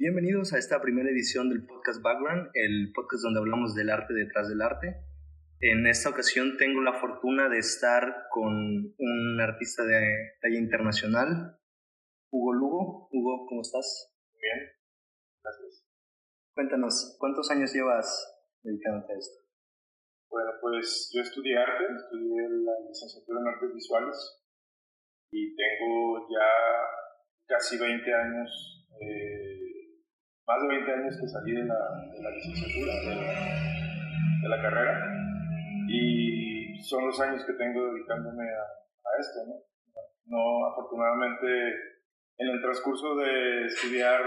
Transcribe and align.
Bienvenidos 0.00 0.54
a 0.54 0.58
esta 0.58 0.80
primera 0.80 1.10
edición 1.10 1.50
del 1.50 1.66
podcast 1.66 2.00
Background, 2.00 2.48
el 2.54 2.90
podcast 2.94 3.22
donde 3.22 3.40
hablamos 3.40 3.74
del 3.74 3.90
arte 3.90 4.14
detrás 4.14 4.48
del 4.48 4.62
arte. 4.62 4.96
En 5.60 5.86
esta 5.86 6.08
ocasión 6.08 6.56
tengo 6.56 6.80
la 6.80 6.98
fortuna 6.98 7.50
de 7.50 7.58
estar 7.58 8.24
con 8.30 8.94
un 8.96 9.40
artista 9.42 9.84
de 9.84 10.38
talla 10.40 10.58
internacional, 10.58 11.60
Hugo 12.30 12.54
Lugo. 12.54 13.08
Hugo, 13.12 13.44
¿cómo 13.46 13.60
estás? 13.60 14.10
Bien, 14.40 14.72
gracias. 15.44 15.84
Cuéntanos, 16.54 17.18
¿cuántos 17.20 17.50
años 17.50 17.70
llevas 17.74 18.08
dedicándote 18.62 19.12
a 19.12 19.18
esto? 19.18 19.44
Bueno, 20.30 20.52
pues 20.62 21.10
yo 21.12 21.20
estudié 21.20 21.58
arte, 21.58 21.84
estudié 21.84 22.48
la 22.48 22.72
licenciatura 22.88 23.40
en 23.42 23.48
artes 23.48 23.74
visuales 23.74 24.16
y 25.30 25.54
tengo 25.54 26.26
ya 26.30 27.54
casi 27.54 27.76
20 27.78 28.14
años 28.14 28.86
eh, 28.98 29.59
más 30.50 30.62
de 30.62 30.68
20 30.68 30.92
años 30.92 31.14
que 31.14 31.28
salí 31.28 31.52
de 31.54 31.64
la, 31.64 31.78
de 32.10 32.30
licenciatura, 32.34 32.92
de 33.06 34.48
la, 34.48 34.62
carrera, 34.62 35.06
y 35.86 36.74
son 36.82 37.06
los 37.06 37.20
años 37.20 37.44
que 37.44 37.52
tengo 37.52 37.92
dedicándome 37.92 38.50
a, 38.50 38.66
esto, 39.20 39.40
¿no? 40.26 40.66
Afortunadamente, 40.66 41.46
en 42.38 42.48
el 42.48 42.60
transcurso 42.62 43.14
de 43.16 43.66
estudiar, 43.66 44.20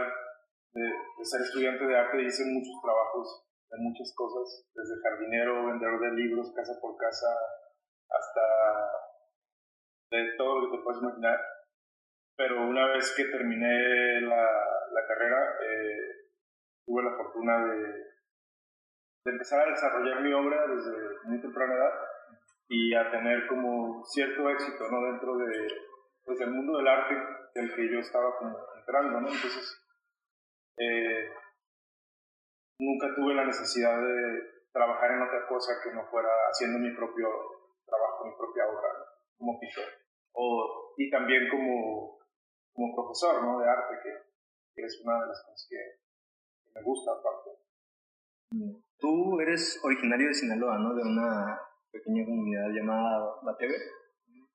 de, 0.72 0.92
ser 1.24 1.42
estudiante 1.42 1.86
de 1.86 1.98
arte, 1.98 2.24
hice 2.24 2.46
muchos 2.46 2.80
trabajos 2.82 3.46
de 3.72 3.78
muchas 3.80 4.14
cosas, 4.16 4.70
desde 4.76 5.02
jardinero, 5.02 5.66
vendedor 5.66 6.00
de 6.00 6.12
libros, 6.12 6.54
casa 6.56 6.74
por 6.80 6.96
casa, 6.96 7.28
hasta 8.08 8.46
de 10.12 10.38
todo 10.38 10.60
lo 10.60 10.72
que 10.72 10.78
te 10.78 10.84
puedes 10.84 11.02
imaginar. 11.02 11.40
Pero 12.38 12.68
una 12.68 12.88
vez 12.88 13.14
que 13.16 13.26
terminé 13.26 14.22
la, 14.22 14.73
la 14.94 15.08
carrera, 15.08 15.58
eh, 15.62 16.24
tuve 16.86 17.04
la 17.04 17.16
fortuna 17.16 17.66
de, 17.66 17.78
de, 19.26 19.32
empezar 19.32 19.62
a 19.62 19.72
desarrollar 19.72 20.22
mi 20.22 20.34
obra 20.34 20.68
desde 20.68 20.92
muy 21.26 21.42
temprana 21.42 21.76
edad 21.76 21.94
y 22.70 22.94
a 22.94 23.12
tener 23.12 23.48
como 23.48 24.04
cierto 24.06 24.50
éxito 24.50 24.90
¿no? 24.90 25.12
dentro 25.12 25.38
de, 25.38 25.68
pues, 26.26 26.40
del 26.40 26.52
mundo 26.52 26.78
del 26.78 26.88
arte 26.88 27.16
del 27.56 27.74
que 27.76 27.92
yo 27.92 28.00
estaba 28.00 28.34
entrando. 28.78 29.22
¿no? 29.22 29.28
Entonces, 29.28 29.84
eh, 30.78 31.30
nunca 32.80 33.14
tuve 33.16 33.34
la 33.34 33.46
necesidad 33.46 34.02
de 34.02 34.54
trabajar 34.72 35.12
en 35.12 35.22
otra 35.22 35.48
cosa 35.48 35.74
que 35.84 35.94
no 35.94 36.06
fuera 36.10 36.30
haciendo 36.50 36.80
mi 36.80 36.96
propio 36.96 37.30
trabajo, 37.86 38.26
mi 38.26 38.36
propia 38.36 38.66
obra, 38.68 38.90
como 39.38 39.60
pintor. 39.60 39.86
O, 40.34 40.94
y 40.98 41.10
también 41.12 41.48
como, 41.50 42.20
como 42.74 42.96
profesor 42.96 43.44
¿no? 43.44 43.60
de 43.60 43.70
arte, 43.70 43.96
que 44.02 44.33
que 44.76 44.84
es 44.84 45.02
una 45.04 45.22
de 45.22 45.28
las 45.28 45.44
cosas 45.46 45.68
que, 45.70 46.04
me 46.74 46.82
gusta 46.82 47.12
aparte. 47.12 47.52
Tú 48.98 49.40
eres 49.42 49.80
originario 49.84 50.28
de 50.28 50.34
Sinaloa, 50.34 50.80
¿no? 50.80 50.96
De 50.96 51.04
una 51.04 51.60
pequeña 51.92 52.26
comunidad 52.26 52.70
llamada 52.70 53.40
Bateve. 53.44 53.76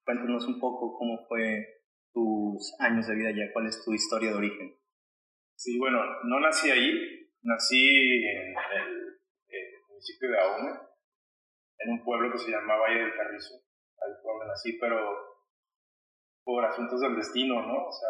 Cuéntanos 0.04 0.46
un 0.46 0.58
poco 0.58 0.96
cómo 0.98 1.26
fue 1.28 1.64
tus 2.12 2.74
años 2.80 3.06
de 3.06 3.14
vida 3.14 3.28
allá, 3.28 3.52
cuál 3.52 3.66
es 3.66 3.84
tu 3.84 3.94
historia 3.94 4.30
de 4.30 4.36
origen. 4.36 4.76
Sí, 5.54 5.78
bueno, 5.78 6.00
no 6.24 6.40
nací 6.40 6.70
ahí, 6.70 7.30
nací 7.42 8.24
en 8.26 8.54
el, 8.56 9.18
municipio 9.88 10.30
de 10.30 10.40
Ahome, 10.40 10.70
en 11.78 11.90
un 11.90 12.04
pueblo 12.04 12.32
que 12.32 12.38
se 12.38 12.50
llama 12.50 12.76
Valle 12.76 13.00
del 13.00 13.14
Carrizo. 13.14 13.54
Ahí 14.00 14.12
fue 14.22 14.32
donde 14.32 14.46
nací, 14.46 14.78
pero 14.78 15.38
por 16.44 16.64
asuntos 16.64 17.00
del 17.00 17.16
destino, 17.16 17.60
¿no? 17.62 17.86
O 17.86 17.92
sea, 17.92 18.08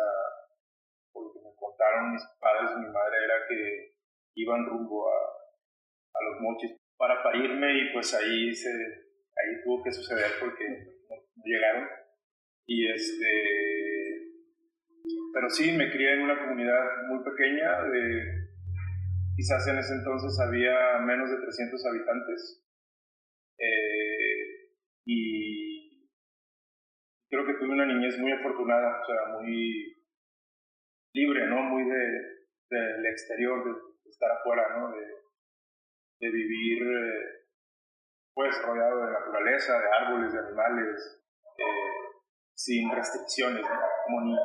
contaron 1.88 2.12
mis 2.12 2.22
padres 2.40 2.70
y 2.76 2.80
mi 2.80 2.92
madre 2.92 3.16
era 3.24 3.34
que 3.48 3.92
iban 4.36 4.66
rumbo 4.66 5.08
a, 5.08 5.16
a 5.16 6.24
los 6.24 6.40
mochis 6.40 6.76
para 6.96 7.22
parirme 7.22 7.78
y 7.78 7.92
pues 7.92 8.14
ahí 8.14 8.54
se 8.54 8.70
ahí 8.70 9.62
tuvo 9.64 9.82
que 9.82 9.92
suceder 9.92 10.32
porque 10.40 10.64
no, 11.08 11.16
llegaron. 11.44 11.88
Y 12.66 12.90
este 12.90 14.28
pero 15.32 15.48
sí 15.48 15.72
me 15.72 15.90
crié 15.90 16.14
en 16.14 16.22
una 16.22 16.38
comunidad 16.38 16.84
muy 17.08 17.24
pequeña 17.24 17.82
de 17.84 18.48
quizás 19.36 19.66
en 19.68 19.78
ese 19.78 19.94
entonces 19.94 20.38
había 20.40 20.98
menos 21.00 21.30
de 21.30 21.36
300 21.36 21.86
habitantes. 21.86 22.64
Eh, 23.58 24.70
y 25.06 26.08
creo 27.30 27.46
que 27.46 27.54
tuve 27.54 27.70
una 27.70 27.86
niñez 27.86 28.18
muy 28.18 28.30
afortunada 28.32 29.00
o 29.02 29.06
sea 29.06 29.40
muy 29.40 29.97
libre, 31.12 31.46
¿no? 31.46 31.62
Muy 31.62 31.84
de, 31.84 32.38
del 32.70 33.06
exterior, 33.06 33.64
de, 33.64 34.10
estar 34.10 34.30
afuera, 34.32 34.78
¿no? 34.78 34.90
De, 34.90 35.04
de 36.20 36.30
vivir, 36.30 36.82
eh, 36.82 37.46
pues, 38.34 38.60
rodeado 38.62 39.06
de 39.06 39.12
naturaleza, 39.12 39.78
de 39.78 39.88
árboles, 39.88 40.32
de 40.32 40.38
animales, 40.38 41.22
eh, 41.58 42.08
sin 42.54 42.90
restricciones, 42.94 43.62
¿no? 43.62 43.80
Como 44.04 44.20
niño. 44.22 44.38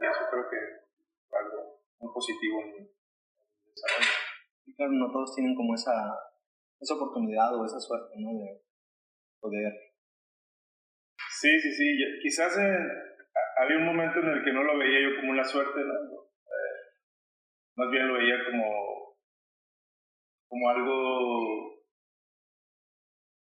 Y 0.00 0.06
eso 0.06 0.20
creo 0.30 0.48
que 0.48 0.56
es 0.56 1.34
algo 1.34 1.80
muy 1.98 2.12
positivo 2.12 2.60
en 2.62 2.72
mi 2.72 2.90
desarrollo. 3.70 4.10
Y 4.66 4.74
claro, 4.74 4.92
no 4.92 5.10
todos 5.10 5.34
tienen 5.34 5.54
como 5.54 5.74
esa, 5.74 5.92
esa 6.80 6.94
oportunidad 6.94 7.54
o 7.54 7.64
esa 7.64 7.80
suerte, 7.80 8.14
¿no? 8.18 8.38
De 8.38 8.62
poder. 9.40 9.72
Sí, 11.40 11.60
sí, 11.60 11.72
sí. 11.72 11.98
Quizás 12.22 12.56
en, 12.58 13.17
había 13.58 13.76
un 13.76 13.86
momento 13.86 14.20
en 14.20 14.28
el 14.28 14.44
que 14.44 14.52
no 14.52 14.62
lo 14.62 14.78
veía 14.78 15.00
yo 15.00 15.16
como 15.16 15.32
una 15.32 15.44
suerte, 15.44 15.80
¿no? 15.80 15.94
Eh, 15.94 16.78
más 17.76 17.90
bien 17.90 18.06
lo 18.06 18.14
veía 18.14 18.36
como, 18.44 19.16
como 20.48 20.70
algo, 20.70 21.82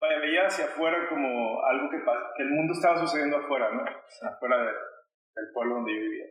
veía 0.00 0.47
hacia 0.47 0.66
afuera 0.66 1.09
como 1.09 1.62
algo 1.65 1.91
que, 1.91 1.99
que 2.37 2.43
el 2.43 2.50
mundo 2.50 2.72
estaba 2.72 2.99
sucediendo 2.99 3.39
afuera, 3.39 3.71
¿no? 3.72 3.84
Afuera 4.28 4.59
del 4.62 5.53
pueblo 5.53 5.77
donde 5.77 5.95
yo 5.95 6.00
vivía. 6.00 6.27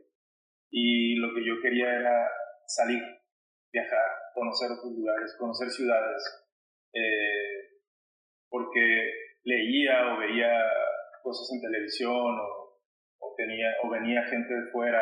Y 0.72 1.16
lo 1.18 1.34
que 1.34 1.46
yo 1.46 1.62
quería 1.62 1.94
era 1.96 2.32
salir, 2.66 3.04
viajar, 3.72 4.10
conocer 4.34 4.72
otros 4.72 4.94
lugares, 4.94 5.36
conocer 5.38 5.70
ciudades, 5.70 6.50
eh, 6.94 7.82
porque 8.50 9.12
leía 9.44 10.14
o 10.14 10.18
veía 10.18 10.50
cosas 11.22 11.50
en 11.54 11.62
televisión 11.62 12.40
o 12.40 12.65
o 13.84 13.90
venía 13.90 14.24
gente 14.24 14.54
de 14.54 14.72
fuera 14.72 15.02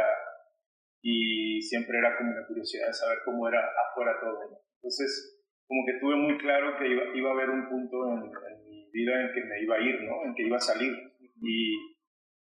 y 1.02 1.62
siempre 1.62 1.98
era 1.98 2.18
como 2.18 2.32
una 2.32 2.48
curiosidad 2.48 2.88
de 2.88 2.94
saber 2.94 3.20
cómo 3.26 3.48
era 3.48 3.60
afuera 3.60 4.14
todo. 4.22 4.64
Entonces, 4.78 5.42
como 5.68 5.86
que 5.86 6.00
tuve 6.00 6.16
muy 6.16 6.38
claro 6.38 6.78
que 6.78 6.88
iba, 6.88 7.04
iba 7.14 7.30
a 7.30 7.34
haber 7.34 7.50
un 7.50 7.68
punto 7.68 8.10
en, 8.14 8.64
mi 8.64 8.90
vida 8.92 9.22
en 9.22 9.34
que 9.34 9.44
me 9.44 9.62
iba 9.62 9.76
a 9.76 9.82
ir, 9.82 10.02
¿no? 10.04 10.24
En 10.26 10.34
que 10.34 10.44
iba 10.44 10.58
a 10.58 10.62
salir. 10.62 10.94
Y, 11.42 11.98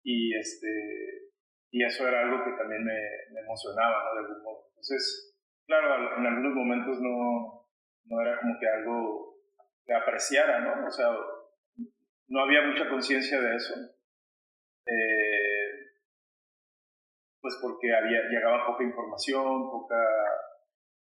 y, 0.02 0.34
este, 0.34 1.28
y 1.70 1.84
eso 1.84 2.08
era 2.08 2.22
algo 2.22 2.42
que 2.42 2.52
también 2.52 2.84
me, 2.84 2.98
me 3.32 3.40
emocionaba, 3.40 4.04
¿no? 4.04 4.14
De 4.14 4.26
algún 4.26 4.42
modo. 4.42 4.64
Entonces, 4.70 5.36
claro, 5.66 6.16
en 6.16 6.26
algunos 6.26 6.54
momentos 6.54 7.00
no, 7.02 7.66
no 8.06 8.22
era 8.22 8.40
como 8.40 8.58
que 8.58 8.66
algo 8.66 9.36
que 9.84 9.92
apreciara, 9.92 10.60
¿no? 10.60 10.86
O 10.86 10.90
sea, 10.90 11.08
no 12.28 12.40
había 12.40 12.62
mucha 12.62 12.88
conciencia 12.88 13.40
de 13.40 13.56
eso. 13.56 13.74
Eh, 14.86 15.27
pues 17.48 17.58
porque 17.62 17.88
había, 17.94 18.20
llegaba 18.28 18.66
poca 18.66 18.84
información, 18.84 19.70
poca, 19.70 19.96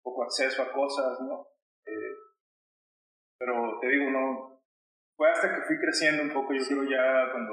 poco 0.03 0.25
acceso 0.25 0.63
a 0.63 0.73
cosas, 0.73 1.21
¿no? 1.21 1.47
Eh, 1.85 2.17
pero 3.39 3.79
te 3.79 3.89
digo, 3.89 4.11
no, 4.11 4.63
fue 5.17 5.31
hasta 5.31 5.55
que 5.55 5.67
fui 5.67 5.79
creciendo 5.79 6.23
un 6.23 6.33
poco, 6.33 6.55
yo 6.55 6.65
creo 6.67 6.85
ya 6.85 7.31
cuando 7.31 7.53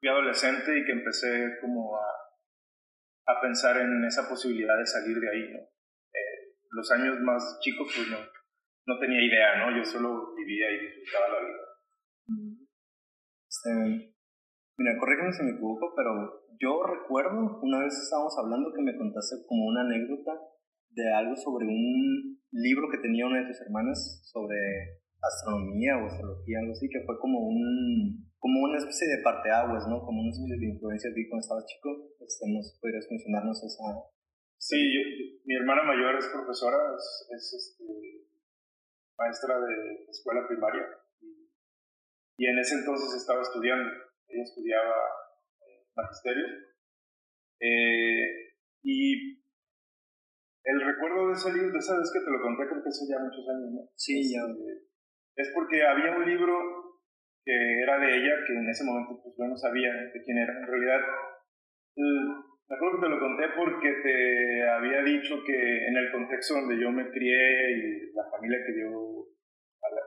fui 0.00 0.08
adolescente 0.08 0.76
y 0.76 0.84
que 0.84 0.92
empecé 0.92 1.58
como 1.60 1.96
a, 1.96 3.32
a 3.32 3.40
pensar 3.40 3.76
en 3.76 4.04
esa 4.04 4.28
posibilidad 4.28 4.76
de 4.76 4.86
salir 4.86 5.20
de 5.20 5.30
ahí, 5.30 5.52
¿no? 5.52 5.60
Eh, 5.60 6.56
los 6.70 6.90
años 6.90 7.20
más 7.20 7.60
chicos, 7.60 7.92
pues 7.94 8.08
no, 8.08 8.18
no 8.18 8.98
tenía 8.98 9.22
idea, 9.22 9.58
¿no? 9.58 9.76
Yo 9.76 9.84
solo 9.84 10.34
vivía 10.34 10.68
y 10.68 10.80
disfrutaba 10.80 11.28
la 11.28 11.46
vida. 11.46 11.62
Este, 13.48 14.14
mira, 14.78 14.98
corrígeme 14.98 15.32
si 15.32 15.44
me 15.44 15.50
equivoco, 15.50 15.94
pero 15.94 16.39
yo 16.60 16.84
recuerdo, 16.84 17.58
una 17.62 17.80
vez 17.80 17.96
estábamos 17.96 18.36
hablando 18.38 18.72
que 18.76 18.82
me 18.82 18.96
contaste 18.96 19.36
como 19.48 19.64
una 19.66 19.80
anécdota 19.80 20.36
de 20.92 21.12
algo 21.14 21.34
sobre 21.36 21.66
un 21.66 22.38
libro 22.52 22.88
que 22.92 22.98
tenía 23.00 23.26
una 23.26 23.40
de 23.40 23.48
tus 23.48 23.60
hermanas 23.62 24.20
sobre 24.30 25.00
astronomía 25.22 25.96
o 25.96 26.06
astrología, 26.06 26.60
algo 26.60 26.72
así, 26.72 26.88
que 26.88 27.04
fue 27.06 27.18
como 27.18 27.40
un 27.48 28.28
como 28.40 28.64
una 28.64 28.78
especie 28.78 29.06
de 29.08 29.22
parteaguas, 29.22 29.84
¿no? 29.88 30.00
Como 30.00 30.20
una 30.20 30.32
especie 30.32 30.56
de 30.56 30.72
influencia 30.72 31.10
de 31.12 31.28
cuando 31.28 31.44
estabas 31.44 31.66
chico. 31.66 31.92
Este, 32.20 32.48
¿Nos 32.48 32.78
podrías 32.80 33.06
mencionarnos 33.10 33.62
esa...? 33.62 33.84
Sí, 34.56 34.80
mi 35.44 35.56
hermana 35.56 35.84
mayor 35.84 36.16
es 36.16 36.26
profesora, 36.28 36.76
es, 36.96 37.52
este, 37.52 37.84
maestra 39.16 39.60
de 39.60 40.04
escuela 40.08 40.46
primaria 40.48 40.84
y 42.36 42.46
en 42.46 42.58
ese 42.58 42.76
entonces 42.80 43.20
estaba 43.20 43.42
estudiando. 43.42 43.90
Ella 44.28 44.42
estudiaba 44.42 44.96
magisterio. 45.96 46.46
Eh, 47.60 48.54
y 48.82 49.40
el 50.64 50.80
recuerdo 50.80 51.28
de 51.28 51.34
ese 51.34 51.52
libro, 51.52 51.72
de 51.72 51.78
esa 51.78 51.98
vez 51.98 52.10
que 52.12 52.20
te 52.20 52.30
lo 52.30 52.40
conté, 52.40 52.68
creo 52.68 52.82
que 52.82 52.88
hace 52.88 53.08
ya 53.08 53.18
muchos 53.18 53.48
años, 53.48 53.70
¿no? 53.72 53.80
Sí, 53.96 54.32
ya. 54.32 54.40
Este, 54.42 54.90
es 55.36 55.52
porque 55.54 55.82
había 55.82 56.12
un 56.12 56.28
libro 56.28 57.00
que 57.44 57.82
era 57.82 57.98
de 57.98 58.16
ella, 58.16 58.34
que 58.46 58.52
en 58.52 58.68
ese 58.68 58.84
momento 58.84 59.20
pues 59.22 59.34
yo 59.38 59.44
no 59.46 59.56
sabía 59.56 59.92
de 59.92 60.22
quién 60.24 60.38
era. 60.38 60.52
En 60.52 60.66
realidad, 60.66 61.00
me 61.96 62.76
acuerdo 62.76 63.00
que 63.00 63.06
te 63.06 63.10
lo 63.10 63.20
conté 63.20 63.44
porque 63.56 63.90
te 64.02 64.68
había 64.68 65.02
dicho 65.02 65.42
que 65.44 65.86
en 65.88 65.96
el 65.96 66.12
contexto 66.12 66.54
donde 66.54 66.80
yo 66.80 66.90
me 66.92 67.10
crié 67.10 67.72
y 67.72 68.12
la 68.12 68.30
familia 68.30 68.58
que 68.66 68.80
yo, 68.80 69.26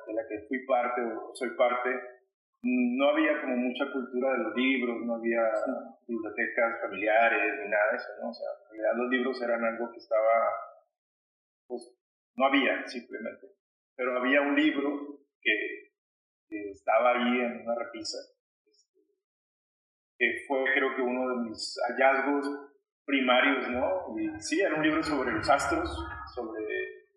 de 0.07 0.13
la 0.13 0.27
que 0.27 0.47
fui 0.47 0.65
parte 0.65 1.01
o 1.01 1.33
soy 1.33 1.50
parte, 1.57 1.89
no 2.63 3.10
había 3.10 3.42
como 3.42 3.57
mucha 3.57 3.92
cultura 3.92 4.31
de 4.31 4.44
los 4.44 4.56
libros, 4.56 5.06
no 5.06 5.15
había 5.15 5.51
bibliotecas 6.07 6.80
familiares 6.81 7.60
ni 7.62 7.69
nada 7.69 7.92
de 7.92 7.98
eso, 7.98 8.07
¿no? 8.21 8.30
O 8.30 8.33
sea, 8.33 8.48
en 8.51 8.69
realidad 8.69 9.04
los 9.04 9.12
libros 9.12 9.42
eran 9.42 9.63
algo 9.65 9.92
que 9.92 9.98
estaba, 9.98 10.50
pues, 11.68 11.94
no 12.36 12.45
había 12.45 12.88
simplemente. 12.88 13.48
Pero 13.95 14.18
había 14.18 14.42
un 14.42 14.56
libro 14.56 15.19
que, 15.42 15.92
que 16.48 16.69
estaba 16.71 17.12
ahí 17.12 17.42
en 17.42 17.62
una 17.63 17.75
repisa, 17.75 18.18
este, 18.65 19.01
que 20.18 20.45
fue 20.48 20.63
creo 20.74 20.95
que 20.95 21.01
uno 21.01 21.30
de 21.30 21.50
mis 21.50 21.77
hallazgos 21.89 22.48
primarios, 23.06 23.69
¿no? 23.71 24.18
Y 24.18 24.39
sí, 24.39 24.62
era 24.62 24.75
un 24.75 24.83
libro 24.83 25.04
sobre 25.04 25.33
los 25.33 25.50
astros, 25.50 25.89
sobre 26.33 26.63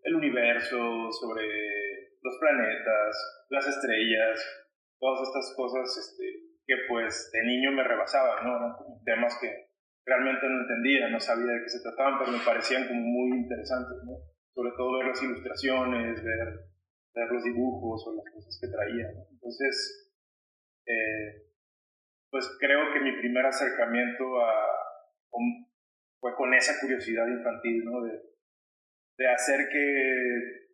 el 0.03 0.15
universo, 0.17 1.13
sobre 1.13 2.17
los 2.21 2.37
planetas, 2.41 3.47
las 3.49 3.67
estrellas, 3.69 4.66
todas 4.99 5.29
estas 5.29 5.55
cosas 5.57 5.87
este, 5.97 6.25
que 6.67 6.75
pues 6.89 7.31
de 7.33 7.43
niño 7.43 7.73
me 7.73 7.85
rebasaban, 7.85 8.45
¿no? 8.45 8.57
Eran 8.57 9.05
temas 9.05 9.39
que 9.41 9.71
realmente 10.05 10.47
no 10.49 10.63
entendía, 10.63 11.09
no 11.09 11.21
sabía 11.21 11.53
de 11.53 11.63
qué 11.63 11.69
se 11.69 11.83
trataban, 11.83 12.19
pero 12.19 12.33
me 12.33 12.45
parecían 12.45 12.87
como 12.87 13.01
muy 13.01 13.39
interesantes, 13.39 13.99
¿no? 14.05 14.19
Sobre 14.55 14.71
todo 14.77 14.99
ver 14.99 15.09
las 15.09 15.23
ilustraciones, 15.23 16.23
ver, 16.23 16.49
ver 17.15 17.29
los 17.31 17.45
dibujos 17.45 18.07
o 18.07 18.17
las 18.17 18.33
cosas 18.33 18.59
que 18.61 18.69
traía, 18.69 19.09
Entonces, 19.31 20.11
eh, 20.87 21.47
pues 22.31 22.57
creo 22.59 22.93
que 22.93 23.01
mi 23.01 23.17
primer 23.19 23.47
acercamiento 23.47 24.41
a, 24.41 24.77
fue 26.21 26.35
con 26.35 26.55
esa 26.55 26.81
curiosidad 26.81 27.27
infantil, 27.27 27.85
¿no? 27.85 28.03
De, 28.03 28.21
de 29.19 29.29
hacer 29.29 29.69
que 29.69 30.66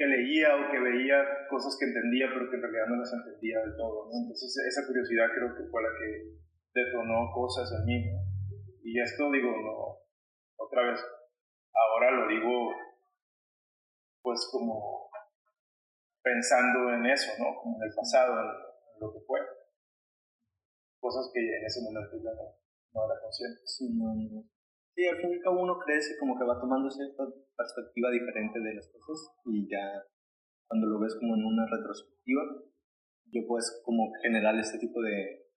que 0.00 0.08
leía 0.08 0.56
o 0.56 0.72
que 0.72 0.80
veía 0.80 1.20
cosas 1.52 1.76
que 1.76 1.84
entendía, 1.84 2.32
pero 2.32 2.48
que 2.48 2.56
en 2.56 2.64
realidad 2.64 2.88
no 2.88 3.04
las 3.04 3.12
entendía 3.12 3.60
del 3.60 3.76
todo. 3.76 4.08
Entonces 4.08 4.48
esa 4.64 4.88
curiosidad 4.88 5.28
creo 5.28 5.52
que 5.52 5.68
fue 5.68 5.84
la 5.84 5.92
que 5.92 6.40
detonó 6.72 7.28
cosas 7.36 7.68
en 7.68 7.84
mí. 7.84 8.00
Y 8.80 8.96
esto 8.96 9.28
digo, 9.28 9.52
no, 9.52 10.00
otra 10.56 10.88
vez, 10.88 11.04
ahora 11.76 12.16
lo 12.16 12.32
digo 12.32 12.72
pues 14.22 14.48
como 14.50 15.10
pensando 16.24 16.96
en 16.96 17.04
eso, 17.04 17.32
¿no? 17.36 17.60
En 17.76 17.82
el 17.84 17.94
pasado, 17.94 18.40
en, 18.40 18.48
lo 19.04 19.12
que 19.12 19.20
fue. 19.26 19.40
Cosas 20.98 21.30
que 21.32 21.40
en 21.40 21.64
ese 21.64 21.80
momento 21.84 22.16
ya 22.24 22.32
no, 22.40 22.56
no 22.92 23.04
era 23.04 23.20
consciente. 23.20 23.60
Sí, 23.66 23.84
al 25.06 25.16
fin 25.16 25.30
y 25.30 25.34
al 25.36 25.42
cabo 25.42 25.60
uno 25.60 25.78
crece 25.78 26.16
como 26.18 26.38
que 26.38 26.44
va 26.44 26.58
tomando 26.58 26.88
cierta 26.90 27.24
perspectiva 27.60 28.08
diferente 28.10 28.58
de 28.60 28.74
las 28.74 28.88
cosas 28.88 29.36
y 29.44 29.68
ya 29.68 30.00
cuando 30.66 30.86
lo 30.86 31.00
ves 31.00 31.16
como 31.18 31.34
en 31.34 31.44
una 31.44 31.66
retrospectiva, 31.66 32.42
yo 33.28 33.40
puedes 33.46 33.82
como 33.84 34.10
generar 34.22 34.56
este 34.56 34.78
tipo 34.78 35.02
de, 35.02 35.50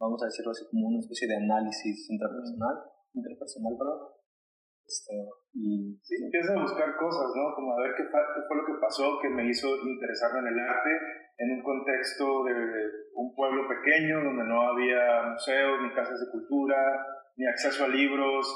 vamos 0.00 0.22
a 0.22 0.26
decirlo 0.26 0.52
así, 0.52 0.64
como 0.70 0.88
una 0.88 1.00
especie 1.00 1.28
de 1.28 1.36
análisis 1.36 2.08
interpersonal, 2.08 2.76
interpersonal, 3.12 3.74
perdón. 3.76 4.14
Este, 4.86 5.16
y 5.54 5.98
sí, 6.02 6.14
empiezas 6.22 6.56
a 6.56 6.62
buscar 6.62 6.96
cosas, 6.96 7.32
¿no? 7.34 7.54
Como 7.54 7.72
a 7.72 7.82
ver 7.82 7.94
qué, 7.96 8.04
fue 8.04 8.56
lo 8.56 8.66
que 8.66 8.80
pasó 8.80 9.18
que 9.20 9.30
me 9.30 9.48
hizo 9.48 9.68
interesarme 9.82 10.40
en 10.40 10.54
el 10.54 10.60
arte 10.60 10.90
en 11.38 11.50
un 11.50 11.62
contexto 11.62 12.44
de 12.44 12.54
un 13.14 13.34
pueblo 13.34 13.66
pequeño 13.66 14.22
donde 14.22 14.44
no 14.44 14.60
había 14.70 15.30
museos 15.32 15.82
ni 15.82 15.92
casas 15.94 16.20
de 16.20 16.30
cultura, 16.30 16.76
ni 17.36 17.46
acceso 17.46 17.84
a 17.84 17.88
libros, 17.88 18.46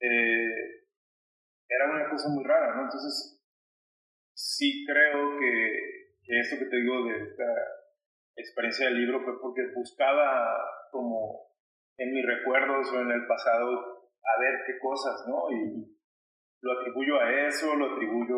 eh, 0.00 0.79
era 1.70 1.88
una 1.88 2.10
cosa 2.10 2.28
muy 2.28 2.44
rara, 2.44 2.74
¿no? 2.74 2.82
Entonces, 2.82 3.40
sí 4.34 4.84
creo 4.86 5.38
que, 5.38 6.10
esto 6.26 6.58
que 6.58 6.66
te 6.66 6.76
digo 6.76 7.04
de 7.04 7.22
esta 7.22 7.44
experiencia 8.36 8.86
del 8.86 8.98
libro 8.98 9.22
fue 9.24 9.40
porque 9.40 9.62
buscaba 9.74 10.56
como 10.90 11.50
en 11.96 12.12
mis 12.12 12.26
recuerdos 12.26 12.90
o 12.92 13.00
en 13.00 13.10
el 13.10 13.26
pasado 13.26 13.70
a 14.22 14.40
ver 14.40 14.60
qué 14.66 14.78
cosas, 14.78 15.26
¿no? 15.28 15.50
Y 15.50 15.96
lo 16.62 16.72
atribuyo 16.72 17.20
a 17.20 17.46
eso, 17.46 17.74
lo 17.74 17.92
atribuyo 17.92 18.36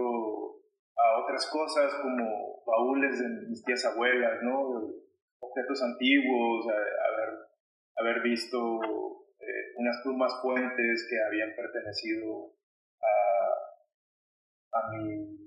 a 0.96 1.22
otras 1.22 1.50
cosas 1.50 1.94
como 2.02 2.62
baúles 2.66 3.18
de 3.18 3.28
mis 3.48 3.64
tías 3.64 3.84
abuelas, 3.84 4.42
¿no? 4.42 4.60
Objetos 5.40 5.82
antiguos, 5.82 6.66
haber, 6.68 7.38
haber 7.96 8.22
visto 8.22 8.78
unas 9.76 10.00
plumas 10.02 10.32
fuentes 10.40 11.06
que 11.10 11.20
habían 11.20 11.54
pertenecido 11.56 12.54
a, 14.72 14.90
mi 14.90 15.38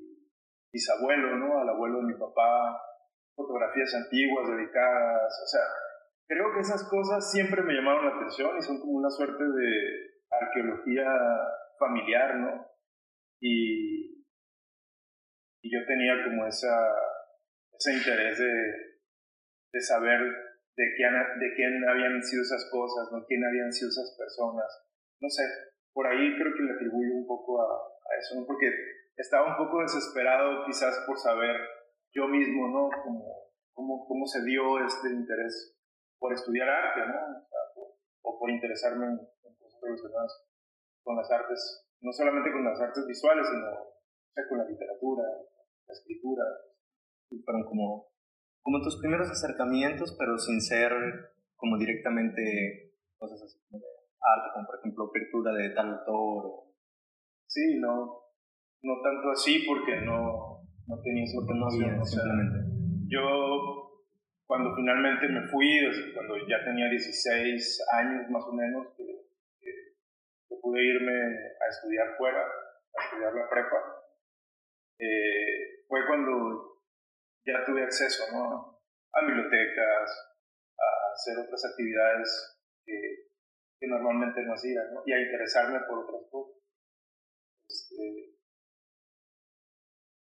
bisabuelo, 0.72 1.38
¿no? 1.38 1.60
Al 1.60 1.70
abuelo 1.70 2.00
de 2.00 2.14
mi 2.14 2.20
papá, 2.20 2.82
fotografías 3.36 3.94
antiguas 3.96 4.50
dedicadas, 4.50 5.42
o 5.44 5.48
sea, 5.48 5.62
creo 6.28 6.54
que 6.54 6.62
esas 6.62 6.88
cosas 6.90 7.32
siempre 7.32 7.62
me 7.62 7.74
llamaron 7.74 8.06
la 8.06 8.16
atención 8.16 8.58
y 8.58 8.62
son 8.62 8.80
como 8.80 8.94
una 8.94 9.10
suerte 9.10 9.44
de 9.44 10.16
arqueología 10.30 11.06
familiar, 11.80 12.36
¿no? 12.38 12.68
Y, 13.42 14.26
y 15.62 15.72
yo 15.72 15.86
tenía 15.86 16.24
como 16.24 16.46
esa, 16.48 16.76
ese 17.78 17.94
interés 17.94 18.38
de, 18.38 18.86
de 19.74 19.82
saber 19.82 20.20
de 20.76 20.86
quién, 20.96 21.12
de 21.12 21.56
quién 21.56 21.74
habían 21.88 22.22
sido 22.22 22.44
esas 22.44 22.70
cosas, 22.72 23.12
¿no? 23.12 23.26
quién 23.26 23.44
habían 23.44 23.72
sido 23.72 23.90
esas 23.90 24.16
personas. 24.18 24.68
No 25.20 25.30
sé, 25.30 25.44
por 25.94 26.08
ahí 26.08 26.36
creo 26.36 26.54
que 26.54 26.64
le 26.64 26.74
atribuyo 26.74 27.16
un 27.16 27.28
poco 27.28 27.62
a, 27.62 27.66
a 27.66 28.20
eso, 28.20 28.40
¿no? 28.40 28.46
porque 28.46 28.72
estaba 29.16 29.48
un 29.48 29.58
poco 29.58 29.82
desesperado 29.82 30.66
quizás 30.66 31.04
por 31.08 31.18
saber 31.18 31.56
yo 32.14 32.28
mismo, 32.28 32.68
¿no? 32.68 32.90
Cómo, 33.04 33.52
cómo, 33.74 34.08
cómo 34.08 34.26
se 34.26 34.44
dio 34.44 34.84
este 34.86 35.10
interés 35.10 35.76
por 36.20 36.34
estudiar 36.34 36.70
arte, 36.70 37.02
¿no? 37.08 37.46
O, 38.24 38.40
por, 38.40 38.50
interesarme 38.50 39.06
en, 39.08 39.18
cosas 39.18 39.80
relacionadas 39.82 40.46
con 41.04 41.16
las 41.18 41.30
artes, 41.32 41.88
no 42.02 42.12
solamente 42.12 42.52
con 42.52 42.64
las 42.64 42.80
artes 42.80 43.06
visuales, 43.08 43.48
sino 43.48 44.48
con 44.50 44.58
la 44.58 44.66
literatura, 44.66 45.24
la 45.88 45.94
escritura. 45.94 46.44
Y 47.30 47.40
fueron 47.40 47.66
como 47.66 48.16
como 48.66 48.82
tus 48.82 49.00
primeros 49.00 49.30
acercamientos, 49.30 50.16
pero 50.18 50.40
sin 50.40 50.60
ser 50.60 50.92
como 51.56 51.78
directamente 51.78 52.98
cosas 53.16 53.40
así 53.44 53.60
como 53.70 53.80
de 53.80 53.86
arte, 54.20 54.54
como 54.56 54.66
por 54.66 54.80
ejemplo 54.80 55.06
apertura 55.06 55.54
de 55.54 55.70
tal 55.70 55.94
autor. 55.94 56.74
Sí, 57.46 57.78
no, 57.80 58.25
no 58.86 59.02
tanto 59.02 59.32
así 59.32 59.66
porque 59.66 59.98
no, 60.02 60.62
no 60.86 61.02
tenía 61.02 61.26
porque 61.34 61.54
no 61.58 61.66
había, 61.66 62.06
simplemente. 62.06 62.58
Yo, 63.10 64.06
cuando 64.46 64.76
finalmente 64.76 65.28
me 65.28 65.48
fui, 65.50 65.68
cuando 66.14 66.38
ya 66.48 66.64
tenía 66.64 66.88
16 66.90 67.82
años 67.94 68.30
más 68.30 68.44
o 68.46 68.54
menos, 68.54 68.94
que, 68.96 69.26
pude 70.62 70.84
irme 70.84 71.14
a 71.14 71.66
estudiar 71.70 72.16
fuera, 72.18 72.42
a 72.42 73.04
estudiar 73.04 73.34
la 73.34 73.50
prepa, 73.50 73.78
eh, 75.00 75.86
fue 75.88 76.06
cuando 76.08 76.82
ya 77.46 77.64
tuve 77.66 77.84
acceso 77.84 78.24
¿no? 78.34 78.80
a 79.14 79.26
bibliotecas, 79.26 80.10
a 80.78 81.14
hacer 81.14 81.38
otras 81.38 81.66
actividades 81.66 82.58
que, 82.84 82.94
que 83.80 83.88
normalmente 83.88 84.42
no 84.44 84.54
hacía, 84.54 84.82
¿no? 84.92 85.04
y 85.06 85.14
a 85.14 85.22
interesarme 85.22 85.80
por 85.88 86.00
otras 86.00 86.22
cosas. 86.32 86.64
Este, 87.68 88.35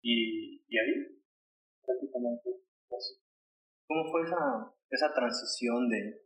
y, 0.05 0.61
y, 0.69 0.77
ahí, 0.77 1.17
prácticamente, 1.83 2.61
así. 2.95 3.15
¿Cómo 3.87 4.11
fue 4.11 4.21
esa, 4.21 4.71
esa 4.91 5.13
transición 5.13 5.89
de 5.89 6.21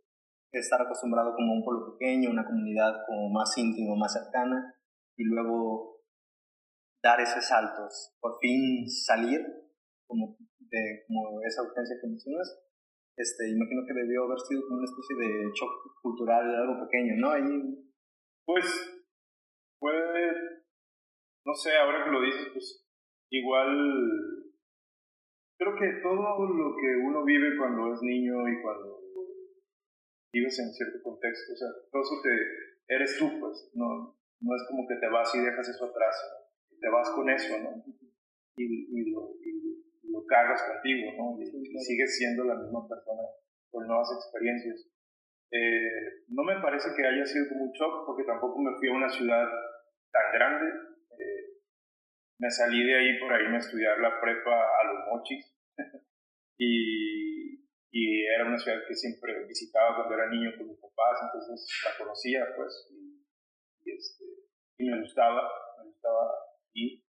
estar 0.52 0.82
acostumbrado 0.82 1.34
como 1.34 1.54
un 1.54 1.64
pueblo 1.64 1.98
pequeño, 1.98 2.30
una 2.30 2.46
comunidad 2.46 3.06
como 3.08 3.30
más 3.30 3.58
íntima, 3.58 3.96
más 3.96 4.12
cercana, 4.12 4.76
y 5.16 5.24
luego 5.24 6.02
dar 7.02 7.22
esos 7.22 7.46
saltos, 7.46 8.18
por 8.20 8.38
fin 8.42 8.90
salir 8.90 9.40
como 10.06 10.36
de 10.60 11.04
como 11.08 11.42
esa 11.44 11.62
ausencia 11.62 11.96
que 12.02 12.08
mencionas, 12.08 12.60
este, 13.16 13.50
imagino 13.50 13.84
que 13.88 13.94
debió 13.94 14.26
haber 14.26 14.40
sido 14.40 14.62
como 14.68 14.80
una 14.80 14.90
especie 14.90 15.16
de 15.16 15.52
choque 15.54 15.90
cultural, 16.02 16.54
algo 16.54 16.86
pequeño, 16.86 17.16
¿no? 17.18 17.32
Ahí... 17.32 17.86
Pues 18.46 18.66
fue, 19.78 19.94
no 21.46 21.54
sé, 21.54 21.78
ahora 21.78 22.04
que 22.04 22.10
lo 22.10 22.22
dices, 22.22 22.48
pues 22.52 22.88
igual 23.32 24.40
creo 25.58 25.76
que 25.76 26.02
todo 26.02 26.48
lo 26.48 26.76
que 26.76 26.96
uno 27.04 27.24
vive 27.26 27.58
cuando 27.58 27.94
es 27.94 28.02
niño 28.02 28.48
y 28.48 28.62
cuando 28.62 29.00
vives 30.32 30.60
en 30.60 30.72
cierto 30.72 31.02
contexto, 31.04 31.54
o 31.54 31.56
sea, 31.56 31.70
todo 31.92 32.02
eso 32.02 32.16
te, 32.24 32.96
eres 32.96 33.18
tú, 33.18 33.28
pues, 33.40 33.72
no, 33.74 34.16
no 34.42 34.56
es 34.56 34.64
como 34.70 34.88
que 34.88 34.96
te 34.96 35.10
vas 35.10 35.34
y 35.36 35.40
dejas 35.40 35.68
eso 35.68 35.86
atrás, 35.86 36.16
te 36.80 36.90
vas 36.90 37.10
con 37.12 37.30
eso, 37.30 37.58
¿no? 37.60 37.84
Y, 38.58 38.66
y, 38.66 39.12
lo, 39.12 39.36
y 39.42 40.12
lo, 40.12 40.26
cargas 40.26 40.62
contigo, 40.64 41.12
¿no? 41.18 41.42
Y, 41.42 41.46
sigues 41.80 42.18
siendo 42.18 42.44
la 42.44 42.56
misma 42.56 42.88
persona 42.88 43.24
con 43.72 43.88
nuevas 43.88 44.10
experiencias. 44.14 44.90
Eh, 45.52 46.26
no 46.28 46.44
me 46.44 46.62
parece 46.62 46.90
que 46.96 47.08
haya 47.08 47.26
sido 47.26 47.50
como 47.50 47.66
un 47.66 47.72
shock 47.72 48.06
porque 48.06 48.24
tampoco 48.24 48.60
me 48.60 48.78
fui 48.78 48.90
a 48.90 48.94
una 48.94 49.10
ciudad 49.10 49.48
tan 50.12 50.32
grande. 50.34 50.88
Me 52.39 52.50
salí 52.50 52.86
de 52.86 52.96
ahí 52.96 53.19
por 53.19 53.36
irme 53.39 53.58
a 53.58 53.60
estudiar 53.60 54.00
la 54.00 54.19
prepa 54.22 54.55
a 54.55 54.84
los 54.86 55.05
mochis 55.12 55.46
y, 56.58 57.67
y, 57.91 58.25
era 58.25 58.48
una 58.48 58.58
ciudad 58.58 58.79
que 58.88 58.96
siempre 58.96 59.46
visitaba 59.46 59.98
cuando 59.98 60.15
era 60.15 60.29
niño 60.29 60.51
con 60.58 60.69
mis 60.69 60.79
papás, 60.79 61.19
entonces 61.22 61.67
la 61.84 61.98
conocía 61.98 62.46
pues 62.55 62.88
y, 62.91 63.91
este, 63.91 64.24
y 64.77 64.89
me 64.89 65.01
gustaba, 65.01 65.51
me 65.79 65.89
gustaba 65.91 66.31
ir. 66.74 67.03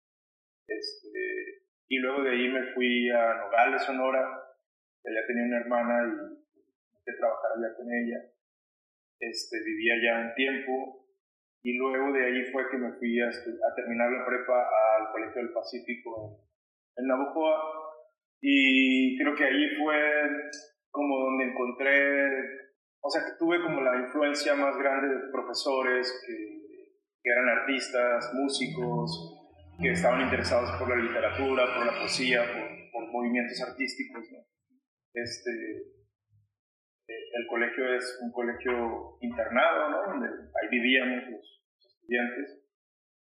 Este, 0.69 1.67
y 1.89 1.99
luego 1.99 2.23
de 2.23 2.31
ahí 2.31 2.49
me 2.49 2.73
fui 2.73 3.11
a 3.11 3.35
Nogales, 3.35 3.83
Sonora, 3.83 4.47
ya 5.05 5.27
tenía 5.27 5.45
una 5.45 5.61
hermana 5.61 6.07
y 6.07 6.37
de 7.05 7.17
trabajar 7.19 7.51
allá 7.57 7.75
con 7.77 7.87
ella. 7.93 8.31
Este, 9.19 9.59
vivía 9.65 9.95
ya 10.03 10.21
un 10.21 10.35
tiempo 10.35 11.06
y 11.67 11.77
luego 11.79 12.13
de 12.13 12.25
ahí 12.25 12.45
fue 12.53 12.71
que 12.71 12.79
me 12.79 12.93
fui 12.93 13.21
a, 13.21 13.27
a 13.27 13.75
terminar 13.75 14.09
la 14.13 14.25
prepa 14.25 14.55
al 15.01 15.11
Colegio 15.11 15.43
del 15.43 15.53
Pacífico 15.53 16.39
en, 16.97 17.09
Navajoa 17.09 17.59
y 18.41 19.19
creo 19.19 19.35
que 19.35 19.45
ahí 19.45 19.75
fue 19.75 19.99
como 20.93 21.25
donde 21.25 21.51
encontré, 21.51 22.39
o 23.01 23.11
sea, 23.11 23.23
que 23.25 23.37
tuve 23.41 23.61
como 23.61 23.81
la 23.81 23.97
influencia 23.99 24.55
más 24.55 24.79
grande 24.79 25.09
de 25.09 25.33
profesores 25.33 26.07
que, 26.25 26.57
eran 27.29 27.49
artistas, 27.49 28.33
músicos, 28.35 29.51
que 29.83 29.91
estaban 29.91 30.21
interesados 30.21 30.71
por 30.79 30.89
la 30.89 31.03
literatura, 31.03 31.67
por 31.75 31.85
la 31.85 31.99
poesía, 31.99 32.43
por, 32.93 33.11
movimientos 33.11 33.61
artísticos. 33.61 34.23
Este, 35.13 35.51
el 37.09 37.47
colegio 37.49 37.93
es 37.93 38.21
un 38.23 38.31
colegio 38.31 39.19
internado, 39.21 39.91
¿no? 39.91 40.03
Donde 40.13 40.29
ahí 40.29 40.69
vivíamos 40.71 41.29
los, 41.29 41.56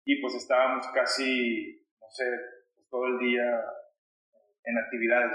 y 0.05 0.21
pues 0.21 0.35
estábamos 0.35 0.87
casi, 0.95 1.87
no 2.01 2.07
sé, 2.11 2.25
pues, 2.75 2.89
todo 2.89 3.07
el 3.07 3.19
día 3.19 3.65
en 4.65 4.79
actividades. 4.79 5.33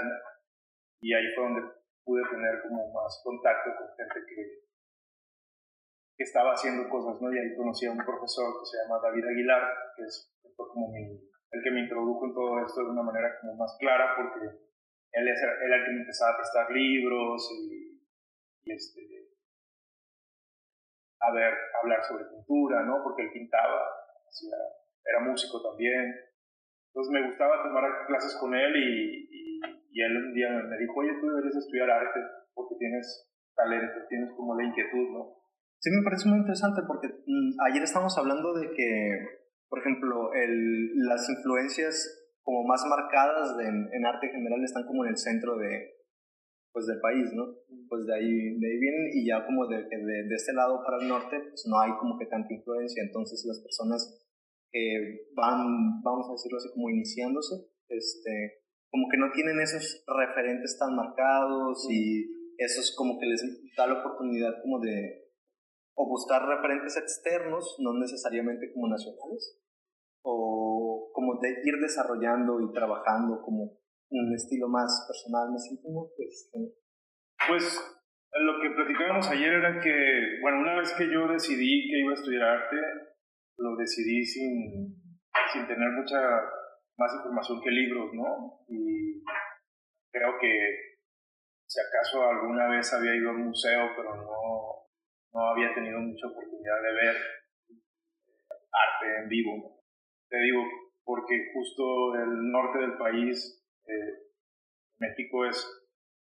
Y 1.00 1.14
ahí 1.14 1.32
fue 1.34 1.44
donde 1.44 1.62
pude 2.04 2.22
tener 2.30 2.62
como 2.62 2.92
más 2.92 3.20
contacto 3.24 3.70
con 3.76 3.88
gente 3.96 4.26
que, 4.28 4.60
estaba 6.20 6.52
haciendo 6.52 6.86
cosas, 6.90 7.18
¿no? 7.22 7.32
Y 7.32 7.38
ahí 7.38 7.56
conocí 7.56 7.86
a 7.86 7.92
un 7.92 8.04
profesor 8.04 8.60
que 8.60 8.66
se 8.66 8.76
llama 8.76 9.00
David 9.02 9.24
Aguilar, 9.24 9.72
que 9.96 10.02
es 10.02 10.36
como 10.54 10.92
mi, 10.92 11.00
el 11.08 11.62
que 11.64 11.70
me 11.70 11.80
introdujo 11.80 12.26
en 12.26 12.34
todo 12.34 12.60
esto 12.60 12.84
de 12.84 12.90
una 12.90 13.02
manera 13.02 13.40
como 13.40 13.56
más 13.56 13.74
clara, 13.80 14.14
porque 14.16 14.44
él 14.44 15.28
era 15.28 15.78
el 15.78 15.84
que 15.86 15.92
me 15.92 16.00
empezaba 16.00 16.32
a 16.32 16.36
prestar 16.36 16.70
libros 16.72 17.48
y 17.56 18.70
este, 18.70 19.09
a 21.20 21.32
ver, 21.32 21.52
hablar 21.80 22.02
sobre 22.04 22.24
pintura, 22.24 22.82
¿no? 22.82 23.02
Porque 23.02 23.22
él 23.22 23.32
pintaba, 23.32 23.80
era 25.04 25.20
músico 25.20 25.62
también. 25.62 26.14
Entonces 26.88 27.12
me 27.12 27.26
gustaba 27.26 27.62
tomar 27.62 28.06
clases 28.06 28.36
con 28.40 28.54
él 28.54 28.76
y, 28.76 29.28
y, 29.92 30.02
él 30.02 30.16
un 30.16 30.32
día 30.32 30.48
me 30.50 30.78
dijo, 30.78 30.94
oye, 30.96 31.12
tú 31.20 31.28
deberías 31.28 31.56
estudiar 31.56 31.90
arte 31.90 32.20
porque 32.54 32.74
tienes 32.78 33.30
talento, 33.54 34.06
tienes 34.08 34.30
como 34.34 34.56
la 34.56 34.64
inquietud, 34.64 35.10
¿no? 35.12 35.36
Sí, 35.78 35.90
me 35.90 36.02
parece 36.02 36.28
muy 36.28 36.38
interesante 36.38 36.82
porque 36.86 37.08
mm, 37.08 37.60
ayer 37.68 37.82
estábamos 37.82 38.16
hablando 38.16 38.54
de 38.54 38.70
que, 38.72 39.18
por 39.68 39.80
ejemplo, 39.80 40.32
el, 40.32 40.96
las 41.06 41.28
influencias 41.28 42.34
como 42.42 42.64
más 42.66 42.84
marcadas 42.86 43.58
en, 43.60 43.88
en 43.92 44.06
arte 44.06 44.28
general 44.28 44.64
están 44.64 44.86
como 44.86 45.04
en 45.04 45.10
el 45.10 45.16
centro 45.16 45.56
de, 45.56 45.99
pues 46.72 46.86
del 46.86 47.00
país, 47.00 47.32
¿no? 47.34 47.54
Pues 47.88 48.06
de 48.06 48.14
ahí, 48.14 48.58
de 48.58 48.66
ahí 48.66 48.78
vienen 48.78 49.10
y 49.14 49.26
ya 49.26 49.44
como 49.44 49.66
de, 49.66 49.76
de, 49.82 50.28
de, 50.28 50.34
este 50.34 50.52
lado 50.52 50.82
para 50.84 51.02
el 51.02 51.08
norte, 51.08 51.40
pues 51.40 51.64
no 51.66 51.80
hay 51.80 51.90
como 51.98 52.18
que 52.18 52.26
tanta 52.26 52.52
influencia, 52.52 53.02
entonces 53.02 53.44
las 53.46 53.60
personas 53.60 54.20
que 54.70 55.26
van, 55.34 56.00
vamos 56.02 56.28
a 56.28 56.32
decirlo 56.32 56.58
así, 56.58 56.68
como 56.72 56.90
iniciándose, 56.90 57.54
este, 57.88 58.62
como 58.90 59.08
que 59.10 59.18
no 59.18 59.32
tienen 59.32 59.60
esos 59.60 60.04
referentes 60.06 60.78
tan 60.78 60.94
marcados 60.94 61.86
y 61.90 62.30
eso 62.56 62.80
es 62.80 62.94
como 62.96 63.18
que 63.18 63.26
les 63.26 63.42
da 63.76 63.86
la 63.86 64.00
oportunidad 64.00 64.60
como 64.62 64.78
de 64.80 65.20
o 65.94 66.08
buscar 66.08 66.46
referentes 66.46 66.96
externos, 66.96 67.76
no 67.78 67.92
necesariamente 67.98 68.72
como 68.72 68.88
nacionales, 68.88 69.60
o 70.22 71.10
como 71.12 71.38
de 71.40 71.50
ir 71.64 71.76
desarrollando 71.80 72.60
y 72.60 72.72
trabajando 72.72 73.42
como 73.42 73.78
un 74.10 74.34
estilo 74.34 74.68
más 74.68 75.06
personal, 75.08 75.50
más 75.52 75.66
íntimo, 75.70 76.10
pues... 76.16 76.50
Pues 77.48 77.64
lo 78.32 78.60
que 78.60 78.70
platicábamos 78.70 79.28
ayer 79.30 79.52
era 79.52 79.80
que, 79.80 80.38
bueno, 80.42 80.60
una 80.60 80.76
vez 80.76 80.92
que 80.92 81.10
yo 81.10 81.26
decidí 81.26 81.88
que 81.90 82.00
iba 82.00 82.10
a 82.10 82.14
estudiar 82.14 82.42
arte, 82.42 82.76
lo 83.56 83.76
decidí 83.76 84.24
sin, 84.24 84.94
sin 85.52 85.66
tener 85.66 85.88
mucha 85.90 86.20
más 86.96 87.14
información 87.16 87.60
que 87.62 87.70
libros, 87.70 88.12
¿no? 88.12 88.60
Y 88.68 89.22
creo 90.12 90.38
que 90.40 90.90
si 91.66 91.80
acaso 91.80 92.22
alguna 92.28 92.68
vez 92.68 92.92
había 92.92 93.16
ido 93.16 93.30
a 93.30 93.34
un 93.34 93.46
museo, 93.46 93.88
pero 93.96 94.14
no, 94.16 94.86
no 95.32 95.40
había 95.50 95.74
tenido 95.74 95.98
mucha 95.98 96.26
oportunidad 96.26 96.82
de 96.82 96.92
ver 96.92 97.16
arte 98.72 99.22
en 99.22 99.28
vivo. 99.28 99.82
Te 100.28 100.38
digo, 100.38 100.62
porque 101.04 101.50
justo 101.54 102.14
el 102.14 102.50
norte 102.50 102.78
del 102.78 102.96
país 102.98 103.59
eh, 103.90 104.30
México 104.98 105.46
es, 105.46 105.58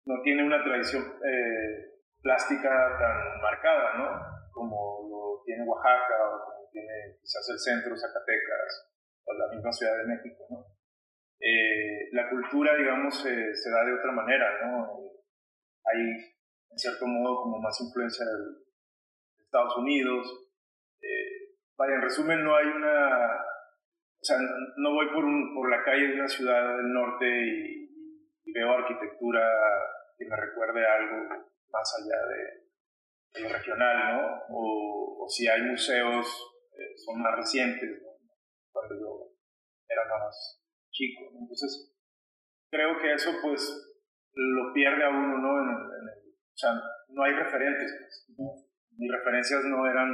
no 0.07 0.23
tiene 0.23 0.45
una 0.45 0.63
tradición 0.65 1.03
eh, 1.03 2.01
plástica 2.23 2.71
tan 2.99 3.41
marcada, 3.43 3.99
¿no? 3.99 4.09
Como 4.53 5.09
lo 5.11 5.43
tiene 5.45 5.65
Oaxaca 5.65 6.17
o 6.29 6.45
como 6.45 6.69
tiene 6.71 7.19
quizás 7.21 7.49
el 7.51 7.59
centro, 7.59 7.97
Zacatecas 7.97 8.93
o 9.25 9.35
la 9.35 9.55
misma 9.55 9.73
Ciudad 9.73 9.99
de 9.99 10.07
México, 10.07 10.47
¿no? 10.51 10.67
Eh, 11.41 12.09
la 12.13 12.31
cultura, 12.31 12.75
digamos, 12.77 13.21
se 13.21 13.71
da 13.71 13.85
de 13.85 13.95
otra 13.95 14.13
manera, 14.13 14.65
¿no? 14.65 14.89
Hay, 15.85 16.01
en 16.71 16.79
cierto 16.79 17.07
modo, 17.07 17.43
como 17.43 17.59
más 17.59 17.79
influencia 17.81 18.25
de 18.25 19.45
Estados 19.45 19.77
Unidos. 19.77 20.49
vaya, 21.77 21.95
en 21.97 22.03
resumen, 22.03 22.45
no 22.45 22.55
hay 22.55 22.67
una 22.67 23.43
o 24.23 24.25
sea, 24.25 24.37
no 24.77 24.95
voy 24.95 25.07
por, 25.13 25.25
un, 25.25 25.53
por 25.53 25.69
la 25.69 25.83
calle 25.83 26.07
de 26.07 26.15
una 26.15 26.29
ciudad 26.29 26.77
del 26.77 26.93
norte 26.93 27.27
y, 27.27 27.83
veo 28.55 28.71
arquitectura 28.71 29.41
que 30.19 30.27
me 30.27 30.37
recuerde 30.37 30.85
algo 30.87 31.27
más 31.71 31.95
allá 31.99 32.21
de, 32.29 33.43
lo 33.43 33.49
regional, 33.49 34.15
¿no? 34.15 34.43
O, 34.51 35.27
si 35.27 35.49
hay 35.49 35.63
museos, 35.63 36.27
eh, 36.77 36.93
son 36.97 37.23
más 37.23 37.35
recientes, 37.35 38.03
¿no? 38.03 38.09
Cuando 38.71 38.95
yo 38.95 39.33
era 39.89 40.03
más 40.05 40.63
chico. 40.91 41.31
Entonces, 41.41 41.97
creo 42.71 42.99
que 43.01 43.15
eso 43.15 43.31
pues 43.43 43.63
lo 44.35 44.73
pierde 44.75 45.05
a 45.05 45.09
uno, 45.09 45.39
¿no? 45.39 45.49
o 45.49 46.57
sea, 46.57 46.75
no 47.09 47.23
hay 47.25 47.33
referentes. 47.33 48.27
Pues, 48.37 48.69
Mis 48.99 49.11
referencias 49.11 49.65
no 49.65 49.87
eran 49.87 50.11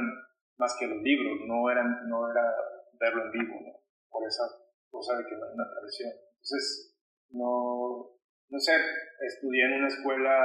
más 0.57 0.75
que 0.79 0.87
los 0.87 1.01
libros, 1.01 1.39
no, 1.45 1.69
eran, 1.69 2.07
no 2.07 2.31
era 2.31 2.55
verlo 2.99 3.25
en 3.25 3.31
vivo, 3.31 3.59
¿no? 3.61 3.78
Por 4.09 4.27
esa 4.27 4.43
cosa 4.89 5.17
de 5.17 5.23
que 5.25 5.35
no 5.37 5.45
hay 5.45 5.53
una 5.53 5.69
tradición. 5.69 6.11
Entonces, 6.11 6.97
no, 7.31 8.17
no 8.49 8.59
sé, 8.59 8.73
estudié 9.21 9.65
en 9.65 9.73
una 9.79 9.87
escuela 9.87 10.35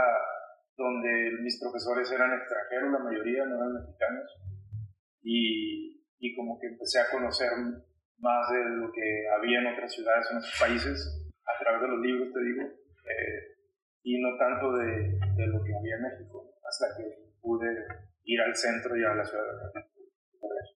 donde 0.76 1.42
mis 1.42 1.60
profesores 1.60 2.10
eran 2.12 2.32
extranjeros, 2.34 2.92
la 2.92 2.98
mayoría 2.98 3.46
no 3.46 3.56
eran 3.56 3.74
mexicanos, 3.74 4.28
y, 5.22 6.02
y 6.18 6.34
como 6.36 6.58
que 6.58 6.66
empecé 6.66 7.00
a 7.00 7.10
conocer 7.10 7.50
más 8.18 8.50
de 8.50 8.64
lo 8.76 8.90
que 8.92 9.28
había 9.28 9.60
en 9.60 9.66
otras 9.68 9.92
ciudades, 9.92 10.26
en 10.30 10.38
otros 10.38 10.56
países, 10.58 10.96
a 11.44 11.58
través 11.62 11.82
de 11.82 11.88
los 11.88 12.00
libros, 12.00 12.32
te 12.32 12.40
digo, 12.40 12.62
eh, 12.62 13.54
y 14.02 14.20
no 14.20 14.36
tanto 14.36 14.72
de, 14.72 15.18
de, 15.36 15.46
lo 15.46 15.62
que 15.62 15.74
había 15.74 15.96
en 15.96 16.02
México, 16.02 16.52
hasta 16.66 16.96
que 16.96 17.32
pude 17.40 17.68
ir 18.24 18.40
al 18.40 18.54
centro 18.54 18.96
y 18.96 19.04
a 19.04 19.14
la 19.14 19.24
ciudad 19.24 19.44
de 19.44 19.80
México 19.80 19.93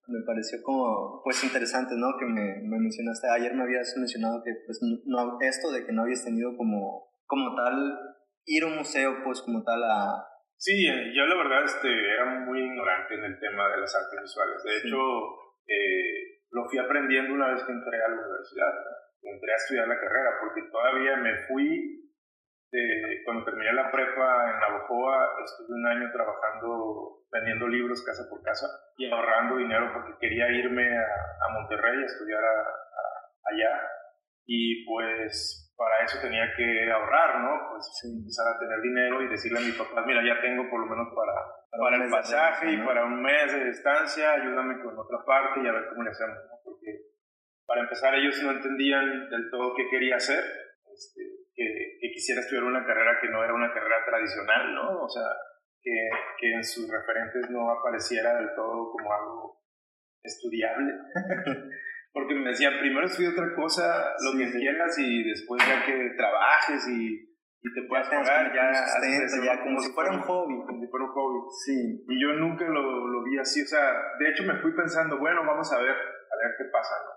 me 0.09 0.25
pareció 0.25 0.59
como, 0.63 1.21
pues 1.23 1.45
interesante, 1.45 1.95
¿no? 1.97 2.17
Que 2.19 2.25
me, 2.25 2.61
me, 2.65 2.81
mencionaste, 2.81 3.29
ayer 3.29 3.55
me 3.55 3.63
habías 3.65 3.95
mencionado 3.97 4.43
que, 4.43 4.53
pues, 4.65 4.81
no, 4.83 5.39
esto 5.41 5.71
de 5.71 5.85
que 5.85 5.93
no 5.93 6.03
habías 6.03 6.25
tenido 6.25 6.57
como, 6.57 7.13
como 7.27 7.55
tal, 7.55 7.77
ir 8.47 8.65
a 8.65 8.67
un 8.69 8.77
museo, 8.77 9.23
pues, 9.23 9.43
como 9.43 9.63
tal 9.63 9.83
a... 9.85 10.25
Sí, 10.57 10.75
yo 11.15 11.27
la 11.27 11.37
verdad 11.37 11.65
este, 11.65 11.89
era 11.89 12.41
muy 12.41 12.61
ignorante 12.61 13.15
en 13.15 13.25
el 13.25 13.39
tema 13.39 13.69
de 13.69 13.81
las 13.81 13.95
artes 13.95 14.21
visuales. 14.23 14.63
De 14.65 14.77
hecho, 14.79 14.99
eh, 15.69 16.41
lo 16.51 16.65
fui 16.69 16.79
aprendiendo 16.79 17.35
una 17.35 17.53
vez 17.53 17.63
que 17.63 17.73
entré 17.73 18.03
a 18.03 18.09
la 18.09 18.17
universidad, 18.17 18.73
entré 19.23 19.53
a 19.53 19.57
estudiar 19.57 19.87
la 19.87 20.01
carrera, 20.01 20.31
porque 20.41 20.63
todavía 20.73 21.17
me 21.17 21.47
fui 21.47 22.08
cuando 23.25 23.45
terminé 23.45 23.73
la 23.73 23.91
prepa 23.91 24.51
en 24.53 24.61
Navojoa, 24.61 25.37
estuve 25.45 25.77
un 25.77 25.87
año 25.87 26.13
trabajando, 26.13 27.25
vendiendo 27.31 27.67
libros 27.69 28.05
casa 28.05 28.29
por 28.29 28.43
casa 28.43 28.67
y 28.97 29.11
ahorrando 29.11 29.57
dinero 29.57 29.91
porque 29.93 30.19
quería 30.21 30.51
irme 30.51 30.87
a, 30.87 31.49
Monterrey 31.53 32.03
a 32.03 32.07
estudiar 32.07 32.43
allá. 32.45 33.81
Y 34.47 34.85
pues 34.85 35.73
para 35.77 36.05
eso 36.05 36.19
tenía 36.21 36.45
que 36.57 36.91
ahorrar, 36.91 37.41
¿no? 37.41 37.71
Pues 37.71 37.87
empezar 38.05 38.55
a 38.55 38.59
tener 38.59 38.81
dinero 38.81 39.23
y 39.23 39.29
decirle 39.29 39.59
a 39.59 39.63
mi 39.63 39.73
papá, 39.73 40.05
mira, 40.07 40.21
ya 40.25 40.41
tengo 40.41 40.69
por 40.69 40.81
lo 40.81 40.87
menos 40.87 41.09
para, 41.15 41.33
para, 41.71 42.05
el 42.05 42.11
pasaje 42.11 42.73
y 42.73 42.79
para 42.79 43.05
un 43.05 43.23
mes 43.23 43.53
de 43.53 43.69
estancia, 43.69 44.33
ayúdame 44.33 44.83
con 44.83 44.99
otra 44.99 45.19
parte 45.25 45.61
y 45.63 45.69
a 45.69 45.73
ver 45.73 45.89
cómo 45.89 46.03
le 46.03 46.11
hacemos, 46.11 46.37
¿no? 46.51 46.59
Porque 46.65 46.91
para 47.67 47.83
empezar 47.83 48.15
ellos 48.15 48.43
no 48.43 48.51
entendían 48.51 49.29
del 49.31 49.51
todo 49.51 49.75
qué 49.77 49.89
quería 49.91 50.17
hacer. 50.17 50.43
Este, 50.93 51.38
que, 51.59 52.11
quisiera 52.15 52.41
estudiar 52.41 52.65
una 52.65 52.87
carrera 52.87 53.19
que 53.21 53.29
no 53.29 53.43
era 53.43 53.55
una 53.55 53.73
carrera 53.73 54.05
tradicional, 54.07 54.75
¿no? 54.75 55.03
O 55.03 55.09
sea, 55.09 55.27
que, 55.83 56.09
que 56.39 56.53
en 56.55 56.65
sus 56.65 56.89
referentes 56.91 57.51
no 57.51 57.71
apareciera 57.71 58.37
del 58.37 58.55
todo 58.55 58.91
como 58.93 59.13
algo 59.13 59.61
estudiable. 60.23 60.95
Porque 62.13 62.35
me 62.35 62.51
decían, 62.51 62.79
primero 62.81 63.07
estudia 63.07 63.31
otra 63.31 63.55
cosa, 63.55 64.15
lo 64.25 64.39
que 64.39 64.51
quieras, 64.51 64.99
y 64.99 65.25
después 65.25 65.63
ya 65.67 65.85
que 65.85 66.15
trabajes 66.17 66.89
y, 66.89 67.15
y 67.15 67.75
te 67.75 67.83
puedas 67.87 68.09
pagar, 68.09 68.53
ya, 68.55 68.73
ya 69.45 69.63
como 69.63 69.79
si 69.79 69.93
fuera 69.93 70.13
un 70.13 70.21
hobby. 70.21 70.55
Como 70.67 70.81
si 70.81 70.89
fuera 70.89 71.05
un 71.05 71.13
hobby. 71.13 71.41
Sí. 71.65 72.05
Y 72.09 72.21
yo 72.21 72.33
nunca 72.35 72.67
lo, 72.67 73.07
lo 73.07 73.23
vi 73.25 73.39
así, 73.39 73.63
o 73.63 73.67
sea, 73.67 73.93
de 74.19 74.31
hecho 74.31 74.43
me 74.45 74.59
fui 74.61 74.75
pensando, 74.75 75.19
bueno, 75.19 75.45
vamos 75.45 75.71
a 75.73 75.79
ver, 75.79 75.91
a 75.91 76.37
ver 76.43 76.55
qué 76.57 76.65
pasa, 76.73 76.95
¿no? 77.05 77.11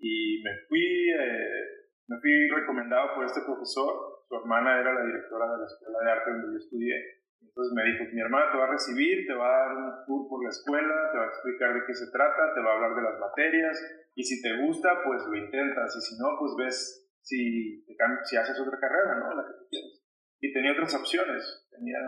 Y 0.00 0.42
me 0.42 0.50
fui, 0.68 1.10
eh, 1.10 1.77
me 2.08 2.18
fui 2.20 2.48
recomendado 2.48 3.14
por 3.14 3.24
este 3.24 3.42
profesor, 3.44 4.24
su 4.26 4.34
hermana 4.34 4.80
era 4.80 4.92
la 4.94 5.04
directora 5.04 5.44
de 5.52 5.58
la 5.58 5.66
Escuela 5.66 5.98
de 6.00 6.10
Arte 6.10 6.30
donde 6.32 6.52
yo 6.52 6.58
estudié. 6.58 6.96
Entonces 7.40 7.72
me 7.74 7.84
dijo, 7.84 8.04
mi 8.12 8.20
hermana 8.20 8.50
te 8.50 8.58
va 8.58 8.64
a 8.64 8.72
recibir, 8.72 9.26
te 9.26 9.34
va 9.34 9.46
a 9.46 9.58
dar 9.58 9.76
un 9.76 9.92
tour 10.06 10.28
por 10.28 10.42
la 10.42 10.50
escuela, 10.50 10.94
te 11.12 11.18
va 11.18 11.24
a 11.24 11.28
explicar 11.28 11.74
de 11.74 11.84
qué 11.86 11.94
se 11.94 12.10
trata, 12.10 12.54
te 12.54 12.60
va 12.60 12.72
a 12.72 12.74
hablar 12.74 12.94
de 12.96 13.02
las 13.02 13.18
materias 13.20 13.76
y 14.14 14.24
si 14.24 14.42
te 14.42 14.56
gusta, 14.64 15.02
pues 15.04 15.22
lo 15.26 15.36
intentas 15.36 15.94
y 15.96 16.00
si 16.00 16.18
no, 16.18 16.36
pues 16.38 16.52
ves 16.56 17.08
si, 17.20 17.84
si 18.24 18.36
haces 18.36 18.58
otra 18.58 18.78
carrera, 18.78 19.20
¿no? 19.20 19.34
La 19.34 19.46
que 19.46 19.54
tú 19.58 19.66
quieres. 19.70 20.02
Y 20.40 20.52
tenía 20.52 20.72
otras 20.72 20.94
opciones, 20.94 21.68
tenía, 21.70 21.98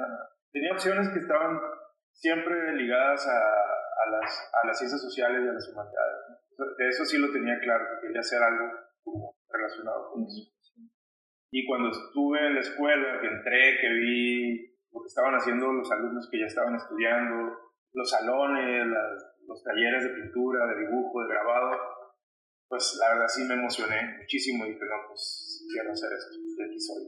tenía 0.52 0.72
opciones 0.72 1.08
que 1.10 1.18
estaban 1.18 1.60
siempre 2.12 2.74
ligadas 2.74 3.26
a, 3.26 3.38
a, 3.38 4.10
las, 4.10 4.50
a 4.62 4.66
las 4.66 4.78
ciencias 4.78 5.02
sociales 5.02 5.42
y 5.44 5.48
a 5.48 5.52
las 5.52 5.68
humanidades. 5.68 6.16
De 6.78 6.88
eso 6.88 7.04
sí 7.04 7.18
lo 7.18 7.32
tenía 7.32 7.58
claro, 7.60 7.84
que 7.90 8.06
quería 8.06 8.20
hacer 8.20 8.42
algo 8.42 8.70
como 9.02 9.39
relacionado 9.52 10.10
con 10.12 10.24
eso. 10.24 10.52
Y 11.52 11.66
cuando 11.66 11.90
estuve 11.90 12.46
en 12.46 12.54
la 12.54 12.60
escuela, 12.60 13.20
que 13.20 13.26
entré, 13.26 13.78
que 13.80 13.88
vi 13.88 14.70
lo 14.92 15.02
que 15.02 15.06
estaban 15.06 15.34
haciendo 15.34 15.72
los 15.72 15.90
alumnos 15.90 16.28
que 16.30 16.38
ya 16.38 16.46
estaban 16.46 16.74
estudiando, 16.76 17.58
los 17.92 18.08
salones, 18.08 18.86
los 19.46 19.62
talleres 19.62 20.04
de 20.04 20.10
pintura, 20.10 20.66
de 20.66 20.86
dibujo, 20.86 21.22
de 21.22 21.28
grabado, 21.28 21.76
pues 22.68 22.96
la 23.00 23.14
verdad 23.14 23.26
sí 23.26 23.42
me 23.44 23.54
emocioné 23.54 24.18
muchísimo 24.18 24.64
y 24.64 24.74
dije, 24.74 24.84
no, 24.84 25.08
pues 25.08 25.66
quiero 25.72 25.90
hacer 25.90 26.12
esto, 26.12 26.38
de 26.56 26.64
aquí 26.64 26.78
soy. 26.78 27.02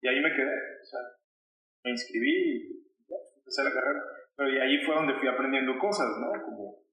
Y 0.00 0.08
ahí 0.08 0.20
me 0.20 0.32
quedé, 0.32 0.56
o 0.80 0.84
sea, 0.84 1.00
me 1.84 1.90
inscribí 1.90 2.30
y 2.30 2.84
empecé 3.36 3.64
la 3.64 3.72
carrera. 3.72 4.02
Pero 4.34 4.50
y 4.50 4.58
ahí 4.58 4.84
fue 4.84 4.94
donde 4.94 5.18
fui 5.18 5.28
aprendiendo 5.28 5.78
cosas, 5.78 6.08
¿no? 6.18 6.30
Como 6.42 6.84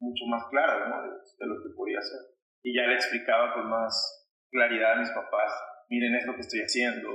mucho 0.00 0.24
más 0.26 0.48
claras, 0.50 0.88
¿no? 0.88 1.02
de 1.02 1.46
lo 1.46 1.62
que 1.62 1.74
podía 1.76 1.98
hacer 1.98 2.37
y 2.62 2.76
ya 2.76 2.86
le 2.86 2.94
explicaba 2.94 3.54
con 3.54 3.68
más 3.68 4.26
claridad 4.50 4.94
a 4.94 5.00
mis 5.00 5.10
papás, 5.10 5.52
miren 5.88 6.14
es 6.14 6.26
lo 6.26 6.34
que 6.34 6.40
estoy 6.40 6.60
haciendo. 6.60 7.10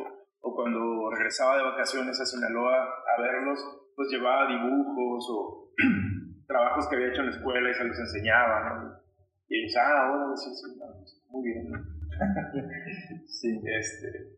O 0.45 0.55
cuando 0.55 1.09
regresaba 1.09 1.57
de 1.57 1.63
vacaciones 1.63 2.19
a 2.19 2.25
Sinaloa 2.25 2.83
a 2.83 3.21
verlos, 3.21 3.59
pues 3.95 4.09
llevaba 4.11 4.47
dibujos 4.47 5.25
o 5.29 5.71
trabajos 6.47 6.87
que 6.89 6.95
había 6.95 7.09
hecho 7.09 7.21
en 7.21 7.31
la 7.31 7.37
escuela 7.37 7.69
y 7.69 7.73
se 7.73 7.83
los 7.85 7.97
enseñaba, 7.97 8.69
¿no? 8.69 9.03
Y 9.47 9.59
ellos, 9.59 9.75
ah, 9.77 10.09
bueno, 10.09 10.35
sí, 10.35 10.49
sí, 10.53 10.77
pues, 10.77 11.23
muy 11.29 11.43
bien. 11.43 11.71
sí. 13.27 13.61
Este, 13.65 14.33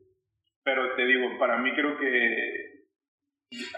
pero 0.63 0.95
te 0.95 1.05
digo, 1.05 1.39
para 1.39 1.57
mí 1.57 1.73
creo 1.73 1.97
que 1.97 2.75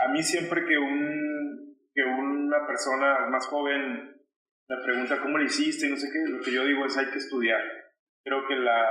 a 0.03 0.07
mí 0.09 0.23
siempre 0.23 0.65
que, 0.65 0.77
un, 0.77 1.77
que 1.93 2.03
una 2.03 2.65
persona 2.65 3.27
más 3.29 3.45
joven 3.47 4.16
me 4.69 4.77
pregunta 4.83 5.21
cómo 5.21 5.37
lo 5.37 5.43
hiciste 5.43 5.89
no 5.89 5.95
sé 5.95 6.07
qué, 6.11 6.29
lo 6.29 6.43
que 6.43 6.51
yo 6.51 6.65
digo 6.65 6.85
es 6.85 6.97
hay 6.97 7.09
que 7.09 7.19
estudiar. 7.19 7.61
Creo 8.23 8.45
que 8.47 8.55
la, 8.55 8.83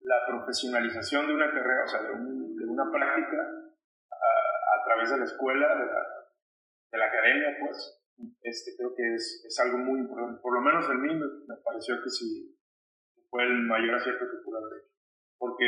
la 0.00 0.16
profesionalización 0.26 1.26
de 1.26 1.34
una 1.34 1.50
carrera, 1.50 1.84
o 1.84 1.88
sea, 1.88 2.02
de, 2.02 2.66
una 2.66 2.90
práctica 2.92 3.40
a, 3.40 4.84
través 4.84 5.10
de 5.10 5.18
la 5.18 5.24
escuela, 5.24 5.68
de 5.74 5.86
la, 5.86 6.02
de 6.92 6.98
la 6.98 7.06
academia, 7.06 7.56
pues, 7.60 8.02
este, 8.42 8.76
creo 8.76 8.94
que 8.94 9.14
es, 9.14 9.44
es, 9.46 9.58
algo 9.60 9.78
muy 9.78 10.00
importante. 10.00 10.40
Por 10.42 10.54
lo 10.54 10.60
menos 10.60 10.88
en 10.90 11.00
mí 11.00 11.14
me, 11.14 11.56
pareció 11.64 12.02
que 12.02 12.10
sí 12.10 12.54
fue 13.30 13.44
el 13.44 13.62
mayor 13.62 13.94
acierto 13.94 14.26
que 14.30 14.44
pude 14.44 14.58
haber 14.58 14.80
hecho. 14.80 14.92
Porque 15.38 15.66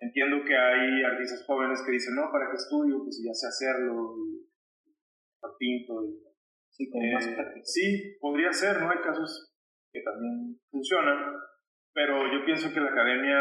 entiendo 0.00 0.44
que 0.44 0.56
hay 0.56 1.02
artistas 1.02 1.44
jóvenes 1.46 1.82
que 1.84 1.92
dicen, 1.92 2.14
no, 2.14 2.30
¿para 2.30 2.50
qué 2.50 2.56
estudio? 2.56 3.02
Pues 3.02 3.22
ya 3.24 3.32
sé 3.32 3.46
hacerlo, 3.48 4.14
y, 4.18 4.46
pinto 5.58 6.04
y 6.04 6.25
Sí, 6.76 6.84
eh, 6.84 7.60
Sí, 7.62 8.16
podría 8.20 8.52
ser, 8.52 8.80
¿no? 8.80 8.90
Hay 8.90 8.98
casos 8.98 9.50
que 9.90 10.02
también 10.02 10.60
funcionan, 10.70 11.34
pero 11.94 12.30
yo 12.30 12.44
pienso 12.44 12.72
que 12.72 12.80
la 12.80 12.90
academia, 12.90 13.40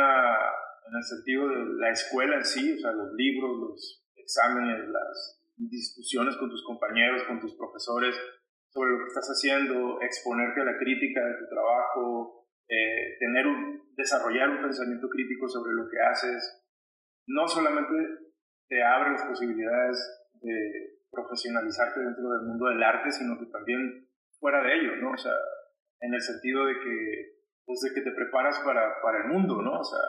en 0.88 0.96
el 0.96 1.04
sentido 1.04 1.50
de 1.50 1.66
la 1.80 1.92
escuela 1.92 2.38
en 2.38 2.46
sí, 2.46 2.74
o 2.74 2.80
sea, 2.80 2.92
los 2.94 3.12
libros, 3.14 3.58
los 3.60 4.06
exámenes, 4.16 4.88
las 4.88 5.44
discusiones 5.58 6.38
con 6.38 6.50
tus 6.50 6.64
compañeros, 6.64 7.24
con 7.24 7.40
tus 7.40 7.56
profesores 7.56 8.16
sobre 8.70 8.92
lo 8.92 9.00
que 9.00 9.08
estás 9.08 9.28
haciendo, 9.28 10.02
exponerte 10.02 10.62
a 10.62 10.66
la 10.66 10.78
crítica 10.78 11.26
de 11.26 11.38
tu 11.38 11.48
trabajo, 11.50 12.48
eh, 12.68 13.18
tener 13.20 13.48
un, 13.48 13.94
desarrollar 13.96 14.50
un 14.50 14.62
pensamiento 14.62 15.08
crítico 15.10 15.48
sobre 15.48 15.74
lo 15.74 15.88
que 15.90 16.00
haces, 16.00 16.66
no 17.28 17.48
solamente 17.48 17.94
te 18.68 18.84
abre 18.84 19.12
las 19.12 19.24
posibilidades 19.24 19.98
de 19.98 20.25
profesionalizarte 21.36 22.00
dentro 22.00 22.30
del 22.32 22.48
mundo 22.48 22.68
del 22.68 22.82
arte, 22.82 23.12
sino 23.12 23.38
que 23.38 23.46
también 23.52 24.08
fuera 24.40 24.64
de 24.64 24.74
ello, 24.74 24.96
¿no? 25.02 25.12
O 25.12 25.18
sea, 25.18 25.36
en 26.00 26.14
el 26.14 26.22
sentido 26.22 26.66
de 26.66 26.74
que, 26.80 26.96
pues 27.66 27.82
de 27.82 27.94
que 27.94 28.02
te 28.02 28.16
preparas 28.16 28.60
para, 28.64 29.02
para 29.02 29.24
el 29.24 29.32
mundo, 29.32 29.62
¿no? 29.62 29.80
O 29.80 29.84
sea, 29.84 30.00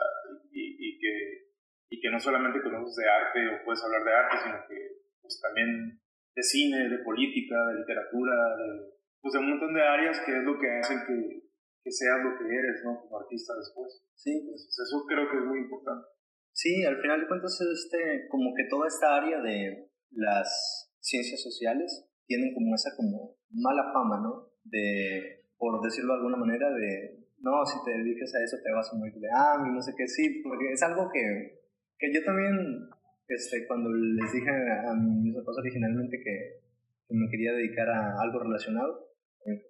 y, 0.51 0.75
y, 0.79 0.99
que, 0.99 1.51
y 1.89 1.99
que 1.99 2.09
no 2.09 2.19
solamente 2.19 2.61
conoces 2.63 2.95
de 2.95 3.09
arte 3.09 3.39
o 3.49 3.65
puedes 3.65 3.83
hablar 3.83 4.03
de 4.03 4.13
arte, 4.13 4.37
sino 4.43 4.57
que 4.67 4.77
pues 5.21 5.41
también 5.41 5.99
de 6.33 6.43
cine, 6.43 6.89
de 6.89 7.03
política, 7.03 7.55
de 7.67 7.79
literatura, 7.79 8.35
de, 8.55 8.95
pues 9.19 9.33
de 9.33 9.39
un 9.39 9.49
montón 9.49 9.73
de 9.73 9.81
áreas 9.81 10.21
que 10.25 10.31
es 10.31 10.43
lo 10.43 10.57
que 10.59 10.79
hacen 10.79 11.03
que, 11.05 11.43
que 11.83 11.91
seas 11.91 12.23
lo 12.23 12.37
que 12.37 12.45
eres, 12.47 12.83
¿no? 12.85 13.01
Como 13.01 13.19
artista 13.19 13.53
después. 13.55 14.01
Sí. 14.15 14.31
Entonces, 14.31 14.79
eso 14.79 15.03
creo 15.07 15.29
que 15.29 15.37
es 15.37 15.43
muy 15.43 15.59
importante. 15.59 16.07
Sí, 16.53 16.85
al 16.85 17.01
final 17.01 17.21
de 17.21 17.27
cuentas, 17.27 17.59
este, 17.61 18.27
como 18.29 18.53
que 18.55 18.63
toda 18.69 18.87
esta 18.87 19.17
área 19.17 19.41
de 19.41 19.89
las 20.11 20.86
ciencias 21.07 21.41
sociales 21.41 22.05
tienen 22.25 22.53
como 22.53 22.75
esa 22.75 22.91
como 22.97 23.37
mala 23.51 23.91
fama, 23.93 24.19
¿no? 24.19 24.51
De, 24.63 25.45
por 25.57 25.81
decirlo 25.81 26.13
de 26.13 26.19
alguna 26.19 26.37
manera, 26.37 26.69
de, 26.69 27.23
no, 27.39 27.65
si 27.65 27.77
te 27.85 27.91
dedicas 27.97 28.35
a 28.35 28.43
eso 28.43 28.57
te 28.61 28.71
vas 28.71 28.91
a 28.91 28.97
morir 28.97 29.15
de 29.15 29.29
hambre, 29.31 29.71
no 29.71 29.81
sé 29.81 29.93
qué, 29.97 30.05
sí, 30.07 30.41
porque 30.43 30.73
es 30.73 30.83
algo 30.83 31.09
que, 31.11 31.63
que 31.97 32.13
yo 32.13 32.23
también, 32.25 32.89
este, 33.29 33.65
cuando 33.67 33.89
les 33.93 34.31
dije 34.33 34.49
a 34.49 34.93
mis 34.93 35.33
papás 35.35 35.55
originalmente 35.59 36.17
que, 36.19 36.59
que, 37.07 37.15
me 37.15 37.29
quería 37.31 37.53
dedicar 37.53 37.87
a 37.89 38.19
algo 38.19 38.39
relacionado, 38.39 39.07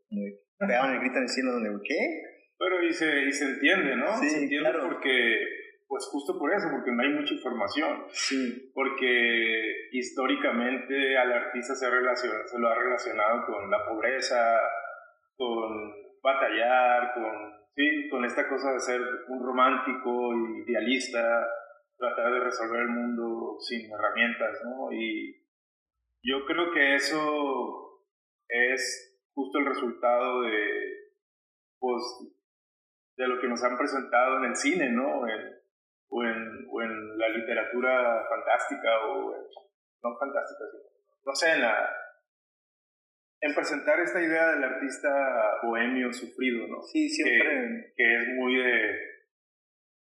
me 0.10 0.40
pegaban 0.58 0.96
el 0.96 1.02
grito 1.02 1.18
en 1.18 1.24
el 1.24 1.30
cielo 1.30 1.52
donde, 1.54 1.70
¿qué? 1.88 2.22
Pero 2.58 2.84
y 2.84 2.92
se, 2.92 3.28
y 3.28 3.32
se 3.32 3.46
entiende, 3.46 3.96
¿no? 3.96 4.18
Sí, 4.18 4.28
se 4.28 4.42
entiende 4.42 4.72
claro. 4.72 4.90
porque 4.90 5.38
pues 5.88 6.06
justo 6.12 6.38
por 6.38 6.54
eso, 6.54 6.68
porque 6.72 6.92
no 6.92 7.02
hay 7.02 7.10
mucha 7.10 7.34
información. 7.34 8.06
Sí. 8.10 8.72
Porque 8.74 9.90
históricamente 9.92 11.18
al 11.18 11.32
artista 11.32 11.76
se, 11.76 11.86
se 11.86 12.60
lo 12.60 12.68
ha 12.68 12.76
relacionado 12.76 13.46
con 13.46 13.70
la 13.72 13.86
pobreza, 13.86 14.60
con 15.38 15.94
batallar, 16.22 17.14
con, 17.14 17.34
sí, 17.76 18.10
con 18.10 18.26
esta 18.26 18.50
cosa 18.50 18.74
de 18.74 18.80
ser 18.80 19.02
un 19.30 19.44
romántico, 19.44 20.34
idealista, 20.68 21.48
tratar 21.98 22.34
de 22.34 22.40
resolver 22.42 22.82
el 22.82 22.90
mundo 22.90 23.58
sin 23.60 23.92
herramientas, 23.92 24.60
¿no? 24.66 24.92
Y 24.92 25.42
yo 26.24 26.46
creo 26.46 26.72
que 26.74 26.96
eso 26.96 28.04
es 28.50 29.22
justo 29.34 29.60
el 29.60 29.66
resultado 29.66 30.42
de, 30.42 30.68
pues, 31.80 32.04
de 33.16 33.28
lo 33.28 33.40
que 33.40 33.48
nos 33.48 33.64
han 33.64 33.78
presentado 33.78 34.38
en 34.40 34.46
el 34.46 34.56
cine, 34.56 34.90
¿no? 34.90 35.26
O 36.10 36.24
en, 36.24 36.66
o 36.70 36.82
en 36.82 37.18
la 37.18 37.30
literatura 37.30 38.26
fantástica 38.30 39.06
o 39.08 39.32
no 40.04 40.18
fantástica, 40.20 40.64
no 41.26 41.36
sé, 41.36 41.54
en 41.54 41.62
la 41.62 41.90
en 43.42 43.54
presentar 43.54 44.00
esta 44.00 44.22
idea 44.22 44.52
del 44.52 44.64
artista 44.64 45.10
bohemio 45.64 46.12
sufrido, 46.12 46.68
¿no? 46.68 46.82
Sí, 46.82 47.08
siempre. 47.10 47.94
Que, 47.96 48.04
es 48.04 48.28
muy 48.36 48.56
de, 48.56 48.98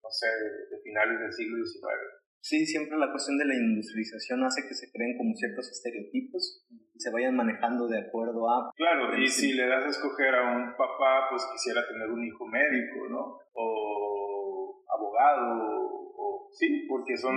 no 0.03 0.09
sé, 0.09 0.27
de, 0.27 0.81
finales 0.83 1.19
del 1.19 1.33
siglo 1.33 1.65
XIX. 1.65 2.23
Sí, 2.41 2.65
siempre 2.65 2.97
la 2.97 3.09
cuestión 3.09 3.37
de 3.37 3.45
la 3.45 3.55
industrialización 3.55 4.43
hace 4.43 4.67
que 4.67 4.75
se 4.75 4.91
creen 4.91 5.17
como 5.17 5.33
ciertos 5.33 5.71
estereotipos 5.71 6.67
y 6.93 6.99
se 6.99 7.09
vayan 7.09 7.35
manejando 7.35 7.87
de 7.87 7.99
acuerdo 7.99 8.49
a... 8.49 8.71
Claro, 8.75 9.17
y 9.17 9.27
si 9.27 9.53
le 9.53 9.65
das 9.65 9.85
a 9.85 9.89
escoger 9.89 10.35
a 10.35 10.55
un 10.55 10.75
papá, 10.75 11.29
pues 11.31 11.47
quisiera 11.53 11.87
tener 11.87 12.09
un 12.09 12.23
hijo 12.23 12.45
médico, 12.45 13.07
¿no? 13.09 13.39
O 13.53 14.83
abogado, 14.93 15.82
sí, 16.53 16.85
porque 16.87 17.17
son 17.17 17.35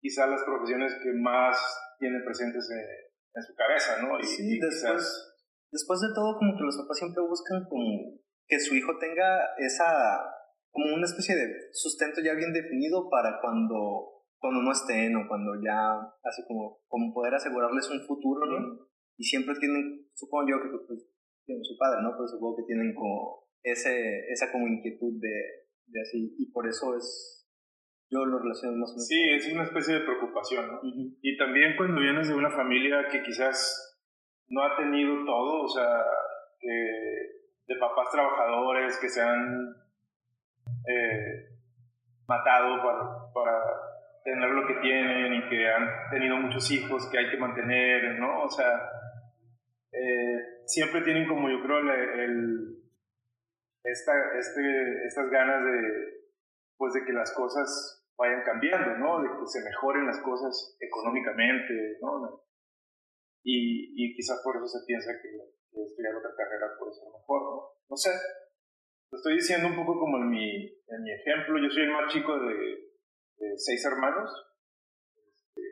quizás 0.00 0.28
las 0.28 0.42
profesiones 0.42 0.94
que 1.02 1.12
más 1.12 1.56
tienen 1.98 2.24
presentes 2.24 2.68
en, 2.70 3.42
su 3.42 3.54
cabeza, 3.54 4.00
¿no? 4.00 4.18
Y, 4.18 4.24
sí, 4.24 4.58
después, 4.58 5.36
después 5.70 6.00
de 6.00 6.08
todo, 6.14 6.38
como 6.38 6.56
que 6.56 6.64
los 6.64 6.76
papás 6.78 6.98
siempre 6.98 7.22
buscan 7.22 7.64
como 7.68 8.16
que 8.46 8.58
su 8.58 8.74
hijo 8.74 8.96
tenga 8.98 9.54
esa, 9.58 10.24
como 10.70 10.94
una 10.94 11.04
especie 11.04 11.36
de 11.36 11.52
sustento 11.72 12.22
ya 12.22 12.32
bien 12.32 12.52
definido 12.52 13.10
para 13.10 13.38
cuando 13.42 14.16
cuando 14.38 14.62
no 14.62 14.72
estén 14.72 15.16
o 15.16 15.26
cuando 15.28 15.52
ya, 15.62 15.98
así 16.22 16.42
como, 16.46 16.78
como 16.86 17.12
poder 17.12 17.34
asegurarles 17.34 17.90
un 17.90 18.06
futuro, 18.06 18.46
¿no? 18.46 18.86
Y 19.16 19.24
siempre 19.24 19.54
tienen, 19.58 20.06
supongo 20.14 20.50
yo 20.50 20.62
que, 20.62 20.68
pues, 20.86 21.08
yo 21.46 21.56
no 21.56 21.64
soy 21.64 21.76
padre, 21.78 22.02
¿no? 22.02 22.12
Pero 22.12 22.28
supongo 22.28 22.56
que 22.58 22.70
tienen 22.70 22.94
como 22.94 23.48
ese, 23.62 24.28
esa 24.30 24.52
como 24.52 24.68
inquietud 24.68 25.18
de, 25.20 25.66
de 25.86 26.00
así, 26.00 26.34
y 26.38 26.52
por 26.52 26.68
eso 26.68 26.96
es, 26.96 27.35
yo 28.10 28.24
lo 28.24 28.38
relaciono 28.38 28.76
más 28.78 28.90
o 28.90 28.94
menos. 28.94 29.08
Sí, 29.08 29.30
es 29.30 29.52
una 29.52 29.64
especie 29.64 29.94
de 29.94 30.04
preocupación, 30.04 30.66
¿no? 30.68 30.80
Y 30.82 31.36
también 31.36 31.76
cuando 31.76 32.00
vienes 32.00 32.28
de 32.28 32.34
una 32.34 32.50
familia 32.50 33.08
que 33.10 33.22
quizás 33.22 33.98
no 34.48 34.62
ha 34.62 34.76
tenido 34.76 35.24
todo, 35.24 35.62
o 35.62 35.68
sea, 35.68 36.04
que 36.60 37.36
de 37.66 37.76
papás 37.80 38.10
trabajadores 38.12 38.98
que 39.00 39.08
se 39.08 39.20
han 39.20 39.74
eh, 40.86 41.48
matado 42.28 42.82
para, 42.82 43.32
para 43.32 43.62
tener 44.24 44.50
lo 44.50 44.66
que 44.66 44.74
tienen 44.74 45.34
y 45.34 45.48
que 45.48 45.68
han 45.68 46.10
tenido 46.10 46.36
muchos 46.36 46.70
hijos 46.70 47.08
que 47.10 47.18
hay 47.18 47.30
que 47.30 47.36
mantener, 47.36 48.18
¿no? 48.18 48.42
O 48.42 48.50
sea, 48.50 48.90
eh, 49.92 50.62
siempre 50.66 51.02
tienen 51.02 51.28
como 51.28 51.48
yo 51.48 51.62
creo 51.62 51.78
el, 51.78 52.76
esta, 53.82 54.12
este, 54.38 55.06
estas 55.06 55.30
ganas 55.30 55.64
de, 55.64 56.26
pues 56.76 56.92
de 56.92 57.04
que 57.04 57.12
las 57.12 57.32
cosas 57.34 57.95
vayan 58.16 58.42
cambiando, 58.44 58.96
¿no? 58.98 59.22
De 59.22 59.28
que 59.28 59.46
se 59.46 59.62
mejoren 59.62 60.06
las 60.06 60.20
cosas 60.20 60.76
económicamente, 60.80 61.98
¿no? 62.00 62.42
Y, 63.42 63.94
y 63.94 64.14
quizás 64.14 64.40
por 64.42 64.56
eso 64.56 64.66
se 64.66 64.84
piensa 64.86 65.12
que, 65.22 65.28
que 65.70 65.82
estudiar 65.82 66.14
otra 66.16 66.34
carrera 66.36 66.74
puede 66.78 66.92
ser 66.92 67.08
mejor, 67.12 67.42
¿no? 67.42 67.62
No 67.88 67.96
sé, 67.96 68.10
lo 69.10 69.18
estoy 69.18 69.34
diciendo 69.34 69.68
un 69.68 69.76
poco 69.76 69.98
como 70.00 70.18
en 70.18 70.30
mi, 70.30 70.66
en 70.66 71.02
mi 71.02 71.12
ejemplo, 71.12 71.58
yo 71.62 71.70
soy 71.70 71.84
el 71.84 71.92
más 71.92 72.12
chico 72.12 72.38
de, 72.38 73.56
seis 73.56 73.84
hermanos. 73.84 74.30
Este, 75.14 75.62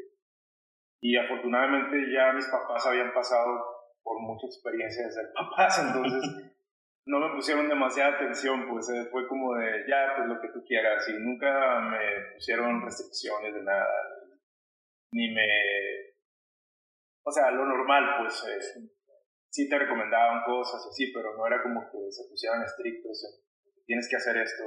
y 1.00 1.16
afortunadamente 1.16 2.12
ya 2.12 2.32
mis 2.32 2.46
papás 2.46 2.86
habían 2.86 3.12
pasado 3.12 3.58
por 4.02 4.20
muchas 4.20 4.50
experiencias 4.54 5.08
de 5.08 5.12
ser 5.12 5.32
papás, 5.34 5.82
entonces 5.84 6.53
no 7.14 7.28
me 7.28 7.34
pusieron 7.34 7.68
demasiada 7.68 8.16
atención, 8.16 8.66
pues 8.68 8.88
eh, 8.90 9.06
fue 9.10 9.28
como 9.28 9.54
de, 9.54 9.84
ya, 9.86 10.14
pues 10.16 10.28
lo 10.28 10.40
que 10.40 10.48
tú 10.48 10.64
quieras, 10.66 11.08
y 11.08 11.12
nunca 11.22 11.80
me 11.80 12.34
pusieron 12.34 12.82
restricciones 12.82 13.54
de 13.54 13.62
nada, 13.62 13.94
ni 15.12 15.32
me... 15.32 15.46
O 17.24 17.30
sea, 17.30 17.50
lo 17.52 17.64
normal, 17.64 18.16
pues 18.18 18.44
eh, 18.48 18.90
sí 19.48 19.68
te 19.68 19.78
recomendaban 19.78 20.44
cosas 20.44 20.86
así, 20.90 21.12
pero 21.12 21.36
no 21.36 21.46
era 21.46 21.62
como 21.62 21.80
que 21.90 22.10
se 22.10 22.28
pusieran 22.28 22.62
estrictos, 22.62 23.46
tienes 23.86 24.08
que 24.10 24.16
hacer 24.16 24.36
esto, 24.36 24.64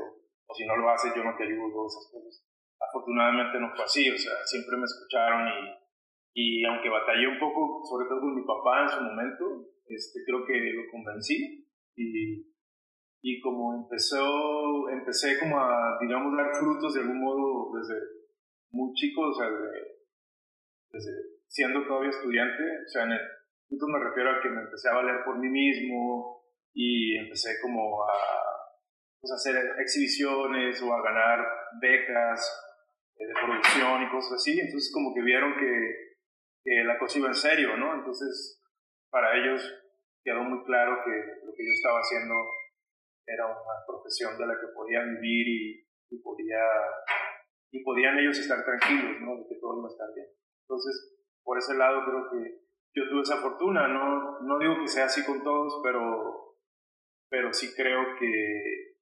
o 0.48 0.54
si 0.56 0.66
no 0.66 0.78
lo 0.78 0.90
haces 0.90 1.14
yo 1.16 1.24
no 1.24 1.36
te 1.36 1.44
ayudo, 1.44 1.86
esas 1.86 2.10
cosas. 2.12 2.48
Afortunadamente 2.80 3.60
no 3.60 3.76
fue 3.76 3.84
así, 3.84 4.10
o 4.10 4.18
sea, 4.18 4.34
siempre 4.46 4.78
me 4.78 4.86
escucharon 4.86 5.48
y, 6.34 6.62
y 6.62 6.66
aunque 6.66 6.90
batallé 6.90 7.28
un 7.28 7.40
poco, 7.40 7.84
sobre 7.84 8.08
todo 8.08 8.22
con 8.22 8.36
mi 8.36 8.46
papá 8.46 8.84
en 8.84 8.90
su 8.90 9.02
momento, 9.02 9.68
este, 9.88 10.24
creo 10.26 10.46
que 10.46 10.54
lo 10.74 10.90
convencí 10.92 11.67
y, 11.98 12.48
y 13.22 13.42
como 13.42 13.76
empezó, 13.84 14.90
empecé 14.90 15.40
como 15.40 15.60
a, 15.60 15.98
digamos, 16.00 16.38
dar 16.38 16.54
frutos 16.54 16.94
de 16.94 17.02
algún 17.02 17.20
modo 17.20 17.78
desde 17.78 17.96
muy 18.72 18.94
chico, 18.94 19.22
o 19.22 19.34
sea, 19.34 19.50
desde, 20.92 21.12
siendo 21.48 21.86
todavía 21.86 22.12
estudiante, 22.12 22.64
o 22.64 22.90
sea, 22.90 23.04
en 23.04 23.14
el 23.14 23.20
punto 23.68 23.88
me 23.88 24.00
refiero 24.00 24.32
a 24.32 24.42
que 24.42 24.50
me 24.50 24.62
empecé 24.62 24.90
a 24.90 24.96
valer 24.96 25.24
por 25.26 25.40
mí 25.40 25.50
mismo 25.50 26.44
y 26.74 27.18
empecé 27.18 27.60
como 27.62 28.04
a 28.04 28.14
pues, 29.20 29.32
hacer 29.32 29.56
exhibiciones 29.80 30.82
o 30.82 30.94
a 30.94 31.02
ganar 31.02 31.46
becas 31.82 32.64
de 33.18 33.34
producción 33.34 34.04
y 34.04 34.12
cosas 34.12 34.34
así, 34.34 34.60
entonces 34.60 34.92
como 34.94 35.14
que 35.14 35.22
vieron 35.22 35.56
que, 35.56 36.08
la 36.84 37.00
cosa 37.00 37.20
iba 37.20 37.30
en 37.30 37.34
serio, 37.34 37.78
¿no? 37.78 37.96
Entonces 37.96 38.62
para 39.10 39.38
ellos 39.38 39.64
quedó 40.28 40.44
muy 40.44 40.60
claro 40.68 41.00
que 41.08 41.16
lo 41.48 41.56
que 41.56 41.64
yo 41.64 41.72
estaba 41.72 42.04
haciendo 42.04 42.36
era 43.26 43.48
una 43.48 43.80
profesión 43.88 44.38
de 44.38 44.46
la 44.46 44.60
que 44.60 44.68
podían 44.76 45.22
vivir 45.22 45.48
y, 45.48 45.88
y 46.12 46.20
podía, 46.20 46.60
y 47.72 47.82
podían 47.82 48.20
ellos 48.20 48.38
estar 48.38 48.60
tranquilos, 48.66 49.22
¿no? 49.24 49.40
De 49.40 49.48
que 49.48 49.56
todo 49.56 49.80
iba 49.80 49.88
a 49.88 49.96
estar 49.96 50.14
bien. 50.14 50.28
Entonces, 50.68 51.16
por 51.44 51.58
ese 51.58 51.76
lado 51.76 52.04
creo 52.04 52.28
que 52.28 52.60
yo 52.92 53.08
tuve 53.08 53.22
esa 53.22 53.40
fortuna, 53.40 53.88
no, 53.88 54.42
no 54.42 54.60
digo 54.60 54.76
que 54.82 54.88
sea 54.92 55.06
así 55.06 55.24
con 55.24 55.42
todos, 55.44 55.80
pero, 55.82 56.60
pero 57.30 57.54
sí 57.54 57.72
creo 57.74 58.20
que, 58.20 59.00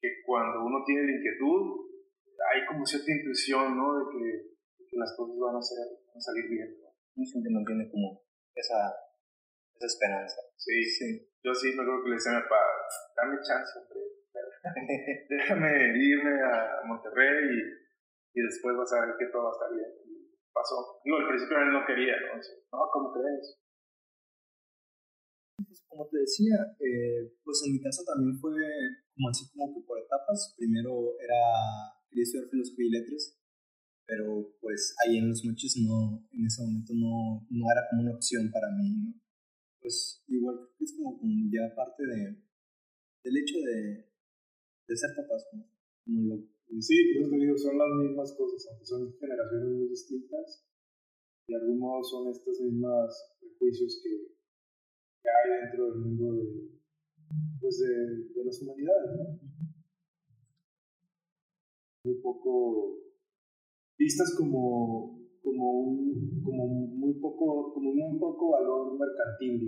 que 0.00 0.08
cuando 0.26 0.64
uno 0.64 0.82
tiene 0.84 1.06
la 1.06 1.14
inquietud, 1.14 1.86
hay 2.50 2.66
como 2.66 2.84
cierta 2.84 3.12
intuición, 3.12 3.76
¿no? 3.76 3.98
De 3.98 4.04
que, 4.10 4.56
las 4.98 5.14
cosas 5.14 5.36
van 5.38 5.54
a, 5.54 5.60
salir 5.60 6.48
bien. 6.48 6.74
¿no? 6.80 7.24
siempre 7.24 7.52
mantiene 7.52 7.90
como 7.90 8.22
esa, 8.54 9.05
esa 9.76 9.86
esperanza. 9.86 10.40
Sí, 10.56 10.84
sí. 10.84 11.28
Yo 11.44 11.54
sí 11.54 11.68
me 11.76 11.82
acuerdo 11.82 12.02
que 12.02 12.10
le 12.10 12.16
decía 12.16 12.32
a 12.32 12.40
mi 12.40 12.42
papá, 12.42 12.62
dame 13.16 13.36
chance, 13.44 13.70
hombre. 13.78 14.00
Déjame 15.28 15.70
irme 15.94 16.42
a 16.42 16.82
Monterrey 16.86 17.54
y, 17.54 18.40
y, 18.40 18.42
después 18.42 18.76
vas 18.76 18.92
a 18.92 19.06
ver 19.06 19.14
que 19.18 19.26
todo 19.30 19.44
va 19.44 19.50
a 19.50 19.56
estar 19.56 19.70
bien. 19.72 19.92
Y 20.04 20.34
pasó. 20.52 21.00
Digo, 21.04 21.18
al 21.18 21.28
principio 21.28 21.58
él 21.60 21.72
no 21.72 21.86
quería, 21.86 22.16
¿no? 22.20 22.34
no, 22.36 22.90
¿cómo 22.92 23.12
crees? 23.12 23.62
Pues 25.56 25.84
como 25.88 26.08
te 26.08 26.18
decía, 26.18 26.56
eh, 26.80 27.32
pues 27.44 27.62
en 27.64 27.72
mi 27.72 27.80
caso 27.80 28.04
también 28.04 28.36
fue 28.38 28.52
como 29.14 29.30
así 29.30 29.48
como 29.52 29.72
que 29.72 29.86
por 29.86 29.98
etapas. 29.98 30.54
Primero 30.58 31.16
era 31.20 31.40
quería 32.10 32.24
estudiar 32.24 32.50
filosofía 32.50 32.86
y 32.86 32.90
letras, 32.90 33.38
pero 34.06 34.56
pues 34.60 34.94
ahí 35.04 35.18
en 35.18 35.28
los 35.28 35.44
mochis 35.44 35.76
no, 35.86 36.26
en 36.32 36.46
ese 36.46 36.62
momento 36.62 36.92
no, 36.94 37.46
no 37.50 37.64
era 37.72 37.88
como 37.88 38.02
una 38.02 38.14
opción 38.14 38.50
para 38.52 38.68
mí, 38.76 38.96
¿no? 39.00 39.25
Pues 39.86 40.20
igual 40.26 40.68
es 40.80 40.96
como, 40.96 41.16
ya 41.46 41.72
parte 41.76 42.02
de, 42.02 42.42
del 43.22 43.36
hecho 43.38 43.54
de, 43.62 44.10
de 44.88 44.96
ser 44.96 45.14
papás, 45.14 45.46
como, 45.48 45.64
lo, 46.26 46.42
Sí, 46.82 47.14
por 47.14 47.22
eso 47.22 47.30
te 47.30 47.38
digo, 47.38 47.56
son 47.56 47.78
las 47.78 47.86
mismas 48.02 48.34
cosas, 48.36 48.66
aunque 48.66 48.84
son 48.84 49.16
generaciones 49.16 49.78
muy 49.78 49.88
distintas, 49.88 50.66
de 51.46 51.54
algún 51.54 51.78
modo 51.78 52.02
son 52.02 52.32
estas 52.32 52.58
mismas 52.62 53.36
prejuicios 53.38 54.02
que, 54.02 54.34
que 55.22 55.28
hay 55.30 55.60
dentro 55.62 55.92
del 55.92 56.00
mundo 56.00 56.34
de, 56.34 56.80
pues 57.60 57.78
de, 57.78 58.34
de 58.34 58.44
las 58.44 58.60
humanidades, 58.62 59.10
¿no? 59.14 59.38
muy 62.02 62.14
poco 62.22 63.04
vistas 63.96 64.34
como, 64.36 65.25
como, 65.46 65.94
un, 65.94 66.42
como 66.42 66.66
muy 66.66 67.14
poco 67.22 67.70
como 67.70 67.94
muy 67.94 68.18
poco 68.18 68.50
valor 68.50 68.98
mercantil, 68.98 69.62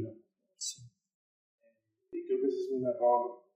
Y 2.11 2.27
creo 2.27 2.39
que 2.43 2.49
eso 2.51 2.59
es 2.59 2.71
un 2.75 2.83
error 2.83 3.47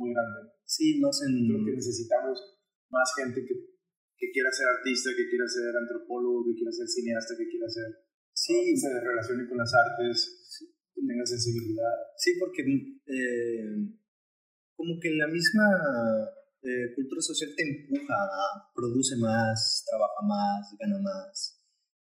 muy 0.00 0.14
grande. 0.16 0.56
Sí, 0.64 0.98
más 1.00 1.20
en... 1.28 1.52
Creo 1.52 1.64
que 1.68 1.76
necesitamos 1.76 2.40
más 2.88 3.12
gente 3.12 3.44
que, 3.44 3.54
que 4.16 4.30
quiera 4.32 4.48
ser 4.50 4.68
artista, 4.72 5.10
que 5.12 5.28
quiera 5.28 5.44
ser 5.44 5.76
antropólogo, 5.76 6.48
que 6.48 6.56
quiera 6.56 6.72
ser 6.72 6.88
cineasta, 6.88 7.36
que 7.36 7.48
quiera 7.48 7.68
ser... 7.68 7.92
Sí. 8.32 8.76
se 8.76 9.00
relacione 9.00 9.48
con 9.48 9.58
las 9.58 9.72
artes, 9.76 10.64
que 10.94 11.02
tenga 11.04 11.26
sensibilidad. 11.26 11.92
Sí, 12.16 12.40
porque 12.40 12.64
eh, 12.64 13.84
como 14.76 14.96
que 15.00 15.08
en 15.08 15.18
la 15.18 15.28
misma 15.28 15.68
eh, 16.66 16.94
cultura 16.96 17.22
social 17.22 17.54
te 17.54 17.62
empuja 17.62 18.14
a 18.14 18.72
produce 18.74 19.16
más, 19.16 19.84
trabaja 19.88 20.22
más, 20.26 20.74
gana 20.78 20.98
más. 20.98 21.62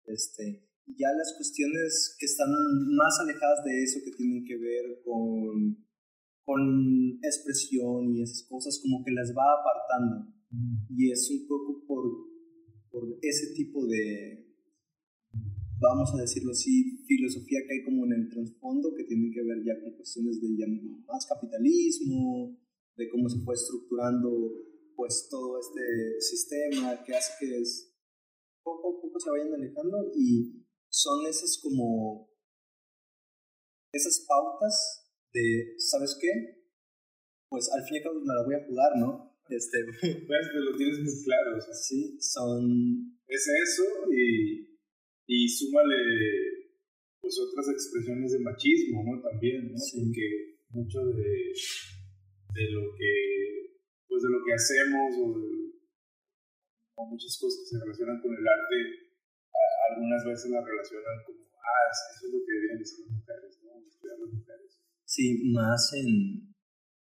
Este, 0.06 0.68
ya 0.98 1.14
las 1.14 1.34
cuestiones 1.36 2.16
que 2.18 2.26
están 2.26 2.50
más 2.96 3.20
alejadas 3.20 3.64
de 3.66 3.84
eso, 3.84 4.00
que 4.04 4.18
tienen 4.18 4.44
que 4.46 4.58
ver 4.58 5.02
con, 5.06 5.86
con 6.44 7.20
expresión 7.22 8.16
y 8.16 8.24
esas 8.24 8.48
cosas, 8.50 8.80
como 8.82 9.04
que 9.06 9.12
las 9.12 9.30
va 9.38 9.46
apartando. 9.62 10.34
Y 10.90 11.12
es 11.12 11.30
un 11.30 11.48
poco 11.48 11.86
por, 11.86 12.04
por 12.90 13.20
ese 13.22 13.54
tipo 13.54 13.86
de, 13.86 14.48
vamos 15.80 16.14
a 16.16 16.22
decirlo 16.22 16.52
así, 16.52 17.06
filosofía 17.06 17.60
que 17.68 17.74
hay 17.76 17.84
como 17.84 18.06
en 18.06 18.14
el 18.14 18.30
trasfondo, 18.30 18.96
que 18.96 19.04
tienen 19.04 19.32
que 19.32 19.44
ver 19.44 19.64
ya 19.64 19.80
con 19.82 19.94
cuestiones 19.94 20.42
de 20.42 20.48
más 21.06 21.26
capitalismo, 21.28 22.58
de 22.98 23.10
cómo 23.10 23.30
se 23.30 23.40
fue 23.46 23.54
estructurando 23.54 24.30
pues 24.96 25.28
todo 25.30 25.60
este 25.60 26.20
sistema 26.20 27.04
que 27.06 27.16
hace 27.16 27.34
que 27.40 27.62
es, 27.62 27.96
poco 28.64 28.98
a 28.98 29.02
poco 29.02 29.20
se 29.20 29.30
vayan 29.30 29.54
alejando 29.54 30.12
y 30.16 30.66
son 30.90 31.26
esas 31.28 31.60
como 31.62 32.28
esas 33.94 34.26
pautas 34.28 35.14
de, 35.32 35.76
¿sabes 35.78 36.18
qué? 36.20 36.30
Pues 37.50 37.70
al 37.72 37.84
fin 37.86 37.96
y 37.96 37.98
al 38.00 38.04
cabo 38.04 38.20
me 38.20 38.34
la 38.34 38.44
voy 38.44 38.56
a 38.56 38.66
jugar, 38.66 38.92
¿no? 38.98 39.38
Este, 39.50 39.78
pues 40.02 40.42
te 40.52 40.60
lo 40.60 40.76
tienes 40.76 41.00
muy 41.00 41.24
claro. 41.24 41.58
O 41.58 41.62
sea. 41.62 41.74
Sí, 41.74 42.18
son... 42.20 43.20
Es 43.28 43.46
eso 43.48 43.84
y, 44.12 44.78
y 45.28 45.48
súmale 45.48 45.96
pues 47.22 47.40
otras 47.40 47.70
expresiones 47.70 48.32
de 48.32 48.40
machismo, 48.40 49.04
¿no? 49.04 49.22
También, 49.22 49.72
¿no? 49.72 49.78
Sí. 49.78 50.00
Porque 50.00 50.58
mucho 50.70 51.00
de, 51.08 51.54
de 52.58 52.66
lo 52.74 52.84
que 52.98 53.14
pues 54.10 54.24
de 54.26 54.30
lo 54.34 54.42
que 54.42 54.54
hacemos 54.58 55.14
o, 55.22 55.26
de, 55.38 55.78
o 56.98 57.02
muchas 57.06 57.38
cosas 57.38 57.62
que 57.62 57.70
se 57.70 57.78
relacionan 57.78 58.18
con 58.18 58.34
el 58.34 58.42
arte 58.42 58.78
a, 59.54 59.94
algunas 59.94 60.26
veces 60.26 60.50
las 60.50 60.66
relacionan 60.66 61.22
como 61.22 61.46
ah 61.54 61.82
eso 61.94 62.26
es 62.26 62.34
lo 62.34 62.40
que 62.42 62.54
deberían 62.58 62.82
decir 62.82 63.06
las 63.06 63.14
mujeres 63.14 63.52
no 63.62 63.72
estudiar 63.86 64.18
las 64.26 64.34
mujeres 64.34 64.72
Sí, 65.08 65.54
más 65.54 65.94
en 65.94 66.52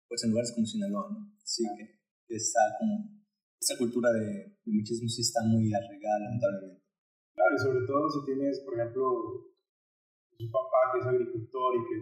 pues 0.09 0.23
en 0.23 0.31
lugares 0.31 0.51
como 0.53 0.65
Sinaloa, 0.65 1.09
¿no? 1.13 1.29
Sí, 1.43 1.61
que, 1.77 1.99
que 2.25 2.35
está 2.35 2.61
como 2.79 3.21
esa 3.59 3.77
cultura 3.77 4.11
de, 4.13 4.57
de 4.63 4.71
machismo 4.73 5.07
sí 5.09 5.21
está 5.21 5.41
muy 5.45 5.67
arraigada 5.73 6.19
lamentablemente. 6.25 6.83
claro 7.35 7.53
y 7.55 7.59
sobre 7.59 7.81
todo 7.85 8.09
si 8.09 8.25
tienes 8.25 8.61
por 8.63 8.79
ejemplo 8.79 9.03
un 10.39 10.47
papá 10.51 10.79
que 10.93 10.99
es 10.99 11.05
agricultor 11.05 11.69
y 11.75 11.81
que 11.89 11.97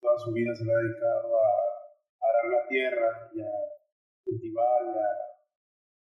toda 0.00 0.16
su 0.18 0.32
vida 0.32 0.54
se 0.54 0.64
le 0.64 0.72
ha 0.72 0.78
dedicado 0.82 1.28
a 1.36 1.73
la 2.50 2.68
tierra 2.68 3.30
y 3.34 3.40
a 3.40 3.52
cultivar 4.24 4.80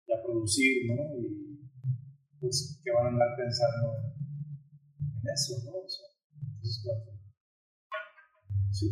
y 0.08 0.13
a, 0.13 0.21
producir, 0.23 0.88
¿no? 0.88 1.04
Y 1.17 1.60
pues 2.39 2.80
que 2.84 2.91
van 2.91 3.06
a 3.06 3.10
andar 3.10 3.36
pensando 3.38 3.93
en 4.99 5.25
eso, 5.34 5.54
¿no? 5.65 5.80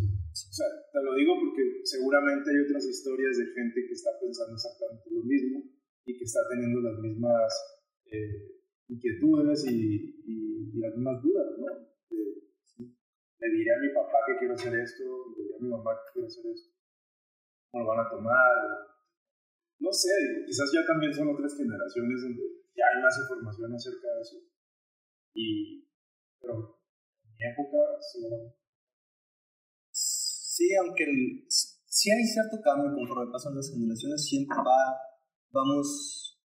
O 0.08 0.54
sea, 0.58 0.68
te 0.92 1.00
lo 1.02 1.16
digo 1.16 1.34
porque 1.40 1.82
seguramente 1.84 2.52
hay 2.52 2.60
otras 2.66 2.86
historias 2.86 3.38
de 3.38 3.46
gente 3.54 3.86
que 3.88 3.94
está 3.94 4.12
pensando 4.20 4.54
exactamente 4.54 5.10
lo 5.12 5.24
mismo 5.24 5.64
y 6.06 6.18
que 6.18 6.24
está 6.24 6.42
teniendo 6.50 6.82
las 6.82 7.00
mismas 7.00 7.54
eh, 8.12 8.58
inquietudes 8.88 9.66
y, 9.70 10.14
las 10.80 10.94
mismas 10.96 11.22
dudas, 11.24 11.48
¿no? 11.58 11.66
Le 13.40 13.50
diré 13.50 13.74
a 13.74 13.80
mi 13.80 13.90
papá 13.94 14.18
que 14.28 14.38
quiero 14.38 14.54
hacer 14.54 14.78
esto, 14.80 15.04
le 15.36 15.44
diré 15.44 15.56
a 15.56 15.64
mi 15.64 15.70
mamá 15.70 15.92
que 15.96 16.14
quiero 16.14 16.28
hacer 16.28 16.46
esto, 16.54 16.77
cómo 17.72 17.84
lo 17.84 17.90
van 17.90 18.06
a 18.06 18.10
tomar, 18.10 18.54
no 19.80 19.92
sé, 19.94 20.10
quizás 20.46 20.72
ya 20.74 20.86
también 20.86 21.14
son 21.14 21.30
otras 21.30 21.56
generaciones 21.56 22.22
donde 22.22 22.44
ya 22.76 22.86
hay 22.94 23.02
más 23.02 23.18
información 23.18 23.74
acerca 23.74 24.08
de 24.08 24.22
eso. 24.22 24.38
Y, 25.34 25.88
pero 26.40 26.82
en 27.24 27.30
mi 27.34 27.44
época 27.46 27.78
sí. 28.02 28.20
Sí, 29.92 30.76
aunque 30.76 31.04
el, 31.04 31.46
sí 31.50 32.10
hay 32.10 32.24
cierto 32.26 32.58
cambio 32.64 32.94
conforme 32.94 33.32
pasan 33.32 33.56
las 33.56 33.70
generaciones, 33.70 34.26
siempre 34.26 34.58
va, 34.58 34.98
vamos 35.52 36.42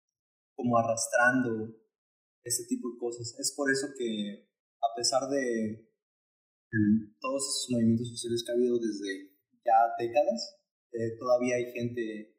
como 0.56 0.78
arrastrando 0.78 1.78
ese 2.44 2.66
tipo 2.66 2.90
de 2.92 2.98
cosas. 2.98 3.36
Es 3.38 3.54
por 3.56 3.70
eso 3.72 3.88
que 3.96 4.50
a 4.82 4.96
pesar 4.96 5.30
de 5.30 5.88
todos 7.20 7.42
esos 7.44 7.68
movimientos 7.72 8.10
sociales 8.10 8.44
que 8.44 8.52
ha 8.52 8.56
habido 8.56 8.80
desde 8.80 9.38
ya 9.66 9.78
décadas, 9.98 10.59
eh, 10.92 11.18
todavía 11.18 11.56
hay 11.56 11.72
gente 11.72 12.36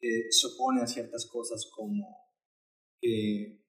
que 0.00 0.26
se 0.30 0.46
opone 0.46 0.82
a 0.82 0.86
ciertas 0.86 1.28
cosas 1.30 1.68
como 1.74 2.06
que, 3.00 3.60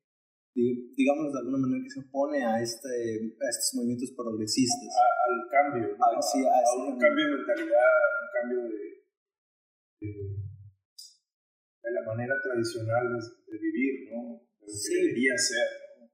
digamos 0.54 1.34
de 1.34 1.40
alguna 1.40 1.60
manera, 1.60 1.84
que 1.84 1.90
se 1.90 2.08
opone 2.08 2.44
a, 2.44 2.62
este, 2.62 2.88
a 2.88 3.48
estos 3.50 3.72
movimientos 3.76 4.12
progresistas. 4.16 4.92
A, 4.96 5.08
al 5.28 5.38
cambio, 5.52 5.98
¿no? 5.98 6.06
a, 6.06 6.22
sí, 6.22 6.40
a, 6.44 6.52
a 6.52 6.86
un 6.88 7.00
cambio 7.00 7.26
de 7.26 7.36
mentalidad, 7.36 8.00
un 8.24 8.30
cambio 8.32 8.60
de, 8.68 8.80
de, 10.00 10.12
de 11.84 11.92
la 11.92 12.04
manera 12.06 12.36
tradicional 12.44 13.04
de, 13.12 13.20
de 13.52 13.58
vivir, 13.60 14.12
¿no? 14.12 14.44
De 14.60 14.68
lo 14.68 14.76
que 14.76 14.96
debería 14.96 15.38
ser. 15.38 15.68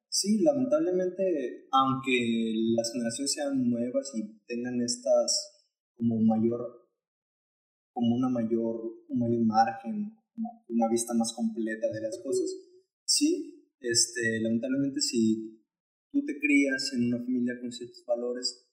Sí, 0.09 0.41
lamentablemente, 0.41 1.67
aunque 1.71 2.53
las 2.75 2.91
generaciones 2.91 3.33
sean 3.33 3.69
nuevas 3.69 4.11
y 4.15 4.39
tengan 4.47 4.81
estas 4.81 5.53
como 5.95 6.19
mayor, 6.21 6.86
como 7.97 8.13
una 8.13 8.29
mayor, 8.29 8.77
un 9.09 9.17
mayor 9.17 9.41
margen, 9.41 10.13
una 10.69 10.87
vista 10.87 11.15
más 11.17 11.33
completa 11.33 11.89
de 11.89 12.01
las 12.01 12.21
cosas, 12.21 12.45
sí, 13.03 13.73
este, 13.81 14.39
lamentablemente 14.41 15.01
si 15.01 15.65
tú 16.11 16.23
te 16.23 16.37
crías 16.37 16.93
en 16.93 17.07
una 17.07 17.17
familia 17.17 17.57
con 17.59 17.71
ciertos 17.71 18.05
valores, 18.05 18.69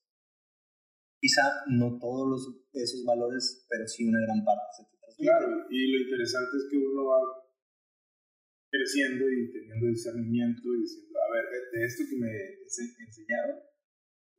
quizá 1.18 1.64
no 1.72 1.96
todos 1.98 2.28
los, 2.28 2.42
esos 2.74 3.02
valores, 3.06 3.64
pero 3.70 3.88
sí 3.88 4.04
una 4.04 4.20
gran 4.20 4.44
parte 4.44 4.76
se 4.76 4.84
te 4.92 4.96
transmite. 5.00 5.24
Claro, 5.24 5.48
y 5.70 5.88
lo 5.88 6.02
interesante 6.04 6.52
es 6.60 6.64
que 6.70 6.76
uno 6.76 7.06
va 7.08 7.20
creciendo 8.68 9.24
y 9.24 9.52
teniendo 9.52 9.86
discernimiento 9.88 10.68
y 10.68 10.80
diciendo, 10.82 11.16
a 11.16 11.32
ver, 11.32 11.44
de, 11.72 11.86
esto 11.86 12.04
que 12.10 12.16
me 12.20 12.28
ense- 12.28 12.92
enseñaron, 13.08 13.56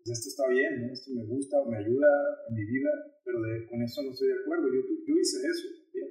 pues 0.06 0.20
esto 0.22 0.30
está 0.30 0.46
bien, 0.54 0.86
esto 0.94 1.10
me 1.18 1.26
gusta 1.26 1.58
o 1.58 1.66
me 1.66 1.82
ayuda 1.82 2.06
en 2.48 2.54
mi 2.54 2.64
vida, 2.64 2.92
pero 3.26 3.42
con 3.42 3.82
eso 3.82 4.04
no 4.04 4.12
estoy 4.14 4.28
de 4.28 4.40
acuerdo. 4.46 4.70
Yo, 4.70 4.82
hice 5.18 5.38
eso. 5.42 5.66
¿no? 5.66 6.06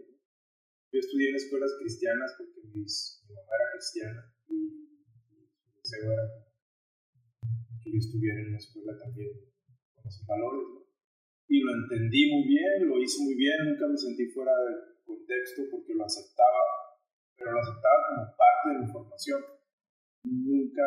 Yo 0.90 0.98
estudié 0.98 1.30
en 1.30 1.37
escuelas 1.37 1.70
cristianas 1.78 2.35
porque 2.37 2.59
mi 2.74 2.83
mamá 2.83 3.52
era 3.54 3.70
cristiana 3.70 4.35
y 4.50 4.54
mi 4.54 5.46
deseo 5.78 6.11
era 6.11 6.26
que 7.85 7.92
yo 7.92 7.98
estuviera 7.98 8.40
en 8.40 8.48
una 8.48 8.59
escuela 8.59 8.98
también 8.98 9.30
con 9.94 10.07
esos 10.09 10.26
valores. 10.26 10.66
¿no? 10.74 10.83
Y 11.46 11.61
lo 11.62 11.70
entendí 11.78 12.33
muy 12.35 12.48
bien, 12.50 12.88
lo 12.88 12.98
hice 12.98 13.22
muy 13.22 13.37
bien, 13.37 13.62
nunca 13.62 13.87
me 13.87 13.96
sentí 13.96 14.26
fuera 14.35 14.59
de 14.59 15.07
contexto 15.07 15.70
porque 15.70 15.94
lo 15.94 16.04
aceptaba, 16.04 16.98
pero 17.38 17.52
lo 17.52 17.61
aceptaba 17.61 17.98
como 18.11 18.22
parte 18.35 18.66
de 18.74 18.78
mi 18.83 18.87
formación. 18.90 19.40
Nunca, 20.24 20.83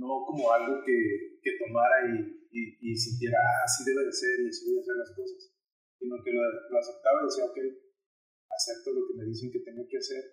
no 0.00 0.24
como 0.24 0.50
algo 0.50 0.80
que, 0.80 1.36
que 1.44 1.60
tomara 1.60 2.08
y, 2.08 2.40
y, 2.50 2.96
sintiera, 2.96 3.36
ah, 3.36 3.64
así 3.64 3.84
debe 3.84 4.08
de 4.08 4.12
ser 4.12 4.40
y 4.40 4.48
así 4.48 4.64
voy 4.66 4.78
a 4.78 4.80
hacer 4.80 4.96
las 4.96 5.12
cosas, 5.14 5.52
sino 6.00 6.16
que 6.24 6.32
lo, 6.32 6.40
lo 6.40 6.78
aceptaba 6.80 7.20
y 7.20 7.26
decía, 7.28 7.44
ok, 7.44 7.58
acepto 8.48 8.96
lo 8.96 9.06
que 9.06 9.14
me 9.20 9.28
dicen 9.28 9.52
que 9.52 9.60
tengo 9.60 9.84
que 9.86 9.98
hacer, 9.98 10.24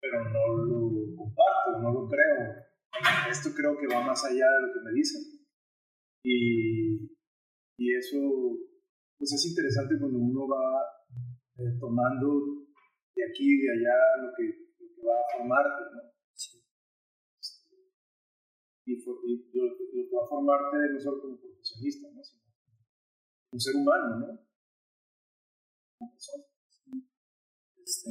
pero 0.00 0.24
no 0.24 0.64
lo 0.64 0.80
comparto, 1.14 1.78
no 1.82 1.92
lo 1.92 2.08
creo. 2.08 2.70
Esto 3.30 3.50
creo 3.54 3.76
que 3.78 3.86
va 3.86 4.00
más 4.02 4.24
allá 4.24 4.48
de 4.48 4.60
lo 4.66 4.72
que 4.72 4.80
me 4.80 4.92
dicen. 4.92 5.22
Y, 6.24 7.04
y 7.78 7.94
eso, 7.94 8.18
pues 9.16 9.32
es 9.32 9.44
interesante 9.46 10.00
cuando 10.00 10.18
uno 10.18 10.48
va 10.48 10.82
eh, 11.58 11.76
tomando 11.78 12.66
de 13.14 13.24
aquí 13.28 13.44
y 13.44 13.60
de 13.60 13.70
allá 13.72 13.96
lo 14.24 14.32
que, 14.36 14.44
lo 14.80 14.88
que 14.94 15.02
va 15.06 15.14
a 15.14 15.36
formarte, 15.36 15.84
¿no? 15.94 16.09
Y, 18.90 18.94
y 18.94 19.50
lo, 19.52 19.76
que 19.76 20.14
va 20.14 20.24
a 20.24 20.28
formarte 20.28 20.76
no 20.92 21.00
solo 21.00 21.22
como 21.22 21.40
profesionista, 21.40 22.08
¿no? 22.10 22.24
Sino 22.24 22.42
como 22.42 23.52
un 23.52 23.60
ser 23.60 23.76
humano, 23.76 24.18
¿no? 24.18 24.46
Como 25.98 26.12
persona. 26.12 26.44
Este, 27.76 28.10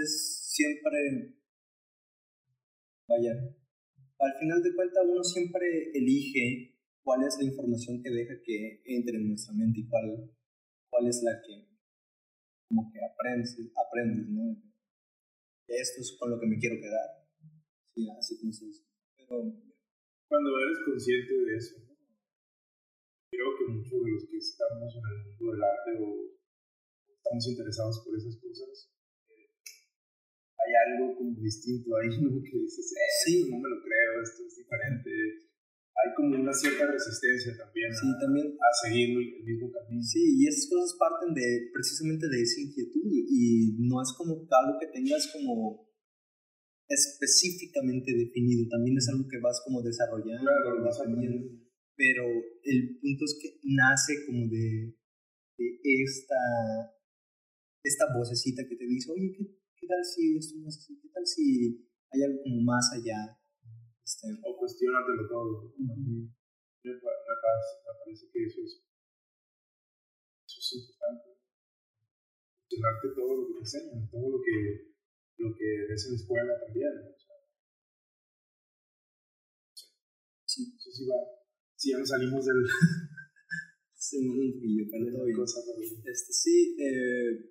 es 0.00 0.52
siempre, 0.52 1.36
vaya, 3.08 3.32
al 4.18 4.38
final 4.38 4.62
de 4.62 4.74
cuentas 4.74 5.04
uno 5.06 5.24
siempre 5.24 5.90
elige 5.94 6.78
cuál 7.02 7.24
es 7.26 7.36
la 7.38 7.44
información 7.44 8.02
que 8.02 8.10
deja 8.10 8.34
que 8.44 8.82
entre 8.84 9.16
en 9.16 9.28
nuestra 9.28 9.54
mente 9.54 9.80
y 9.80 9.88
cuál, 9.88 10.30
cuál 10.90 11.08
es 11.08 11.22
la 11.22 11.40
que 11.42 11.68
como 12.68 12.90
que 12.90 13.00
aprendes, 13.04 13.56
aprendes 13.76 14.28
¿no? 14.28 14.71
Esto 15.72 16.00
es 16.02 16.16
con 16.20 16.30
lo 16.30 16.38
que 16.38 16.46
me 16.46 16.58
quiero 16.58 16.76
quedar. 16.76 17.08
Sí, 17.94 18.08
así 18.18 18.38
como 18.40 18.52
se 18.52 18.66
dice. 18.66 18.84
Pero, 19.16 19.40
Cuando 20.28 20.50
eres 20.60 20.78
consciente 20.84 21.32
de 21.32 21.56
eso, 21.56 21.76
¿no? 21.80 21.92
creo 23.32 23.48
que 23.56 23.64
muchos 23.72 24.04
de 24.04 24.10
los 24.12 24.24
que 24.28 24.36
estamos 24.36 24.92
en 24.92 25.04
el 25.08 25.18
mundo 25.24 25.52
del 25.52 25.62
arte 25.64 25.90
o 26.04 26.36
estamos 27.16 27.48
interesados 27.48 28.02
por 28.04 28.12
esas 28.16 28.36
cosas, 28.36 28.92
eh, 29.28 29.48
hay 30.60 30.72
algo 30.92 31.16
como 31.16 31.40
distinto 31.40 31.96
ahí, 31.96 32.08
¿no? 32.20 32.42
Que 32.44 32.58
dices, 32.58 32.92
eh, 32.92 33.10
Sí. 33.24 33.48
no 33.50 33.56
me 33.58 33.70
lo 33.70 33.80
creo, 33.82 34.22
esto 34.22 34.44
es 34.46 34.56
diferente. 34.56 35.10
Hay 36.02 36.10
como 36.16 36.34
una 36.34 36.52
cierta 36.52 36.86
resistencia 36.90 37.54
también 37.56 37.94
sí, 37.94 38.06
a, 38.10 38.18
también 38.18 38.46
a 38.58 38.70
seguir 38.82 39.10
el 39.14 39.44
mismo 39.44 39.70
camino. 39.70 40.02
Sí, 40.02 40.42
y 40.42 40.48
esas 40.48 40.66
cosas 40.68 40.98
parten 40.98 41.32
de 41.34 41.70
precisamente 41.72 42.26
de 42.26 42.42
esa 42.42 42.60
inquietud 42.60 43.06
y 43.06 43.76
no 43.78 44.02
es 44.02 44.12
como 44.18 44.34
algo 44.50 44.78
que 44.80 44.90
tengas 44.90 45.30
como 45.32 45.86
específicamente 46.88 48.12
definido, 48.12 48.68
también 48.68 48.96
es 48.98 49.08
algo 49.08 49.26
que 49.28 49.38
vas 49.40 49.60
como 49.64 49.82
desarrollando, 49.82 50.44
Claro, 50.44 50.84
aprendiendo. 50.84 51.48
pero 51.96 52.24
el 52.64 52.98
punto 53.00 53.24
es 53.24 53.38
que 53.40 53.60
nace 53.64 54.26
como 54.26 54.48
de, 54.48 54.92
de 55.56 56.02
esta, 56.04 56.42
esta 57.82 58.04
vocecita 58.16 58.62
que 58.68 58.76
te 58.76 58.84
dice, 58.86 59.10
oye, 59.10 59.32
¿qué, 59.32 59.44
qué 59.76 59.86
tal 59.86 60.04
si 60.04 60.36
esto 60.36 60.58
no 60.58 60.68
es 60.68 60.78
así? 60.78 60.98
¿Qué 61.00 61.08
tal 61.08 61.26
si 61.26 61.88
hay 62.10 62.22
algo 62.24 62.42
como 62.42 62.60
más 62.62 62.90
allá? 62.92 63.38
Este, 64.12 64.28
o 64.44 64.56
cuestionatelo 64.58 65.26
todo. 65.26 65.72
me, 65.78 65.96
me, 66.84 67.00
parece, 67.00 68.28
que 68.30 68.44
eso 68.44 68.60
es, 68.60 68.84
eso 70.46 70.60
es 70.60 70.72
importante. 70.84 71.40
Cuestionarte 72.68 73.08
todo 73.16 73.36
lo 73.36 73.46
que 73.46 73.52
te 73.54 73.60
enseñan, 73.60 74.10
todo 74.10 74.28
lo 74.36 74.38
que, 74.44 74.92
lo 75.38 75.56
que 75.56 75.86
ves 75.88 76.04
en 76.04 76.12
la 76.12 76.16
escuela 76.20 76.60
también. 76.60 76.92
O 77.08 77.16
sea, 77.16 77.36
sí. 80.44 80.76
Eso 80.76 80.90
sí 80.92 81.06
va. 81.06 81.16
Si 81.76 81.90
ya 81.90 81.98
nos 81.98 82.10
salimos 82.10 82.44
del... 82.44 82.68
sí, 83.94 84.28
un 84.28 84.52
poquillo, 84.52 84.84
pero 84.92 85.26
Este, 86.04 86.32
sí, 86.34 86.76
eh, 86.78 87.48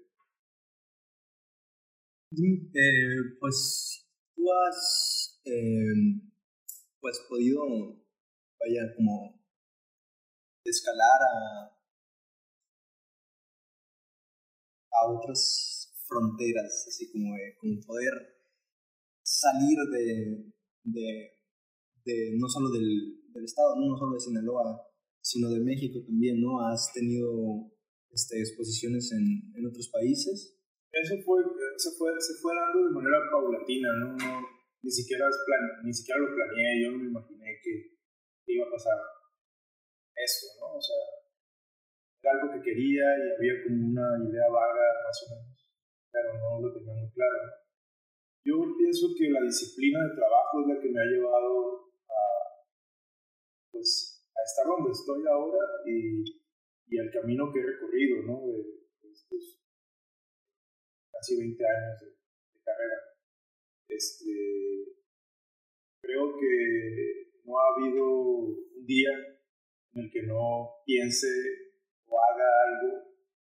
eh, 2.38 3.38
pues 3.40 4.08
tú 4.36 4.44
has 4.54 5.42
eh, 5.44 6.31
pues 7.02 7.20
podido, 7.28 7.62
vaya, 8.60 8.94
como 8.96 9.42
escalar 10.64 11.20
a, 11.34 11.66
a 14.92 15.12
otras 15.12 15.92
fronteras, 16.08 16.86
así 16.88 17.12
como, 17.12 17.36
como 17.60 17.82
poder 17.88 18.14
salir 19.24 19.78
de, 19.92 20.54
de, 20.84 21.32
de 22.06 22.38
no 22.38 22.48
solo 22.48 22.70
del, 22.70 23.24
del 23.34 23.44
estado, 23.46 23.76
no, 23.76 23.88
no 23.88 23.98
solo 23.98 24.14
de 24.14 24.20
Sinaloa, 24.20 24.88
sino 25.22 25.50
de 25.50 25.60
México 25.60 26.00
también, 26.06 26.40
¿no? 26.42 26.62
Has 26.68 26.92
tenido 26.94 27.72
este, 28.12 28.40
exposiciones 28.40 29.12
en, 29.12 29.54
en 29.56 29.66
otros 29.66 29.90
países. 29.90 30.58
Eso 30.92 31.16
fue, 31.24 31.42
se, 31.78 31.92
fue, 31.98 32.12
se 32.20 32.34
fue 32.42 32.54
dando 32.54 32.88
de 32.88 32.94
manera 32.94 33.18
paulatina, 33.32 33.90
¿no? 34.00 34.18
Ni, 34.84 34.92
siquiera 34.92 35.26
plan, 35.26 35.64
ni 35.84 35.94
siquiera 35.94 36.22
lo 36.22 36.36
planeé, 36.36 36.84
yo 36.84 36.92
no 36.92 36.98
me 36.98 37.10
imaginé 37.10 37.60
que, 37.64 37.98
iba 38.48 38.68
a 38.68 38.72
pasar 38.72 39.00
eso, 40.16 40.48
¿no? 40.60 40.76
O 40.76 40.82
sea, 40.82 40.98
era 42.22 42.32
algo 42.36 42.54
que 42.54 42.62
quería 42.62 43.06
y 43.16 43.24
había 43.32 43.64
como 43.64 43.80
una 43.88 44.20
idea 44.28 44.50
vaga, 44.52 44.88
más 45.08 45.18
o 45.24 45.36
menos, 45.36 45.72
pero 46.12 46.34
no 46.36 46.68
lo 46.68 46.74
tenía 46.74 46.94
muy 46.94 47.10
claro. 47.12 47.62
Yo 48.44 48.56
pienso 48.78 49.08
que 49.18 49.30
la 49.30 49.42
disciplina 49.42 50.04
de 50.04 50.16
trabajo 50.16 50.62
es 50.62 50.68
la 50.68 50.82
que 50.82 50.90
me 50.90 51.00
ha 51.00 51.06
llevado 51.06 51.94
a, 52.10 52.22
pues, 53.72 54.26
a 54.36 54.42
estar 54.44 54.66
donde 54.66 54.92
estoy 54.92 55.24
ahora 55.28 55.64
y, 55.86 56.26
y 56.92 57.00
el 57.00 57.10
camino 57.12 57.52
que 57.54 57.60
he 57.60 57.66
recorrido, 57.66 58.24
¿no? 58.24 58.48
De, 58.48 58.82
estos 59.12 59.62
casi 61.12 61.38
20 61.38 61.64
años 61.66 62.02
de, 62.02 62.62
carrera. 62.64 63.11
Este, 63.92 64.32
creo 66.02 66.32
que 66.40 67.32
no 67.44 67.60
ha 67.60 67.76
habido 67.76 68.06
un 68.08 68.86
día 68.86 69.12
en 69.94 70.04
el 70.04 70.12
que 70.12 70.24
no 70.24 70.82
piense 70.86 71.28
o 72.08 72.16
haga 72.16 72.48
algo 72.68 73.12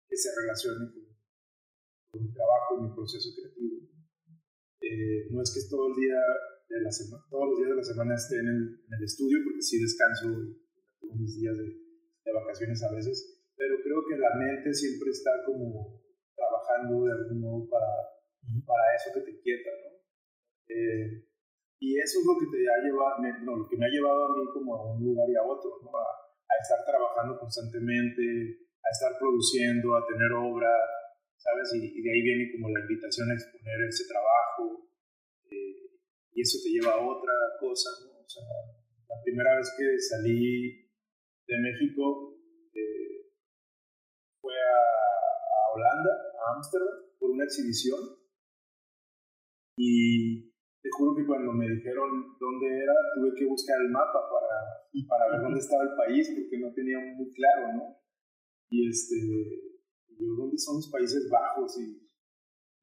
que 0.08 0.16
se 0.16 0.30
relacione 0.40 0.94
con, 0.94 2.22
mi 2.22 2.34
trabajo 2.34 2.78
y 2.78 2.84
mi 2.88 2.96
proceso 2.96 3.30
creativo. 3.36 3.90
Eh, 4.82 5.28
no 5.32 5.42
es 5.42 5.52
que 5.54 5.70
todo 5.70 5.90
el 5.90 5.96
día 6.02 6.22
de 6.70 6.82
la 6.82 6.92
semana, 6.92 7.24
todos 7.30 7.50
los 7.50 7.58
días 7.58 7.70
de 7.70 7.82
la 7.82 7.84
semana 7.84 8.16
esté 8.16 8.36
en 8.38 8.48
el, 8.48 8.62
en 8.86 8.94
el 8.94 9.04
estudio, 9.04 9.40
porque 9.44 9.62
sí 9.62 9.82
descanso 9.82 10.28
mis 11.18 11.40
días 11.40 11.58
de, 11.58 11.66
de 11.66 12.32
vacaciones 12.34 12.82
a 12.84 12.94
veces, 12.94 13.42
pero 13.56 13.76
creo 13.84 14.06
que 14.08 14.18
la 14.18 14.36
mente 14.38 14.74
siempre 14.74 15.10
está 15.10 15.32
como 15.46 16.02
trabajando 16.36 17.06
de 17.06 17.12
algún 17.12 17.42
modo 17.42 17.70
para, 17.70 17.90
para 18.66 18.96
eso 18.96 19.12
que 19.14 19.22
te 19.22 19.32
inquieta, 19.32 19.70
¿no? 19.82 19.87
Eh, 20.68 21.28
y 21.80 22.00
eso 22.00 22.20
es 22.20 22.26
lo 22.26 22.36
que 22.40 22.50
te 22.50 22.58
ha 22.66 22.82
llevado, 22.82 23.22
no, 23.46 23.56
lo 23.58 23.70
que 23.70 23.78
me 23.78 23.86
ha 23.86 23.90
llevado 23.90 24.26
a 24.26 24.34
mí 24.36 24.46
como 24.52 24.76
a 24.76 24.94
un 24.94 25.04
lugar 25.04 25.30
y 25.30 25.36
a 25.36 25.44
otro, 25.44 25.80
¿no? 25.84 25.92
A, 25.96 26.28
estar 26.58 26.84
trabajando 26.86 27.38
constantemente, 27.38 28.24
a 28.82 28.90
estar 28.90 29.14
produciendo, 29.20 29.96
a 29.96 30.08
tener 30.08 30.32
obra, 30.34 30.74
¿sabes? 31.38 31.70
Y, 31.76 32.02
de 32.02 32.10
ahí 32.12 32.22
viene 32.24 32.52
como 32.52 32.70
la 32.70 32.82
invitación 32.82 33.30
a 33.30 33.36
exponer 33.36 33.78
ese 33.88 34.08
trabajo, 34.10 34.90
eh, 35.52 36.02
y 36.34 36.42
eso 36.42 36.58
te 36.64 36.72
lleva 36.72 36.98
a 36.98 37.06
otra 37.06 37.34
cosa, 37.60 37.92
¿no? 38.06 38.26
O 38.26 38.28
sea, 38.28 38.42
la 39.08 39.22
primera 39.24 39.56
vez 39.56 39.70
que 39.78 40.00
salí 40.00 40.90
de 41.46 41.58
México 41.62 42.42
eh, 42.74 43.30
fue 44.42 44.54
a 44.54 45.74
Holanda, 45.76 46.12
a 46.42 46.56
Ámsterdam, 46.56 47.06
por 47.20 47.30
una 47.30 47.44
exhibición, 47.44 48.02
y 49.78 50.57
te 50.82 50.90
juro 50.92 51.16
que 51.16 51.26
cuando 51.26 51.52
me 51.54 51.68
dijeron 51.68 52.38
dónde 52.40 52.68
era, 52.84 52.94
tuve 53.16 53.34
que 53.36 53.46
buscar 53.46 53.82
el 53.82 53.90
mapa 53.90 54.20
para, 54.30 54.88
para 55.08 55.32
ver 55.32 55.42
dónde 55.42 55.60
estaba 55.60 55.84
el 55.84 55.96
país, 55.96 56.30
porque 56.34 56.60
no 56.60 56.74
tenía 56.74 57.00
muy 57.00 57.32
claro, 57.34 57.74
¿no? 57.74 57.98
Y 58.70 58.90
este, 58.90 59.16
yo, 60.20 60.28
¿dónde 60.38 60.58
son 60.58 60.76
los 60.78 60.90
Países 60.92 61.30
Bajos? 61.30 61.80
Y 61.80 62.08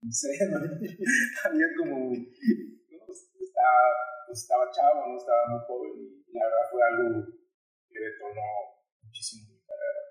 no 0.03 0.11
sé, 0.11 0.29
había 1.45 1.67
como, 1.79 2.13
estaba, 2.13 3.81
pues 4.27 4.43
estaba 4.43 4.71
chavo, 4.71 5.09
¿no? 5.09 5.17
Estaba 5.17 5.49
muy 5.51 5.61
joven 5.67 5.93
y 5.97 6.33
la 6.33 6.45
verdad 6.45 6.71
fue 6.71 6.83
algo 6.83 7.27
que 7.89 8.01
detonó 8.01 8.49
muchísimo 9.03 9.49
mi 9.49 9.61
carrera. 9.65 10.03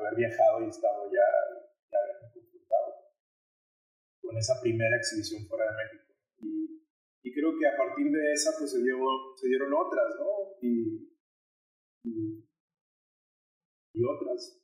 Haber 0.00 0.14
viajado 0.16 0.64
y 0.64 0.68
estado 0.68 1.10
ya, 1.12 1.28
ya 1.90 1.98
haberme 1.98 2.32
confrontado 2.32 2.90
con 4.22 4.36
esa 4.38 4.60
primera 4.60 4.96
exhibición 4.96 5.46
fuera 5.46 5.70
de 5.70 5.76
México. 5.76 6.03
Y, 7.22 7.32
creo 7.32 7.56
que 7.58 7.66
a 7.66 7.76
partir 7.76 8.10
de 8.12 8.32
esa 8.32 8.50
pues 8.58 8.70
se, 8.70 8.78
dieron 8.82 9.72
otras, 9.72 10.14
¿no? 10.20 10.56
Y, 10.60 11.08
y, 13.94 14.04
otras. 14.04 14.60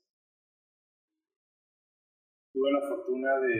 Tuve 2.53 2.73
la 2.73 2.89
fortuna 2.89 3.41
de, 3.41 3.57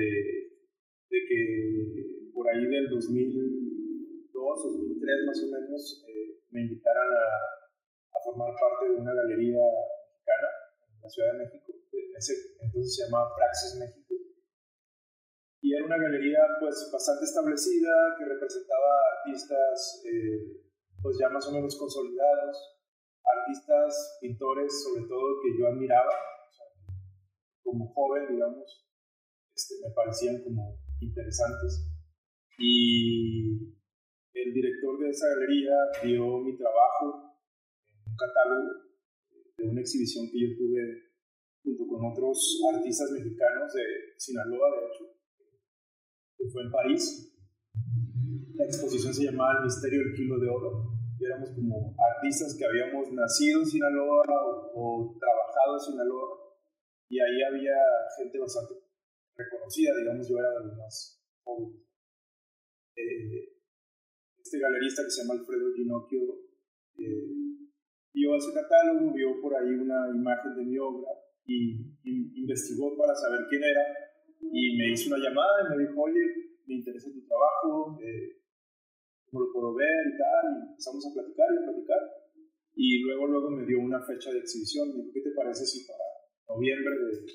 de 1.09 1.19
que 1.29 2.31
por 2.35 2.49
ahí 2.49 2.67
del 2.67 2.91
2002, 2.91 4.33
2003 4.33 5.27
más 5.27 5.43
o 5.43 5.47
menos, 5.47 6.05
eh, 6.09 6.41
me 6.51 6.63
invitaran 6.63 7.09
a, 7.09 7.25
a, 8.13 8.23
formar 8.25 8.53
parte 8.61 8.93
de 8.93 9.01
una 9.01 9.15
galería 9.15 9.63
mexicana 9.63 10.49
en 10.95 11.01
la 11.01 11.09
Ciudad 11.09 11.33
de 11.33 11.39
México. 11.39 11.73
ese 12.19 12.35
entonces 12.61 12.97
se 12.97 13.05
llamaba 13.05 13.35
Praxis 13.35 13.81
México 13.81 14.30
y 15.63 15.75
era 15.75 15.85
una 15.85 15.99
galería 15.99 16.41
pues 16.59 16.89
bastante 16.93 17.25
establecida 17.25 18.17
que 18.19 18.25
representaba 18.25 18.91
artistas 19.19 20.03
eh, 20.07 20.71
pues 21.03 21.17
ya 21.19 21.29
más 21.29 21.47
o 21.49 21.53
menos 21.53 21.77
consolidados, 21.77 22.81
artistas, 23.25 24.19
pintores 24.21 24.83
sobre 24.83 25.07
todo 25.09 25.41
que 25.43 25.59
yo 25.59 25.69
admiraba, 25.69 26.13
como 27.63 27.93
joven 27.93 28.27
digamos, 28.31 28.87
este, 29.55 29.75
me 29.83 29.95
parecían 29.95 30.43
como 30.43 30.79
interesantes. 31.01 31.87
Y 32.59 33.75
el 34.35 34.53
director 34.53 34.99
de 34.99 35.11
esa 35.11 35.29
galería 35.29 35.75
vio 36.05 36.39
mi 36.41 36.57
trabajo 36.57 37.37
en 37.85 38.13
un 38.13 38.17
catálogo 38.17 38.91
de 39.57 39.69
una 39.69 39.81
exhibición 39.81 40.27
que 40.31 40.41
yo 40.41 40.57
tuve 40.57 41.11
junto 41.63 41.87
con 41.87 42.13
otros 42.13 42.61
artistas 42.75 43.11
mexicanos 43.13 43.73
de 43.73 43.83
Sinaloa, 44.17 44.71
de 44.71 44.87
hecho, 44.87 45.20
que 46.41 46.49
fue 46.49 46.63
en 46.63 46.73
París. 46.73 47.37
La 48.57 48.65
exposición 48.65 49.13
se 49.13 49.25
llamaba 49.25 49.61
El 49.61 49.65
misterio 49.65 50.01
del 50.01 50.15
kilo 50.15 50.41
de 50.41 50.49
oro. 50.49 50.97
Y 51.19 51.25
éramos 51.27 51.51
como 51.51 51.95
artistas 52.01 52.57
que 52.57 52.65
habíamos 52.65 53.13
nacido 53.13 53.61
en 53.61 53.67
Sinaloa 53.67 54.25
o, 54.75 55.17
trabajado 55.21 55.77
en 55.77 55.81
Sinaloa. 55.81 56.57
Y 57.11 57.21
ahí 57.21 57.43
había 57.43 57.77
gente 58.17 58.39
bastante 58.39 58.75
reconocida, 59.37 59.93
digamos, 59.97 60.27
yo 60.29 60.39
era 60.39 60.49
de 60.49 60.65
los 60.65 60.77
más 60.79 61.23
jóvenes. 61.45 61.77
Eh, 62.97 63.61
este 64.43 64.59
galerista 64.59 65.05
que 65.05 65.11
se 65.11 65.23
llama 65.23 65.35
Alfredo 65.35 65.75
Ginocchio 65.75 66.21
eh, 66.97 67.69
vio 68.13 68.37
ese 68.37 68.53
catálogo, 68.55 69.13
vio 69.13 69.41
por 69.41 69.55
ahí 69.55 69.75
una 69.75 70.09
imagen 70.15 70.57
de 70.57 70.65
mi 70.65 70.79
obra 70.79 71.09
y, 71.45 71.99
y 72.03 72.41
investigó 72.41 72.97
para 72.97 73.15
saber 73.15 73.41
quién 73.49 73.63
era 73.63 73.83
y 74.41 74.77
me 74.77 74.93
hizo 74.93 75.15
una 75.15 75.23
llamada 75.23 75.63
y 75.63 75.77
me 75.77 75.85
dijo, 75.85 76.01
oye, 76.03 76.21
me 76.67 76.75
interesa 76.75 77.13
tu 77.13 77.25
trabajo, 77.27 77.99
eh, 78.03 78.41
cómo 79.27 79.45
lo 79.45 79.53
puedo 79.53 79.75
ver 79.75 80.07
y 80.07 80.17
tal, 80.17 80.45
y 80.57 80.71
empezamos 80.71 81.07
a 81.07 81.15
platicar 81.15 81.49
y 81.53 81.59
a 81.59 81.67
platicar. 81.67 82.03
Y 82.75 83.03
luego, 83.03 83.27
luego 83.27 83.51
me 83.51 83.67
dio 83.67 83.81
una 83.81 84.01
fecha 84.01 84.31
de 84.33 84.39
exhibición, 84.39 84.97
me 84.97 85.13
¿qué 85.13 85.21
te 85.21 85.31
parece 85.33 85.65
si 85.67 85.87
para 85.87 86.05
noviembre 86.49 86.95
de, 86.97 87.27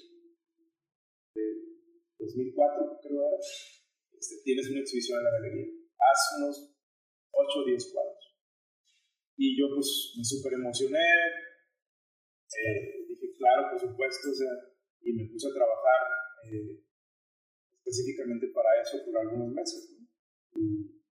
2004, 2.18 3.00
creo 3.04 3.28
era, 3.28 3.38
este, 3.38 4.36
tienes 4.44 4.70
una 4.72 4.80
exhibición 4.80 5.20
en 5.20 5.26
la 5.26 5.32
galería? 5.32 5.68
Haz 6.00 6.20
unos 6.40 6.76
8 7.32 7.60
o 7.60 7.66
10 7.66 7.92
cuadros. 7.92 8.16
Y 9.38 9.60
yo 9.60 9.68
pues 9.76 10.16
me 10.18 10.24
súper 10.24 10.54
emocioné, 10.54 11.06
eh, 12.56 13.06
dije, 13.08 13.34
claro, 13.38 13.70
por 13.72 13.80
supuesto, 13.80 14.30
o 14.30 14.76
y 15.02 15.14
me 15.14 15.30
puse 15.30 15.48
a 15.50 15.54
trabajar 15.54 16.02
eh, 16.50 16.85
específicamente 17.96 18.48
para 18.48 18.70
eso 18.82 19.04
por 19.06 19.18
algunos 19.18 19.54
meses. 19.54 19.96
Y 20.56 21.02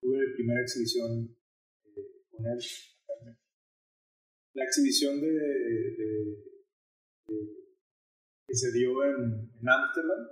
tuve 0.00 0.18
mi 0.18 0.34
primera 0.34 0.62
exhibición 0.62 1.36
eh, 1.84 2.24
con 2.30 2.46
él. 2.46 2.58
La 4.54 4.64
exhibición 4.64 5.20
de, 5.20 5.28
que 8.46 8.54
se 8.54 8.72
dio 8.72 8.90
en 9.04 9.50
Ámsterdam 9.66 10.28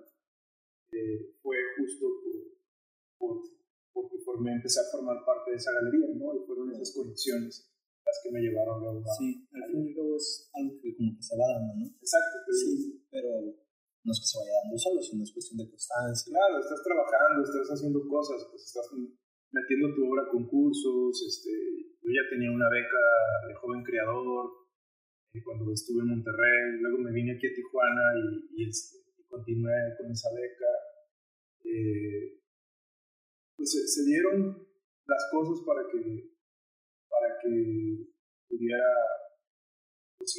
eh, 0.93 1.37
fue 1.41 1.57
justo 1.79 2.07
por, 3.17 3.43
porque 3.93 4.19
formé, 4.25 4.53
empecé 4.53 4.81
a 4.81 4.91
formar 4.93 5.25
parte 5.25 5.53
de 5.53 5.57
esa 5.57 5.73
galería, 5.73 6.09
¿no? 6.17 6.35
Y 6.35 6.45
fueron 6.47 6.71
esas 6.73 6.93
conexiones 6.95 7.73
las 8.05 8.21
que 8.23 8.33
me 8.33 8.41
llevaron 8.41 8.81
luego 8.81 9.01
a... 9.01 9.15
Sí, 9.17 9.49
al 9.53 9.71
fin 9.71 9.87
y 9.87 10.17
es 10.17 10.51
algo 10.53 10.81
que 10.83 10.97
como 10.97 11.17
que 11.17 11.23
se 11.23 11.37
va 11.37 11.47
dando, 11.55 11.75
¿no? 11.77 11.87
Exacto. 11.87 12.39
sí, 12.53 13.07
pero 13.11 13.70
no 14.05 14.13
es 14.13 14.19
que 14.21 14.29
se 14.33 14.39
vaya 14.41 14.61
dando 14.65 14.77
solo, 14.79 14.99
sino 15.01 15.23
es 15.23 15.33
cuestión 15.33 15.59
de 15.61 15.69
constancia. 15.69 16.33
Claro, 16.33 16.57
estás 16.57 16.81
trabajando, 16.83 17.45
estás 17.45 17.69
haciendo 17.69 18.01
cosas, 18.09 18.49
pues 18.49 18.65
estás 18.65 18.89
metiendo 19.53 19.95
tu 19.95 20.09
obra 20.09 20.25
a 20.25 20.31
concursos, 20.31 21.13
este, 21.27 21.53
yo 22.01 22.09
ya 22.09 22.25
tenía 22.31 22.51
una 22.51 22.69
beca 22.71 23.05
de 23.49 23.55
joven 23.55 23.83
creador 23.85 24.61
y 25.33 25.43
cuando 25.43 25.73
estuve 25.73 26.03
en 26.03 26.17
Monterrey, 26.17 26.81
luego 26.81 26.99
me 26.99 27.13
vine 27.13 27.37
aquí 27.37 27.47
a 27.47 27.55
Tijuana 27.55 28.07
y, 28.57 28.69
este, 28.69 28.99
continué 29.29 29.95
con 29.99 30.11
esa 30.11 30.29
beca. 30.35 30.71
Eh, 31.63 32.41
pues 33.55 33.71
se, 33.71 34.05
dieron 34.09 34.67
las 35.07 35.29
cosas 35.31 35.61
para 35.65 35.83
que, 35.87 36.33
para 37.09 37.39
que 37.39 38.09
pudiera 38.49 38.91
pues 40.19 40.35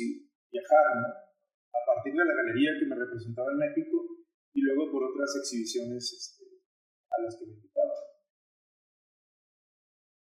viajar, 0.52 1.31
A 1.72 1.82
partir 1.86 2.14
de 2.14 2.26
la 2.26 2.36
galería 2.36 2.78
que 2.80 2.86
me 2.86 2.96
representaba 2.96 3.52
en 3.52 3.58
México 3.58 4.22
y 4.54 4.62
luego 4.62 4.92
por 4.92 5.04
otras 5.04 5.36
exhibiciones 5.40 6.04
este, 6.12 6.46
a 7.10 7.22
las 7.24 7.36
que 7.38 7.46
me 7.48 7.54
invitaban. 7.54 7.98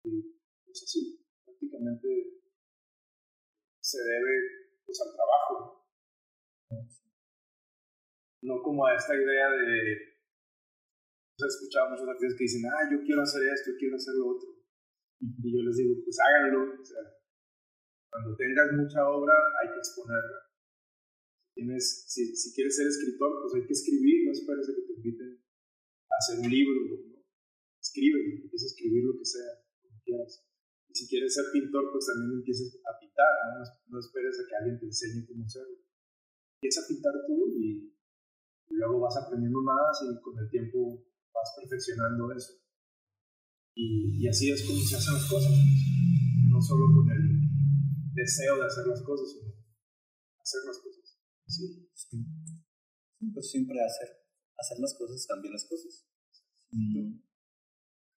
Y 0.04 0.40
pues 0.64 0.82
así, 0.84 1.24
prácticamente 1.44 2.08
se 3.80 3.98
debe 4.04 4.32
pues, 4.84 5.00
al 5.00 5.14
trabajo. 5.14 5.86
No 8.42 8.62
como 8.62 8.86
a 8.86 8.94
esta 8.94 9.14
idea 9.14 9.50
de... 9.50 10.10
He 11.40 11.46
escuchado 11.46 11.90
muchos 11.90 12.08
artistas 12.08 12.36
que 12.36 12.44
dicen, 12.44 12.68
ah, 12.68 12.84
yo 12.92 13.00
quiero 13.00 13.22
hacer 13.22 13.40
esto, 13.48 13.72
yo 13.72 13.76
quiero 13.78 13.96
hacer 13.96 14.14
lo 14.14 14.36
otro. 14.36 14.60
Y 15.20 15.56
yo 15.56 15.62
les 15.64 15.76
digo, 15.76 15.94
pues 16.04 16.16
háganlo. 16.20 16.80
O 16.80 16.84
sea, 16.84 17.00
cuando 18.12 18.36
tengas 18.36 18.72
mucha 18.72 19.08
obra, 19.08 19.32
hay 19.60 19.72
que 19.72 19.78
exponerla. 19.78 20.49
Tienes, 21.54 22.04
si, 22.08 22.34
si 22.36 22.54
quieres 22.54 22.76
ser 22.76 22.86
escritor, 22.86 23.42
pues 23.42 23.54
hay 23.54 23.66
que 23.66 23.72
escribir, 23.72 24.24
no 24.24 24.32
esperes 24.32 24.68
a 24.68 24.74
que 24.74 24.86
te 24.86 24.92
inviten 24.94 25.42
a 26.08 26.14
hacer 26.16 26.38
un 26.40 26.50
libro. 26.50 26.80
¿no? 26.86 27.10
Escribe, 27.80 28.42
empieza 28.42 28.66
a 28.66 28.72
escribir 28.72 29.04
lo 29.04 29.18
que 29.18 29.24
sea, 29.24 29.50
como 29.82 30.00
quieras. 30.04 30.44
Y 30.90 30.94
si 30.94 31.08
quieres 31.08 31.34
ser 31.34 31.44
pintor, 31.52 31.90
pues 31.92 32.06
también 32.06 32.38
empieces 32.38 32.74
a 32.82 32.98
pintar, 32.98 33.32
¿no? 33.46 33.62
No, 33.94 33.98
esperes 33.98 34.34
a 34.38 34.46
que 34.48 34.56
alguien 34.56 34.78
te 34.78 34.86
enseñe 34.86 35.26
cómo 35.26 35.44
hacerlo. 35.44 35.78
Empieza 36.58 36.82
a 36.82 36.88
pintar 36.88 37.14
tú 37.26 37.46
y, 37.56 37.94
luego 38.70 39.00
vas 39.00 39.16
aprendiendo 39.16 39.62
más 39.62 39.98
y 40.02 40.20
con 40.20 40.38
el 40.38 40.48
tiempo 40.50 41.06
vas 41.32 41.50
perfeccionando 41.58 42.32
eso. 42.32 42.54
Y, 43.74 44.22
y, 44.22 44.28
así 44.28 44.50
es 44.50 44.66
como 44.66 44.80
se 44.80 44.96
hacen 44.96 45.14
las 45.14 45.30
cosas. 45.30 45.52
No 46.50 46.60
solo 46.60 46.86
con 46.94 47.10
el 47.10 47.40
deseo 48.14 48.56
de 48.56 48.66
hacer 48.66 48.86
las 48.86 49.02
cosas, 49.02 49.30
sino 49.30 49.54
hacer 50.42 50.60
las 50.66 50.78
cosas. 50.78 50.99
Sí. 51.50 51.90
sí. 51.94 52.16
Pues 53.34 53.50
siempre 53.50 53.76
hacer, 53.82 54.08
hacer 54.56 54.78
las 54.78 54.94
cosas 54.96 55.26
cambian 55.26 55.52
las 55.52 55.66
cosas. 55.68 56.06
Mm. 56.70 57.20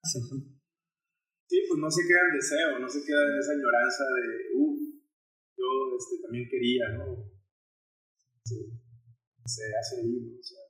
Sí, 1.45 1.59
pues 1.67 1.79
no 1.79 1.91
se 1.91 2.01
queda 2.07 2.21
en 2.25 2.33
deseo, 2.33 2.79
no 2.79 2.89
se 2.89 3.05
queda 3.05 3.21
en 3.21 3.37
esa 3.37 3.51
añoranza 3.51 4.03
de, 4.09 4.57
uff, 4.57 4.79
yo 5.55 5.67
este, 5.99 6.23
también 6.23 6.49
quería, 6.49 6.89
¿no? 6.97 7.29
Se, 8.43 8.55
se 9.45 9.63
hace 9.77 10.01
ahí, 10.01 10.19
¿no? 10.21 10.39
O 10.39 10.41
sea, 10.41 10.63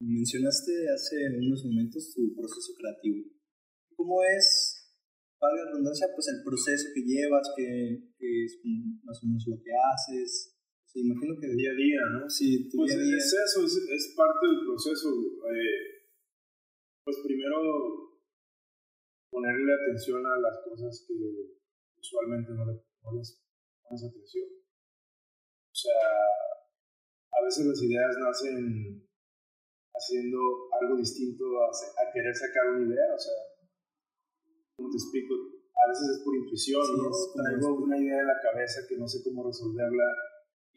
Mencionaste 0.00 0.70
hace 0.94 1.16
unos 1.42 1.64
momentos 1.64 2.14
tu 2.14 2.32
proceso 2.36 2.72
creativo. 2.78 3.26
¿Cómo 3.96 4.22
es, 4.22 4.94
valga 5.40 5.64
la 5.64 5.70
redundancia, 5.72 6.06
pues 6.14 6.28
el 6.28 6.44
proceso 6.44 6.86
que 6.94 7.02
llevas, 7.02 7.50
que, 7.56 8.14
que, 8.16 8.44
es 8.44 8.60
más 9.02 9.18
o 9.22 9.26
menos 9.26 9.44
lo 9.48 9.60
que 9.60 9.70
haces? 9.74 10.57
O 10.88 10.98
imagino 10.98 11.36
que 11.38 11.48
día 11.52 11.70
a 11.70 11.74
día, 11.74 12.00
¿no? 12.16 12.30
Sí, 12.30 12.68
tu 12.70 12.78
pues 12.78 12.96
día 12.96 13.00
a 13.00 13.04
día. 13.04 13.16
es 13.16 13.28
eso, 13.28 13.64
es, 13.64 13.76
es 13.76 14.14
parte 14.16 14.46
del 14.48 14.60
proceso. 14.64 15.08
Eh, 15.52 15.98
pues 17.04 17.18
primero 17.24 18.08
ponerle 19.30 19.72
atención 19.72 20.24
a 20.24 20.40
las 20.40 20.64
cosas 20.64 21.04
que 21.06 21.14
usualmente 22.00 22.52
no, 22.52 22.64
le, 22.64 22.72
no 23.04 23.12
les 23.16 23.44
pones 23.84 24.04
atención. 24.04 24.48
O 24.48 25.76
sea, 25.76 26.00
a 27.32 27.44
veces 27.44 27.66
las 27.66 27.82
ideas 27.82 28.16
nacen 28.18 29.08
haciendo 29.92 30.38
algo 30.80 30.96
distinto 30.96 31.44
a, 31.62 31.68
a 31.68 32.12
querer 32.12 32.34
sacar 32.34 32.70
una 32.72 32.86
idea, 32.88 33.14
o 33.14 33.18
sea, 33.18 33.38
¿cómo 34.76 34.90
te 34.90 34.96
explico? 34.96 35.34
A 35.34 35.88
veces 35.88 36.16
es 36.16 36.24
por 36.24 36.34
intuición, 36.34 36.82
¿no? 36.96 37.10
Traigo 37.34 37.84
una 37.84 37.98
idea 37.98 38.20
en 38.20 38.26
la 38.26 38.40
cabeza 38.40 38.82
que 38.88 38.96
no 38.96 39.06
sé 39.06 39.22
cómo 39.22 39.46
resolverla 39.46 40.06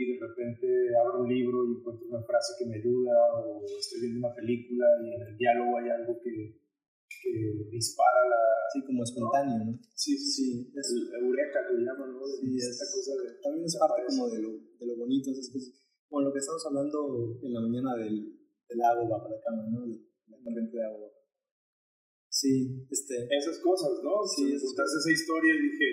y 0.01 0.13
de 0.13 0.17
repente 0.17 0.65
abro 0.97 1.21
un 1.21 1.29
libro 1.29 1.61
y 1.69 1.77
encuentro 1.77 2.07
una 2.09 2.25
frase 2.25 2.57
que 2.57 2.65
me 2.65 2.81
ayuda 2.81 3.13
o 3.37 3.61
estoy 3.61 4.01
viendo 4.01 4.25
una 4.25 4.33
película 4.33 4.85
y 5.05 5.13
en 5.13 5.21
el 5.21 5.37
diálogo 5.37 5.77
hay 5.77 5.89
algo 5.93 6.17
que, 6.17 6.57
que 7.05 7.31
dispara 7.69 8.25
la... 8.25 8.41
Sí, 8.73 8.81
como 8.81 9.03
espontáneo, 9.03 9.57
¿no? 9.61 9.79
Sí, 9.93 10.17
sí, 10.17 10.29
sí. 10.31 10.47
Es 10.73 10.87
eureka 11.21 11.59
que 11.69 11.85
llaman, 11.85 12.17
¿no? 12.17 12.25
sí, 12.25 12.57
esta 12.57 12.85
cosa 12.89 13.13
de... 13.21 13.37
También 13.45 13.65
es 13.65 13.77
parte 13.77 14.01
como 14.09 14.29
de 14.29 14.41
lo, 14.41 14.49
de 14.57 14.85
lo 14.89 14.95
bonito, 14.97 15.29
esas 15.29 15.53
cosas. 15.53 15.69
Como 16.09 16.25
lo 16.25 16.33
que 16.33 16.39
estamos 16.39 16.65
hablando 16.65 17.37
en 17.43 17.53
la 17.53 17.61
mañana 17.61 17.95
del, 18.01 18.41
del 18.67 18.81
agua 18.81 19.21
bajo 19.21 19.29
la 19.29 19.39
cama, 19.45 19.69
¿no? 19.69 19.85
De 19.85 20.01
la 20.27 20.37
corriente 20.41 20.77
de 20.77 20.85
agua. 20.85 21.09
Sí, 22.27 22.87
este... 22.89 23.27
Esas 23.29 23.59
cosas, 23.59 24.01
¿no? 24.01 24.25
Sí. 24.25 24.49
Si 24.57 24.65
contaste 24.65 24.97
esa 24.97 25.11
historia 25.11 25.53
y 25.53 25.61
dije, 25.61 25.87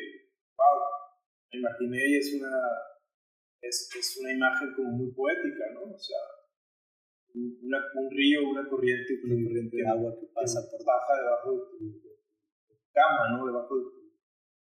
wow, 0.56 0.80
me 1.52 1.58
imaginé 1.60 2.08
y 2.08 2.16
es 2.16 2.32
una... 2.40 2.56
Es, 3.60 3.90
es 3.94 4.16
una 4.20 4.32
imagen 4.32 4.74
como 4.74 4.90
muy 4.90 5.12
poética, 5.12 5.72
¿no? 5.74 5.94
O 5.94 5.98
sea, 5.98 6.18
una, 7.34 7.78
un 7.94 8.10
río, 8.10 8.48
una 8.50 8.68
corriente, 8.68 9.20
una 9.24 9.44
corriente 9.44 9.76
de 9.76 9.86
agua 9.88 10.14
que 10.18 10.26
pasa 10.32 10.60
por 10.70 10.84
baja 10.84 11.12
debajo 11.18 11.52
de 11.52 11.60
tu, 11.70 12.08
cama, 12.92 13.36
¿no? 13.36 13.46
Debajo 13.46 13.76
de 13.76 13.84
tu, 13.84 14.00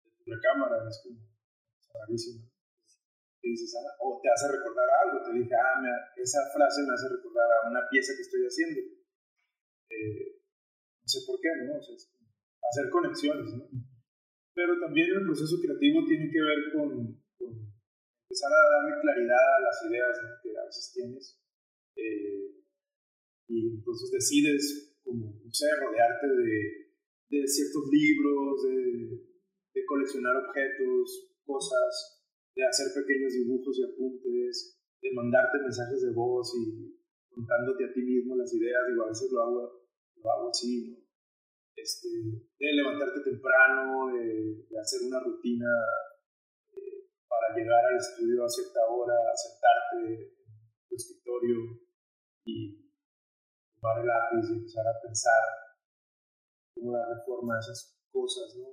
de 0.04 0.10
tu 0.16 0.30
recámara, 0.30 0.88
es 0.88 1.00
como 1.04 1.20
rarísimo. 1.94 2.48
Y 3.42 3.50
dices, 3.50 3.74
ah, 3.78 3.96
o 4.00 4.20
te 4.20 4.28
hace 4.28 4.50
recordar 4.50 4.88
algo, 5.04 5.24
te 5.24 5.38
dije, 5.38 5.54
ah, 5.54 5.80
me, 5.80 5.88
esa 6.20 6.40
frase 6.52 6.82
me 6.82 6.92
hace 6.92 7.08
recordar 7.08 7.46
a 7.46 7.70
una 7.70 7.88
pieza 7.88 8.12
que 8.16 8.22
estoy 8.22 8.42
haciendo. 8.44 8.80
Eh, 9.88 10.42
no 11.00 11.08
sé 11.08 11.20
por 11.26 11.40
qué, 11.40 11.48
¿no? 11.64 11.78
O 11.78 11.82
sea, 11.82 11.94
hacer 11.94 12.90
conexiones, 12.90 13.54
¿no? 13.54 13.64
Pero 14.54 14.78
también 14.80 15.08
el 15.14 15.24
proceso 15.24 15.56
creativo 15.62 16.04
tiene 16.04 16.28
que 16.30 16.42
ver 16.42 16.58
con, 16.74 17.22
con 17.38 17.77
empezar 18.28 18.52
a 18.52 18.68
darle 18.76 19.00
claridad 19.00 19.40
a 19.56 19.60
las 19.64 19.76
ideas 19.88 20.12
que 20.42 20.50
a 20.52 20.64
veces 20.68 20.92
tienes. 20.92 21.40
Eh, 21.96 22.60
y 23.48 23.80
entonces 23.80 24.10
decides, 24.12 25.00
como, 25.02 25.40
no 25.42 25.50
sé, 25.50 25.66
rodearte 25.80 26.28
de, 26.28 26.60
de 27.30 27.48
ciertos 27.48 27.88
libros, 27.90 28.62
de, 28.68 29.24
de, 29.72 29.86
coleccionar 29.86 30.36
objetos, 30.36 31.32
cosas, 31.46 32.20
de 32.54 32.66
hacer 32.66 32.92
pequeños 32.92 33.32
dibujos 33.32 33.78
y 33.78 33.84
apuntes, 33.84 34.78
de 35.00 35.12
mandarte 35.14 35.64
mensajes 35.64 36.02
de 36.02 36.12
voz 36.12 36.52
y 36.60 37.00
contándote 37.30 37.86
a 37.86 37.92
ti 37.94 38.02
mismo 38.02 38.36
las 38.36 38.52
ideas, 38.52 38.82
digo, 38.88 39.04
a 39.04 39.08
veces 39.08 39.32
lo 39.32 39.40
hago, 39.40 39.88
lo 40.16 40.30
hago 40.30 40.50
así, 40.50 40.90
¿no? 40.90 40.98
Este, 41.74 42.08
de 42.58 42.72
levantarte 42.74 43.20
temprano, 43.22 44.12
de, 44.12 44.66
hacer 44.78 45.06
una 45.06 45.20
rutina 45.20 45.70
para 47.28 47.54
llegar 47.54 47.84
al 47.84 47.96
estudio 47.96 48.44
a 48.44 48.48
cierta 48.48 48.80
hora, 48.88 49.14
sentarte 49.36 50.24
en 50.24 50.88
tu 50.88 50.94
escritorio 50.96 51.56
y 52.44 52.90
tomar 53.76 54.00
el 54.00 54.06
lápiz 54.06 54.48
y 54.48 54.58
empezar 54.58 54.86
a 54.88 55.00
pensar 55.00 55.44
cómo 56.74 56.96
darle 56.96 57.22
forma 57.24 57.56
a 57.56 57.60
esas 57.60 58.00
cosas, 58.10 58.56
¿no? 58.56 58.72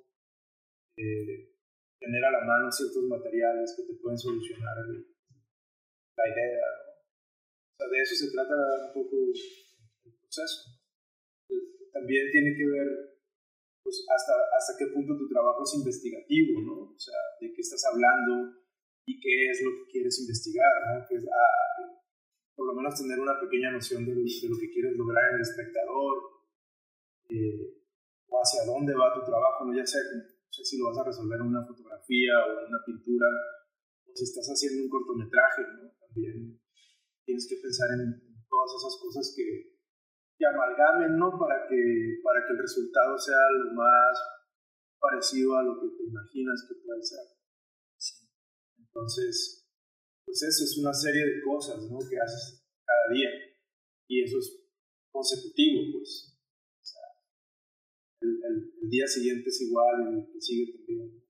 Eh, 0.97 1.51
tener 1.99 2.23
a 2.23 2.31
la 2.31 2.41
mano 2.45 2.71
ciertos 2.71 3.03
materiales 3.03 3.75
que 3.75 3.83
te 3.83 3.99
pueden 3.99 4.17
solucionar 4.17 4.77
la 4.87 6.27
idea, 6.27 6.67
¿no? 6.79 6.95
O 6.95 7.77
sea, 7.77 7.87
de 7.87 8.01
eso 8.01 8.15
se 8.15 8.31
trata 8.31 8.55
un 8.87 8.93
poco 8.93 9.15
el 10.05 10.13
proceso. 10.15 10.71
También 11.91 12.31
tiene 12.31 12.55
que 12.55 12.65
ver 12.65 13.14
pues, 13.85 14.01
hasta, 14.09 14.33
hasta 14.57 14.73
qué 14.81 14.89
punto 14.89 15.13
tu 15.13 15.29
trabajo 15.29 15.61
es 15.61 15.73
investigativo, 15.77 16.59
¿no? 16.65 16.89
O 16.89 16.99
sea, 16.99 17.13
de 17.39 17.53
qué 17.53 17.61
estás 17.61 17.85
hablando, 17.85 18.65
y 19.05 19.19
qué 19.19 19.51
es 19.51 19.61
lo 19.61 19.71
que 19.71 19.91
quieres 19.91 20.19
investigar, 20.19 20.73
¿no? 20.89 21.05
Que 21.07 21.15
es, 21.15 21.25
ah, 21.29 22.01
por 22.55 22.65
lo 22.67 22.73
menos 22.73 22.97
tener 22.97 23.19
una 23.19 23.39
pequeña 23.39 23.71
noción 23.71 24.05
de, 24.05 24.15
lo 24.15 24.57
que 24.57 24.71
quieres 24.73 24.97
lograr 24.97 25.29
en 25.29 25.35
el 25.35 25.41
espectador, 25.41 26.17
eh, 27.29 27.85
o 28.27 28.41
hacia 28.41 28.65
dónde 28.65 28.93
va 28.93 29.13
tu 29.13 29.21
trabajo, 29.23 29.65
¿no? 29.65 29.75
ya 29.75 29.85
sea 29.85 30.01
no 30.01 30.23
sé 30.49 30.63
si 30.63 30.77
lo 30.77 30.85
vas 30.85 30.97
a 30.97 31.03
resolver 31.03 31.39
en 31.39 31.47
una 31.47 31.65
fotografía 31.65 32.33
o 32.47 32.59
en 32.61 32.67
una 32.69 32.81
pintura, 32.85 33.27
o 34.07 34.11
si 34.15 34.23
estás 34.23 34.47
haciendo 34.47 34.83
un 34.83 34.89
cortometraje, 34.89 35.61
¿no? 35.77 35.91
también 35.99 36.59
tienes 37.25 37.47
que 37.47 37.57
pensar 37.57 37.89
en 37.91 38.45
todas 38.49 38.71
esas 38.79 38.97
cosas 39.01 39.33
que, 39.35 39.74
que 40.37 40.45
amalgamen, 40.45 41.17
¿no? 41.17 41.37
Para 41.39 41.67
que, 41.67 42.19
para 42.23 42.45
que 42.45 42.53
el 42.53 42.59
resultado 42.59 43.17
sea 43.17 43.39
lo 43.63 43.73
más 43.73 44.19
parecido 44.99 45.57
a 45.57 45.63
lo 45.63 45.79
que 45.79 45.87
te 45.95 46.03
imaginas 46.03 46.65
que 46.67 46.75
puede 46.85 47.03
ser. 47.03 47.35
Entonces, 48.77 49.67
pues 50.25 50.41
eso 50.43 50.63
es 50.63 50.77
una 50.77 50.93
serie 50.93 51.25
de 51.25 51.41
cosas, 51.43 51.89
¿no? 51.89 51.99
Que 51.99 52.17
haces 52.19 52.65
cada 52.85 53.13
día. 53.13 53.29
Y 54.07 54.23
eso 54.23 54.39
es 54.39 54.65
consecutivo, 55.11 55.91
pues. 55.93 56.39
O 56.81 56.85
sea, 56.85 57.01
el, 58.21 58.29
el, 58.29 58.89
día 58.89 59.07
siguiente 59.07 59.49
es 59.49 59.61
igual, 59.61 60.01
y 60.01 60.19
el 60.19 60.31
que 60.31 60.41
sigue 60.41 60.73
también. 60.73 61.23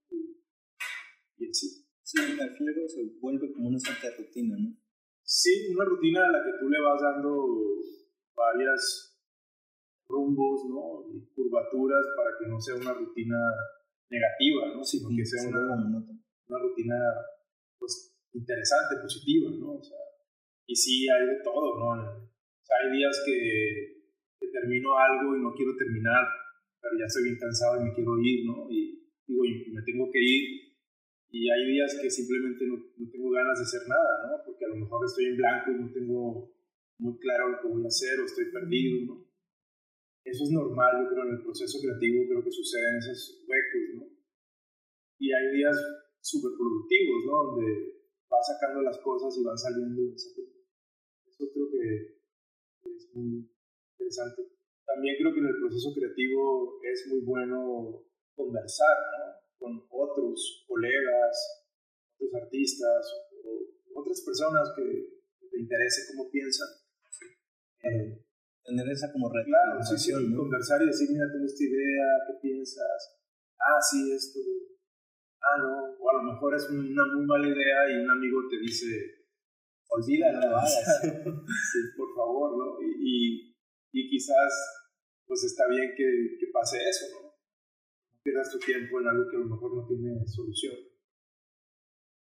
Y, 1.38 1.50
así. 1.50 1.86
Sí, 2.04 2.20
al 2.22 2.56
final 2.56 2.76
se 2.88 3.18
vuelve 3.20 3.52
como 3.52 3.70
una 3.70 3.80
de 3.80 4.18
rutina, 4.18 4.56
¿no? 4.60 4.78
Sí, 5.24 5.74
una 5.74 5.86
rutina 5.86 6.28
a 6.28 6.32
la 6.32 6.44
que 6.44 6.60
tú 6.60 6.70
le 6.70 6.80
vas 6.80 7.02
dando 7.02 7.82
varias 8.36 9.16
rumbos, 10.08 10.66
¿no? 10.70 11.10
Y 11.10 11.26
curvaturas 11.34 12.06
para 12.16 12.38
que 12.38 12.48
no 12.48 12.60
sea 12.60 12.76
una 12.76 12.94
rutina 12.94 13.38
negativa, 14.10 14.76
¿no? 14.76 14.84
Sino 14.84 15.10
que 15.16 15.26
sea 15.26 15.50
una, 15.50 15.76
una 15.76 16.60
rutina, 16.60 16.96
pues, 17.80 18.16
interesante, 18.34 19.02
positiva, 19.02 19.50
¿no? 19.60 19.74
O 19.80 19.84
sea, 19.84 19.98
y 20.68 20.76
sí 20.76 21.08
hay 21.10 21.26
de 21.26 21.42
todo, 21.44 21.80
¿no? 21.80 22.02
O 22.02 22.66
sea, 22.66 22.78
hay 22.84 22.98
días 22.98 23.24
que, 23.26 24.12
que 24.40 24.48
termino 24.48 24.98
algo 24.98 25.36
y 25.36 25.42
no 25.42 25.54
quiero 25.54 25.76
terminar, 25.78 26.26
pero 26.82 26.98
ya 27.00 27.06
estoy 27.06 27.24
bien 27.24 27.40
cansado 27.40 27.82
y 27.82 27.86
me 27.86 27.94
quiero 27.94 28.20
ir, 28.20 28.46
¿no? 28.46 28.70
Y 28.70 29.10
digo, 29.28 29.46
y 29.46 29.72
me 29.72 29.82
tengo 29.82 30.12
que 30.12 30.22
ir. 30.22 30.66
Y 31.32 31.50
hay 31.50 31.66
días 31.66 31.98
que 32.02 32.10
simplemente 32.10 32.66
no, 32.66 32.78
no 32.78 33.10
tengo 33.10 33.30
ganas 33.32 33.58
de 33.58 33.64
hacer 33.64 33.88
nada, 33.90 34.28
¿no? 34.28 34.44
Porque 34.46 34.66
a 34.66 34.70
lo 34.70 34.78
mejor 34.78 35.06
estoy 35.06 35.26
en 35.26 35.38
blanco 35.38 35.72
y 35.72 35.76
no 35.76 35.92
tengo 35.92 36.55
muy 36.98 37.18
claro 37.20 37.50
lo 37.50 37.62
que 37.62 37.68
voy 37.68 37.84
a 37.84 37.88
hacer 37.88 38.20
o 38.20 38.26
estoy 38.26 38.52
perdido, 38.52 39.06
¿no? 39.06 39.26
Eso 40.26 40.44
es 40.44 40.52
normal, 40.52 41.04
yo 41.04 41.10
creo, 41.10 41.24
en 41.30 41.36
el 41.38 41.44
proceso 41.44 41.78
creativo, 41.82 42.26
creo 42.26 42.44
que 42.44 42.52
sucede 42.52 42.90
en 42.90 42.98
esos 42.98 43.46
huecos, 43.46 43.86
¿no? 43.94 44.06
Y 45.20 45.32
hay 45.32 45.56
días 45.56 45.78
súper 46.20 46.58
productivos, 46.58 47.26
¿no? 47.26 47.44
Donde 47.52 48.10
vas 48.28 48.48
sacando 48.48 48.82
las 48.82 48.98
cosas 49.00 49.38
y 49.38 49.44
van 49.44 49.58
saliendo. 49.58 50.02
Eso 50.16 51.46
creo 51.54 51.70
que 51.70 52.18
es 52.90 53.10
muy 53.14 53.54
interesante. 53.92 54.50
También 54.86 55.16
creo 55.20 55.34
que 55.34 55.40
en 55.40 55.48
el 55.48 55.60
proceso 55.62 55.94
creativo 55.94 56.80
es 56.82 57.06
muy 57.08 57.22
bueno 57.22 58.04
conversar, 58.34 58.98
¿no? 59.20 59.26
Con 59.60 59.86
otros 59.90 60.66
colegas, 60.68 61.70
otros 62.16 62.34
artistas, 62.42 63.14
o 63.44 64.02
otras 64.02 64.22
personas 64.26 64.74
que 64.76 64.84
te 65.52 65.60
interese 65.60 66.12
cómo 66.12 66.32
piensan 66.32 66.85
eh, 67.86 68.26
tener 68.66 68.90
esa 68.90 69.12
como 69.14 69.30
claro, 69.30 69.78
conversar 69.78 70.82
y 70.82 70.88
decir, 70.88 71.10
mira, 71.12 71.30
tengo 71.32 71.46
esta 71.46 71.64
idea, 71.64 72.06
¿qué 72.26 72.34
piensas? 72.42 73.22
Ah, 73.60 73.80
sí, 73.80 74.12
esto. 74.12 74.40
Ah, 75.42 75.58
no. 75.62 75.94
O 76.02 76.10
a 76.10 76.14
lo 76.18 76.34
mejor 76.34 76.56
es 76.56 76.68
una 76.70 77.06
muy 77.14 77.26
mala 77.26 77.48
idea 77.48 77.90
y 77.92 78.04
un 78.04 78.10
amigo 78.10 78.42
te 78.50 78.58
dice, 78.58 78.90
olvídala, 79.88 80.66
sí, 80.66 81.80
por 81.96 82.10
favor, 82.16 82.58
¿no? 82.58 82.82
Y, 82.82 83.56
y, 83.94 84.10
quizás, 84.10 84.52
pues 85.28 85.44
está 85.44 85.68
bien 85.70 85.94
que, 85.96 86.38
que 86.40 86.48
pase 86.52 86.78
eso, 86.90 87.06
¿no? 87.14 87.30
No 87.30 88.22
pierdas 88.24 88.52
tu 88.52 88.58
tiempo 88.58 89.00
en 89.00 89.08
algo 89.08 89.30
que 89.30 89.38
a 89.38 89.40
lo 89.40 89.46
mejor 89.46 89.76
no 89.76 89.88
tiene 89.88 90.26
solución. 90.26 90.76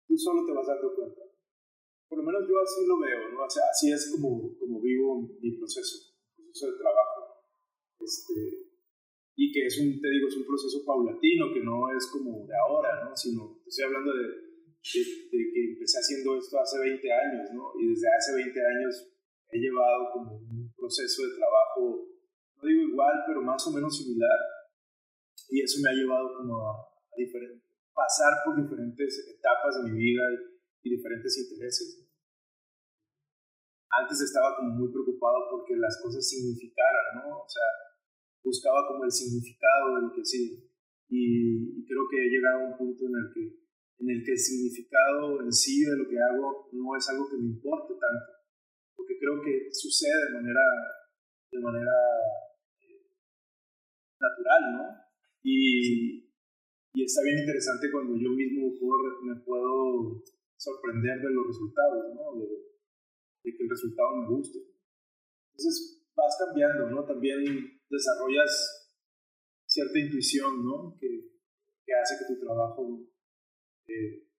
Tú 0.09 0.19
solo 0.19 0.45
te 0.45 0.53
vas 0.53 0.67
dando 0.67 0.95
cuenta 0.95 1.22
por 2.13 2.21
lo 2.21 2.29
menos 2.29 2.45
yo 2.45 2.61
así 2.61 2.85
lo 2.85 3.01
veo, 3.01 3.33
¿no? 3.33 3.41
O 3.41 3.49
sea, 3.49 3.65
así 3.73 3.91
es 3.91 4.13
como, 4.13 4.53
como 4.61 4.83
vivo 4.83 5.33
mi 5.41 5.57
proceso, 5.57 6.13
mi 6.37 6.45
proceso 6.45 6.73
de 6.73 6.77
trabajo. 6.77 7.41
Este, 7.99 8.69
y 9.35 9.51
que 9.51 9.65
es 9.65 9.81
un, 9.81 9.97
te 9.99 10.11
digo, 10.13 10.29
es 10.29 10.37
un 10.37 10.45
proceso 10.45 10.85
paulatino, 10.85 11.49
que 11.55 11.65
no 11.65 11.89
es 11.97 12.05
como 12.13 12.45
de 12.45 12.53
ahora, 12.53 13.09
¿no? 13.09 13.17
Sino, 13.17 13.65
estoy 13.65 13.87
hablando 13.87 14.13
de, 14.13 14.29
de, 14.29 15.39
que 15.57 15.73
empecé 15.73 16.05
haciendo 16.05 16.37
esto 16.37 16.61
hace 16.61 16.85
20 16.85 17.01
años, 17.01 17.49
¿no? 17.55 17.73
Y 17.81 17.89
desde 17.89 18.13
hace 18.13 18.45
20 18.45 18.61
años 18.61 19.09
he 19.49 19.57
llevado 19.57 20.13
como 20.13 20.37
un 20.37 20.71
proceso 20.77 21.23
de 21.25 21.35
trabajo, 21.41 22.13
no 22.61 22.69
digo 22.69 22.93
igual, 22.93 23.25
pero 23.27 23.41
más 23.41 23.67
o 23.69 23.73
menos 23.73 23.97
similar. 23.97 24.37
Y 25.49 25.63
eso 25.63 25.81
me 25.81 25.89
ha 25.89 25.95
llevado 25.95 26.29
como 26.37 26.61
a, 26.61 26.73
a 26.77 27.17
pasar 27.97 28.45
por 28.45 28.61
diferentes 28.61 29.33
etapas 29.33 29.81
de 29.81 29.91
mi 29.91 29.97
vida 29.97 30.25
y, 30.29 30.52
y 30.83 30.91
diferentes 30.91 31.39
intereses. 31.39 32.09
Antes 33.91 34.20
estaba 34.22 34.57
como 34.57 34.74
muy 34.74 34.91
preocupado 34.91 35.49
porque 35.51 35.76
las 35.76 36.01
cosas 36.03 36.26
significaran, 36.26 37.22
¿no? 37.22 37.45
O 37.45 37.49
sea, 37.49 37.62
buscaba 38.43 38.89
como 38.89 39.05
el 39.05 39.12
significado 39.12 39.97
de 39.97 40.03
lo 40.03 40.12
que 40.12 40.22
hacía. 40.22 40.59
Y, 41.09 41.85
creo 41.87 42.09
que 42.11 42.24
he 42.24 42.30
llegado 42.30 42.59
a 42.61 42.68
un 42.72 42.78
punto 42.78 43.05
en 43.05 43.14
el 43.16 43.33
que 43.35 43.62
en 43.99 44.11
el 44.11 44.24
que 44.24 44.33
el 44.33 44.39
significado 44.39 45.43
en 45.43 45.53
sí 45.53 45.85
de 45.85 45.97
lo 45.97 46.09
que 46.09 46.18
hago 46.18 46.68
no 46.72 46.97
es 46.97 47.09
algo 47.09 47.28
que 47.30 47.37
me 47.37 47.55
importe 47.55 47.95
tanto, 47.95 48.33
porque 48.97 49.14
creo 49.16 49.41
que 49.45 49.68
sucede 49.70 50.26
de 50.26 50.35
manera, 50.35 50.64
de 51.53 51.61
manera 51.61 51.93
eh, 52.80 53.14
natural, 54.18 54.72
¿no? 54.72 54.83
Y, 55.45 56.33
y 56.95 57.05
está 57.05 57.22
bien 57.22 57.39
interesante 57.39 57.93
cuando 57.93 58.16
yo 58.18 58.30
mismo 58.30 58.72
me 59.22 59.37
puedo 59.37 60.22
sorprender 60.63 61.19
de 61.19 61.31
los 61.35 61.47
resultados, 61.49 62.15
¿no? 62.15 62.39
De, 62.39 62.71
que 63.43 63.65
el 63.65 63.71
resultado 63.71 64.23
me 64.23 64.29
guste. 64.29 64.59
Entonces 65.51 66.07
vas 66.15 66.37
cambiando, 66.39 66.91
¿no? 66.91 67.05
También 67.05 67.43
desarrollas 67.91 68.51
cierta 69.67 69.99
intuición, 69.99 70.65
¿no? 70.65 70.97
Que, 71.01 71.09
que 71.85 71.93
hace 71.95 72.15
que 72.19 72.35
tu 72.35 72.39
trabajo 72.39 73.03
eh, 73.89 74.31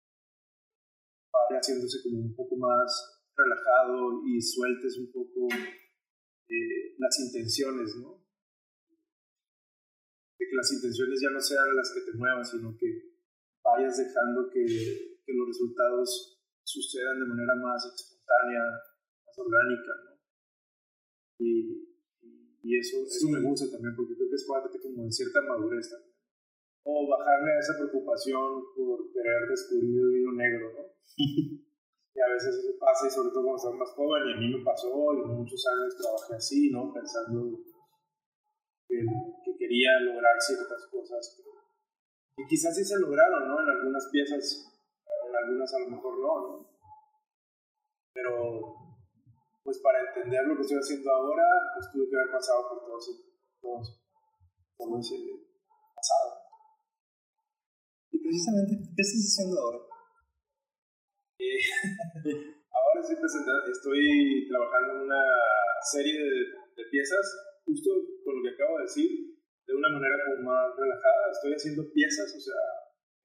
vaya 1.27 1.59
haciéndose 1.59 2.01
como 2.03 2.19
un 2.19 2.35
poco 2.35 2.55
más 2.55 2.87
relajado 3.35 4.23
y 4.25 4.39
sueltes 4.39 4.97
un 4.99 5.11
poco 5.11 5.47
eh, 5.51 6.95
las 6.97 7.19
intenciones, 7.19 7.95
¿no? 7.97 8.23
De 10.39 10.45
que 10.47 10.55
las 10.55 10.71
intenciones 10.71 11.19
ya 11.21 11.29
no 11.29 11.41
sean 11.41 11.75
las 11.75 11.91
que 11.93 12.09
te 12.09 12.17
muevan, 12.17 12.45
sino 12.45 12.77
que 12.77 13.19
vayas 13.61 13.97
dejando 13.97 14.49
que 14.49 15.12
que 15.25 15.33
los 15.33 15.47
resultados 15.47 16.39
sucedan 16.63 17.19
de 17.19 17.27
manera 17.27 17.55
más 17.55 17.83
espontánea, 17.85 18.63
más 19.25 19.35
orgánica, 19.37 19.91
¿no? 20.05 20.11
Y, 21.39 21.93
y 22.63 22.79
eso, 22.79 23.03
eso 23.03 23.27
me 23.29 23.41
gusta 23.41 23.69
también, 23.71 23.95
porque 23.95 24.15
creo 24.15 24.29
que 24.29 24.35
es 24.35 24.47
parte 24.47 24.79
como 24.79 25.03
de 25.03 25.11
cierta 25.11 25.41
madurez 25.41 25.89
también. 25.89 26.15
O 26.83 27.07
bajarme 27.07 27.51
a 27.51 27.59
esa 27.59 27.75
preocupación 27.79 28.63
por 28.75 29.11
querer 29.11 29.47
descubrir 29.49 29.99
el 29.99 30.15
hilo 30.19 30.31
negro, 30.33 30.71
¿no? 30.71 30.83
y 32.15 32.19
a 32.19 32.29
veces 32.29 32.55
eso 32.55 32.77
pasa, 32.79 33.07
y 33.07 33.11
sobre 33.11 33.31
todo 33.31 33.43
cuando 33.43 33.57
estás 33.57 33.75
más 33.75 33.91
joven, 33.95 34.23
y 34.27 34.33
a 34.33 34.37
mí 34.37 34.47
me 34.57 34.63
pasó, 34.63 34.91
y 34.91 35.27
muchos 35.27 35.65
años 35.67 35.97
trabajé 35.97 36.35
así, 36.35 36.71
¿no? 36.71 36.93
Pensando 36.93 37.59
que, 38.87 38.99
que 39.43 39.57
quería 39.57 39.99
lograr 40.01 40.35
ciertas 40.39 40.87
cosas 40.91 41.43
que 42.35 42.45
quizás 42.47 42.75
sí 42.75 42.83
se 42.83 42.99
lograron, 42.99 43.47
¿no? 43.47 43.61
En 43.61 43.69
algunas 43.69 44.07
piezas 44.11 44.72
algunas 45.37 45.73
a 45.73 45.79
lo 45.79 45.89
mejor 45.89 46.19
no, 46.19 46.41
¿no? 46.41 46.73
Pero, 48.13 48.75
pues 49.63 49.79
para 49.79 49.99
entender 50.01 50.45
lo 50.45 50.55
que 50.55 50.61
estoy 50.61 50.77
haciendo 50.77 51.11
ahora, 51.11 51.43
pues 51.73 51.91
tuve 51.91 52.09
que 52.09 52.15
haber 52.15 52.31
pasado 52.31 52.69
por 52.69 52.85
todo 52.85 52.97
ese, 52.99 53.11
todo, 53.61 54.99
ese 54.99 55.15
pasado. 55.95 56.29
Y 58.11 58.19
precisamente, 58.21 58.73
¿qué 58.95 59.01
estás 59.01 59.25
haciendo 59.25 59.59
ahora? 59.59 59.79
Eh, 61.39 61.57
ahora 62.69 63.01
estoy, 63.01 63.17
estoy 63.71 64.47
trabajando 64.47 64.93
en 64.93 65.01
una 65.09 65.23
serie 65.81 66.13
de, 66.13 66.63
de 66.75 66.89
piezas, 66.91 67.25
justo 67.65 67.89
con 68.23 68.37
lo 68.37 68.43
que 68.43 68.53
acabo 68.53 68.77
de 68.77 68.83
decir, 68.83 69.09
de 69.65 69.73
una 69.73 69.89
manera 69.89 70.15
como 70.25 70.51
más 70.51 70.75
relajada. 70.77 71.31
Estoy 71.31 71.53
haciendo 71.53 71.91
piezas, 71.91 72.35
o 72.35 72.39
sea, 72.39 72.61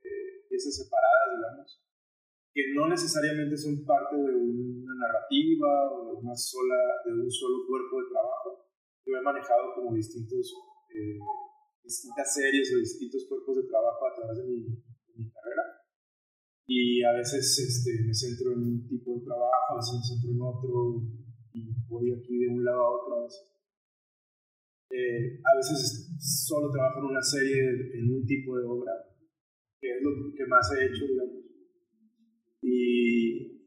eh, 0.02 0.46
piezas 0.48 0.74
separadas, 0.76 1.28
digamos, 1.36 1.87
que 2.52 2.62
no 2.74 2.88
necesariamente 2.88 3.56
son 3.56 3.84
parte 3.84 4.16
de 4.16 4.34
una 4.34 4.94
narrativa 4.94 5.92
o 5.92 6.06
de, 6.06 6.12
una 6.22 6.34
sola, 6.34 6.78
de 7.04 7.12
un 7.12 7.30
solo 7.30 7.66
cuerpo 7.66 8.02
de 8.02 8.10
trabajo. 8.10 8.66
Yo 9.04 9.16
he 9.16 9.22
manejado 9.22 9.74
como 9.74 9.94
distintos, 9.94 10.52
eh, 10.90 11.18
distintas 11.82 12.34
series 12.34 12.72
o 12.74 12.78
distintos 12.78 13.26
cuerpos 13.28 13.56
de 13.56 13.68
trabajo 13.68 14.06
a 14.06 14.14
través 14.14 14.38
de 14.38 14.44
mi, 14.44 14.60
mi, 15.16 15.30
carrera. 15.30 15.62
y 16.66 17.02
a 17.02 17.12
veces 17.12 17.58
este, 17.58 18.04
me 18.04 18.14
centro 18.14 18.52
en 18.52 18.60
un 18.60 18.88
tipo 18.88 19.14
de 19.18 19.24
trabajo, 19.24 19.72
a 19.72 19.76
veces 19.76 19.94
me 19.94 20.04
centro 20.04 20.30
en 20.30 20.42
otro 20.42 21.02
y 21.52 21.72
voy 21.88 22.12
aquí 22.12 22.38
de 22.38 22.48
un 22.48 22.64
lado 22.64 22.80
a 22.80 22.96
otro 22.96 23.20
a 23.20 23.22
veces. 23.24 23.58
Eh, 24.90 25.40
a 25.44 25.56
veces 25.56 26.16
solo 26.18 26.70
trabajo 26.70 27.00
en 27.00 27.04
una 27.12 27.22
serie, 27.22 27.60
en 27.92 28.10
un 28.10 28.24
tipo 28.24 28.56
de 28.56 28.64
obra, 28.64 28.92
que 29.80 29.96
es 29.96 30.02
lo 30.02 30.32
que 30.34 30.46
más 30.46 30.72
he 30.72 30.86
hecho, 30.86 31.06
digamos. 31.06 31.47
Y, 32.62 33.62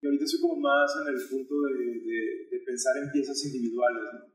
y 0.00 0.06
ahorita 0.06 0.24
estoy 0.24 0.40
como 0.40 0.56
más 0.60 0.90
en 1.00 1.14
el 1.14 1.20
punto 1.28 1.54
de, 1.62 2.48
de, 2.50 2.60
pensar 2.64 2.96
en 3.02 3.10
piezas 3.12 3.44
individuales, 3.46 4.02
¿no? 4.12 4.34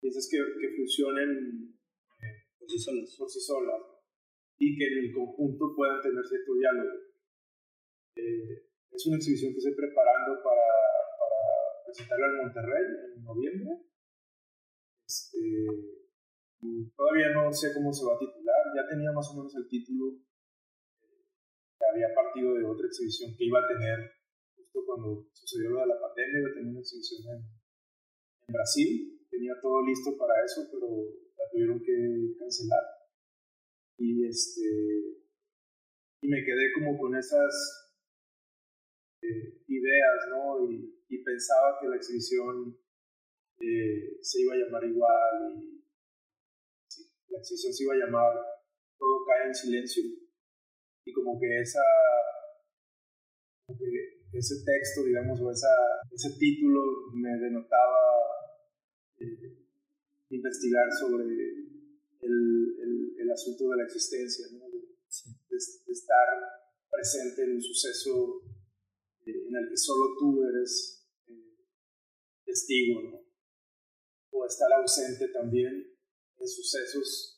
Piezas 0.00 0.28
que, 0.30 0.38
que 0.38 0.76
funcionen 0.76 1.78
eh, 2.22 2.46
por 2.58 2.70
sí 2.70 2.78
solas. 2.78 3.16
Por 3.18 3.28
sí 3.28 3.40
solas 3.40 3.96
y 4.58 4.76
que 4.76 4.86
en 4.86 4.98
el 5.04 5.12
conjunto 5.12 5.74
puedan 5.76 6.00
tener 6.00 6.24
cierto 6.24 6.54
diálogo. 6.54 6.96
Eh, 8.16 8.64
es 8.90 9.06
una 9.06 9.16
exhibición 9.16 9.52
que 9.52 9.58
estoy 9.58 9.74
preparando 9.74 10.42
para, 10.42 10.66
para 11.20 11.38
presentarla 11.84 12.26
en 12.26 12.36
Monterrey 12.36 12.84
en 13.16 13.22
noviembre. 13.22 13.70
Este, 15.06 15.38
todavía 16.96 17.30
no 17.34 17.52
sé 17.52 17.74
cómo 17.74 17.92
se 17.92 18.06
va 18.06 18.14
a 18.14 18.18
titular, 18.18 18.62
ya 18.74 18.88
tenía 18.88 19.12
más 19.12 19.28
o 19.30 19.36
menos 19.36 19.54
el 19.56 19.68
título 19.68 20.18
había 21.84 22.14
partido 22.14 22.54
de 22.54 22.64
otra 22.64 22.86
exhibición 22.86 23.36
que 23.36 23.44
iba 23.44 23.58
a 23.60 23.68
tener 23.68 23.98
justo 24.56 24.80
cuando 24.86 25.28
sucedió 25.32 25.70
lo 25.70 25.80
de 25.80 25.86
la 25.86 26.00
pandemia, 26.00 26.40
iba 26.40 26.50
a 26.50 26.54
tener 26.54 26.70
una 26.70 26.80
exhibición 26.80 27.20
en, 27.34 27.56
Brasil, 28.48 29.26
tenía 29.28 29.54
todo 29.60 29.82
listo 29.84 30.16
para 30.16 30.44
eso, 30.44 30.68
pero 30.70 30.86
la 31.36 31.50
tuvieron 31.50 31.80
que 31.82 32.38
cancelar. 32.38 32.84
Y 33.98 34.24
este 34.24 35.16
y 36.22 36.28
me 36.28 36.44
quedé 36.44 36.72
como 36.74 36.96
con 36.96 37.16
esas 37.16 37.92
eh, 39.22 39.62
ideas 39.66 40.28
no 40.30 40.70
y, 40.70 40.92
pensaba 41.24 41.76
que 41.80 41.88
la 41.88 41.96
exhibición 41.96 42.78
eh, 43.58 44.18
se 44.20 44.42
iba 44.42 44.54
a 44.54 44.58
llamar 44.58 44.84
igual 44.84 45.56
y 45.56 45.82
la 47.32 47.38
exhibición 47.38 47.72
se 47.72 47.82
iba 47.82 47.94
a 47.94 48.06
llamar 48.06 48.32
todo 48.96 49.24
cae 49.26 49.48
en 49.48 49.54
silencio 49.54 50.04
y 51.06 51.12
como 51.12 51.38
que 51.40 51.60
esa 51.60 51.80
ese 54.32 54.54
texto 54.64 55.04
digamos 55.04 55.40
o 55.40 55.50
esa, 55.50 55.72
ese 56.12 56.36
título 56.38 57.10
me 57.14 57.30
denotaba 57.38 58.02
eh, 59.18 59.64
investigar 60.30 60.86
sobre 61.00 61.24
el, 61.24 63.16
el 63.18 63.30
asunto 63.30 63.70
de 63.70 63.76
la 63.76 63.84
existencia, 63.84 64.46
de, 64.48 65.92
estar 65.92 66.26
presente 66.90 67.44
en 67.44 67.54
un 67.54 67.62
suceso 67.62 68.42
eh, 69.24 69.46
en 69.48 69.56
el 69.56 69.68
que 69.68 69.76
solo 69.76 70.14
tú 70.18 70.44
eres 70.44 71.08
eh, 71.28 71.56
testigo, 72.44 73.02
¿no? 73.02 73.26
o 74.30 74.46
estar 74.46 74.70
ausente 74.72 75.28
también 75.28 75.96
en 76.38 76.48
sucesos 76.48 77.35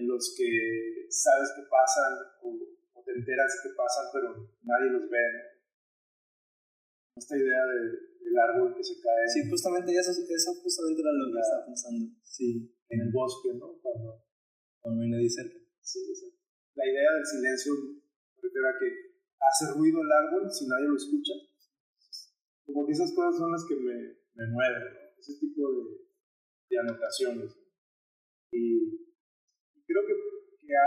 en 0.00 0.08
los 0.08 0.34
que 0.36 1.06
sabes 1.12 1.52
que 1.56 1.68
pasan 1.68 2.12
o, 2.42 3.04
te 3.04 3.12
enteras 3.12 3.60
que 3.62 3.70
pasan, 3.76 4.06
pero 4.12 4.28
nadie 4.64 4.90
los 4.90 5.08
ve. 5.08 5.24
Esta 7.16 7.36
idea 7.36 7.64
del 7.68 8.38
árbol 8.38 8.74
que 8.74 8.84
se 8.84 9.00
cae. 9.00 9.28
Sí, 9.28 9.48
justamente 9.48 9.92
eso, 9.92 10.10
eso 10.10 10.50
justamente 10.62 11.02
era 11.02 11.12
lo 11.12 11.32
que 11.32 11.40
estaba 11.40 11.66
pensando. 11.66 12.16
Sí. 12.22 12.74
En 12.88 13.00
el 13.00 13.12
bosque, 13.12 13.52
¿no? 13.54 13.78
Cuando 13.82 14.24
cuando 14.80 14.98
no 14.98 15.04
hay 15.04 15.10
nadie 15.10 15.30
cerca. 15.30 15.58
Sí, 15.82 16.00
La 16.74 16.86
idea 16.86 17.12
del 17.12 17.26
silencio 17.26 17.72
refiero 18.40 18.68
a 18.68 18.78
que 18.78 18.88
hace 19.38 19.72
ruido 19.76 20.00
el 20.00 20.12
árbol 20.12 20.50
si 20.50 20.66
nadie 20.66 20.88
lo 20.88 20.96
escucha. 20.96 21.32
Como 22.64 22.86
que 22.86 22.92
esas 22.92 23.12
cosas 23.12 23.36
son 23.36 23.52
las 23.52 23.64
que 23.68 23.76
me, 23.76 24.16
me 24.34 24.46
mueven, 24.48 24.82
ese 25.18 25.34
tipo 25.38 25.70
de, 25.70 26.06
de 26.70 26.78
anotaciones. 26.78 27.52
Y, 28.52 28.99
creo 29.90 30.06
que, 30.06 30.14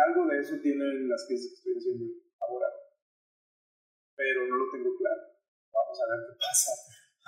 algo 0.07 0.31
de 0.31 0.39
eso 0.39 0.55
tienen 0.63 1.09
las 1.09 1.25
piezas 1.27 1.51
que 1.51 1.55
estoy 1.55 1.73
haciendo 1.75 2.05
ahora, 2.39 2.67
pero 4.15 4.47
no 4.47 4.55
lo 4.55 4.71
tengo 4.71 4.95
claro. 4.95 5.23
Vamos 5.73 5.99
a 5.99 6.07
ver 6.07 6.19
qué 6.23 6.35
pasa, 6.39 6.71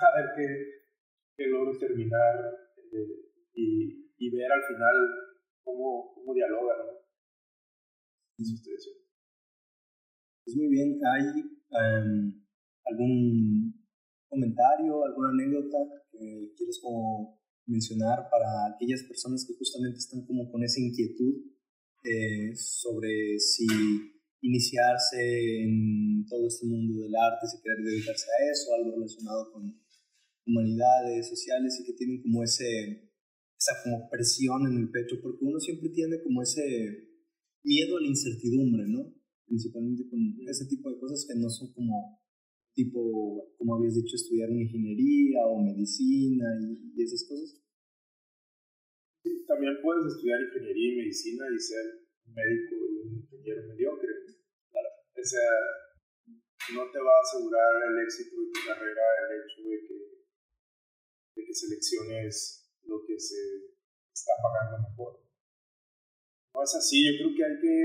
a 0.00 0.16
ver 0.16 0.26
qué, 0.32 0.48
qué 1.36 1.46
logro 1.48 1.78
terminar 1.78 2.34
eh, 2.92 3.28
y, 3.52 4.30
ver 4.30 4.50
al 4.50 4.64
final 4.64 4.96
cómo, 5.62 6.14
cómo 6.14 6.32
dialogan, 6.32 6.78
¿no? 6.78 6.92
Eso 8.38 8.54
estoy 8.54 8.72
diciendo. 8.72 9.02
Pues 10.44 10.56
muy 10.56 10.68
bien, 10.68 10.98
¿hay 11.04 11.26
um, 11.76 12.44
algún 12.86 13.86
comentario, 14.28 15.04
alguna 15.04 15.28
anécdota 15.30 15.78
que 16.10 16.52
quieres 16.56 16.80
como 16.82 17.38
mencionar 17.66 18.28
para 18.30 18.74
aquellas 18.74 19.02
personas 19.02 19.44
que 19.46 19.54
justamente 19.58 19.98
están 19.98 20.24
como 20.24 20.50
con 20.50 20.62
esa 20.62 20.80
inquietud 20.80 21.55
eh, 22.04 22.54
sobre 22.54 23.38
si 23.38 23.66
iniciarse 24.40 25.62
en 25.62 26.24
todo 26.28 26.46
este 26.46 26.66
mundo 26.66 27.02
del 27.02 27.14
arte, 27.16 27.46
si 27.46 27.62
querer 27.62 27.84
dedicarse 27.84 28.26
a 28.26 28.50
eso, 28.50 28.74
algo 28.74 28.96
relacionado 28.96 29.52
con 29.52 29.80
humanidades 30.46 31.28
sociales 31.28 31.78
y 31.80 31.86
que 31.86 31.94
tienen 31.94 32.22
como 32.22 32.42
ese 32.42 33.06
esa 33.58 33.72
como 33.82 34.08
presión 34.10 34.66
en 34.66 34.76
el 34.78 34.90
pecho, 34.90 35.16
porque 35.22 35.44
uno 35.44 35.58
siempre 35.58 35.88
tiene 35.88 36.22
como 36.22 36.42
ese 36.42 36.62
miedo 37.64 37.96
a 37.96 38.00
la 38.00 38.08
incertidumbre, 38.08 38.84
¿no? 38.86 39.14
Principalmente 39.46 40.08
con 40.10 40.20
ese 40.46 40.66
tipo 40.66 40.90
de 40.90 40.98
cosas 40.98 41.26
que 41.26 41.38
no 41.38 41.48
son 41.48 41.72
como 41.72 42.20
tipo, 42.74 43.54
como 43.56 43.76
habías 43.76 43.94
dicho, 43.94 44.14
estudiar 44.14 44.50
ingeniería 44.50 45.40
o 45.48 45.62
medicina 45.62 46.44
y, 46.60 47.02
esas 47.02 47.24
cosas. 47.24 47.62
También 49.46 49.78
puedes 49.82 50.06
estudiar 50.06 50.40
ingeniería 50.40 50.92
y 50.92 50.96
medicina 50.96 51.46
y 51.54 51.58
ser 51.58 52.06
médico 52.26 52.74
y 52.74 52.98
un 53.06 53.14
ingeniero 53.22 53.62
mediocre. 53.68 54.10
Claro. 54.70 54.88
O 55.14 55.24
sea, 55.24 55.50
no 56.74 56.90
te 56.90 56.98
va 56.98 57.12
a 57.14 57.22
asegurar 57.22 57.70
el 57.88 58.02
éxito 58.02 58.34
de 58.40 58.46
tu 58.50 58.60
carrera 58.66 59.02
el 59.22 59.38
hecho 59.38 59.62
de 59.68 59.78
que, 59.86 59.98
de 61.36 61.46
que 61.46 61.54
selecciones 61.54 62.72
lo 62.82 63.04
que 63.06 63.18
se 63.18 63.38
está 64.12 64.32
pagando 64.42 64.88
mejor. 64.88 65.22
No 66.54 66.62
es 66.62 66.74
así, 66.74 67.06
yo 67.06 67.18
creo 67.18 67.36
que 67.36 67.44
hay 67.44 67.60
que, 67.60 67.76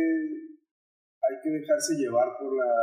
hay 1.21 1.35
que 1.43 1.49
dejarse 1.61 1.95
llevar 1.95 2.37
por 2.39 2.55
la, 2.57 2.73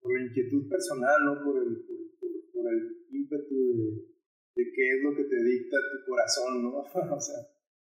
por 0.00 0.14
la 0.14 0.24
inquietud 0.24 0.68
personal, 0.68 1.24
¿no? 1.24 1.44
por, 1.44 1.58
el, 1.60 1.84
por, 2.52 2.72
el 2.72 3.04
ímpetu 3.10 3.76
de, 3.76 4.64
de, 4.64 4.72
qué 4.72 4.96
es 4.96 5.02
lo 5.02 5.14
que 5.14 5.24
te 5.24 5.44
dicta 5.44 5.76
tu 5.76 6.08
corazón, 6.08 6.62
¿no? 6.62 6.78
o 7.16 7.20
sea, 7.20 7.55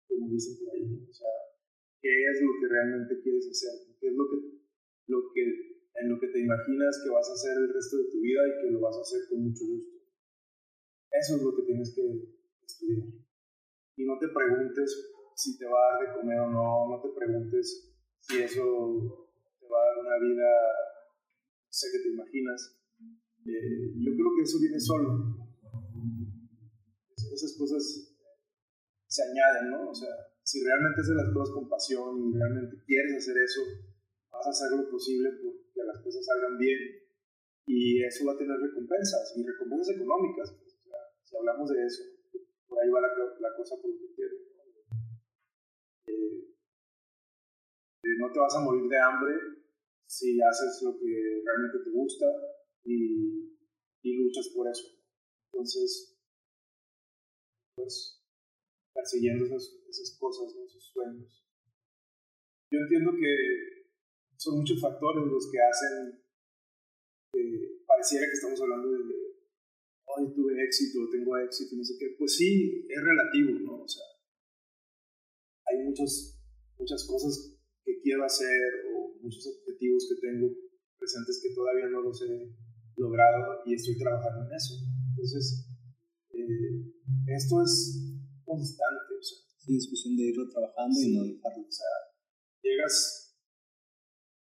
como 0.09 0.33
dicen 0.33 0.57
por 0.57 0.73
ahí, 0.73 1.05
o 1.05 1.13
sea, 1.13 1.29
qué 2.01 2.09
es 2.09 2.41
lo 2.41 2.51
que 2.59 2.67
realmente 2.67 3.21
quieres 3.21 3.45
hacer, 3.47 3.93
qué 4.01 4.07
es 4.09 4.15
lo 4.17 4.25
que, 4.29 4.37
lo 5.07 5.19
que, 5.31 5.43
en 6.01 6.09
lo 6.09 6.19
que 6.19 6.27
te 6.27 6.41
imaginas 6.41 7.01
que 7.03 7.09
vas 7.13 7.29
a 7.29 7.33
hacer 7.33 7.53
el 7.57 7.73
resto 7.73 7.97
de 7.97 8.09
tu 8.09 8.19
vida 8.19 8.41
y 8.41 8.65
que 8.65 8.71
lo 8.71 8.81
vas 8.81 8.97
a 8.97 9.01
hacer 9.01 9.21
con 9.29 9.43
mucho 9.43 9.65
gusto. 9.65 10.01
Eso 11.11 11.35
es 11.37 11.41
lo 11.43 11.55
que 11.55 11.63
tienes 11.63 11.93
que 11.93 12.03
estudiar. 12.65 13.07
Y 13.95 14.05
no 14.05 14.17
te 14.17 14.27
preguntes 14.29 14.89
si 15.35 15.57
te 15.57 15.65
va 15.65 15.77
a 15.77 15.91
dar 15.93 16.07
de 16.07 16.19
comer 16.19 16.39
o 16.39 16.51
no, 16.51 16.89
no 16.89 17.01
te 17.01 17.09
preguntes 17.15 17.93
si 18.19 18.41
eso 18.41 19.29
te 19.59 19.67
va 19.67 19.77
a 19.77 19.85
dar 19.85 19.97
una 20.05 20.17
vida, 20.19 20.49
no 21.65 21.71
sé 21.71 21.87
qué 21.91 21.99
te 22.03 22.09
imaginas. 22.09 22.79
Eh, 23.45 23.93
yo 23.97 24.11
creo 24.15 24.35
que 24.35 24.43
eso 24.43 24.59
viene 24.59 24.79
solo. 24.79 25.35
Esas 27.33 27.55
cosas 27.57 28.08
se 29.19 29.27
añaden, 29.27 29.71
¿no? 29.71 29.89
O 29.91 29.95
sea, 29.95 30.09
si 30.43 30.63
realmente 30.63 31.01
haces 31.01 31.15
las 31.15 31.33
cosas 31.33 31.53
con 31.53 31.67
pasión 31.67 32.15
y 32.23 32.37
realmente 32.37 32.79
quieres 32.87 33.19
hacer 33.19 33.35
eso, 33.37 33.61
vas 34.31 34.47
a 34.47 34.49
hacer 34.49 34.71
lo 34.79 34.89
posible 34.89 35.29
porque 35.43 35.83
las 35.83 35.99
cosas 35.99 36.25
salgan 36.25 36.57
bien 36.57 36.79
y 37.67 38.03
eso 38.03 38.25
va 38.25 38.33
a 38.33 38.37
tener 38.37 38.57
recompensas 38.57 39.33
y 39.35 39.45
recompensas 39.45 39.95
económicas. 39.95 40.55
Pues, 40.55 40.79
si 41.23 41.35
hablamos 41.35 41.69
de 41.69 41.85
eso 41.85 42.03
por 42.67 42.79
ahí 42.79 42.89
va 42.89 43.01
la, 43.01 43.55
cosa 43.57 43.75
por 43.81 43.91
lo 43.91 43.97
que 43.99 44.13
quiero. 44.15 44.35
Eh, 46.07 46.53
eh, 48.03 48.15
no 48.19 48.31
te 48.31 48.39
vas 48.39 48.55
a 48.55 48.61
morir 48.61 48.87
de 48.87 48.97
hambre 48.97 49.33
si 50.05 50.39
haces 50.41 50.81
lo 50.83 50.97
que 50.97 51.41
realmente 51.43 51.79
te 51.83 51.89
gusta 51.91 52.25
y 52.85 54.13
luchas 54.17 54.49
por 54.55 54.67
eso. 54.67 54.87
Entonces, 55.51 56.17
pues, 57.75 58.18
persiguiendo 58.99 59.45
esas, 59.45 59.79
esas 59.87 60.17
cosas, 60.19 60.51
esos 60.51 60.91
sueños. 60.91 61.45
Yo 62.71 62.79
entiendo 62.79 63.11
que 63.15 63.87
son 64.35 64.59
muchos 64.59 64.79
factores 64.79 65.23
los 65.25 65.49
que 65.51 65.59
hacen 65.59 66.21
que 67.31 67.83
pareciera 67.87 68.27
que 68.27 68.33
estamos 68.33 68.59
hablando 68.61 68.91
de 68.91 68.99
hoy 70.05 70.33
tuve 70.33 70.63
éxito, 70.63 71.07
tengo 71.11 71.37
éxito, 71.37 71.75
no 71.75 71.83
sé 71.83 71.93
qué, 71.99 72.15
pues 72.17 72.35
sí, 72.35 72.85
es 72.89 73.01
relativo, 73.01 73.59
¿no? 73.59 73.83
O 73.83 73.87
sea, 73.87 74.05
hay 75.67 75.85
muchas, 75.85 76.41
muchas 76.77 77.05
cosas 77.07 77.55
que 77.85 78.01
quiero 78.01 78.25
hacer 78.25 78.85
o 78.93 79.15
muchos 79.21 79.45
objetivos 79.47 80.07
que 80.09 80.27
tengo 80.27 80.49
presentes 80.97 81.39
que 81.41 81.53
todavía 81.53 81.87
no 81.87 82.01
los 82.01 82.21
he 82.23 82.55
logrado 82.97 83.61
y 83.65 83.75
estoy 83.75 83.97
trabajando 83.97 84.49
en 84.49 84.55
eso. 84.55 84.73
Entonces, 85.11 85.69
eh, 86.31 86.93
esto 87.27 87.61
es 87.61 88.18
constante. 88.49 89.13
O 89.13 89.21
sea, 89.21 89.37
sí, 89.61 89.77
es 89.77 89.85
cuestión 89.85 90.17
de 90.17 90.33
irlo 90.33 90.49
trabajando 90.49 90.97
y 90.97 91.13
no 91.13 91.21
dejarlo. 91.29 91.61
O 91.61 91.71
sea, 91.71 91.93
llegas, 92.65 93.37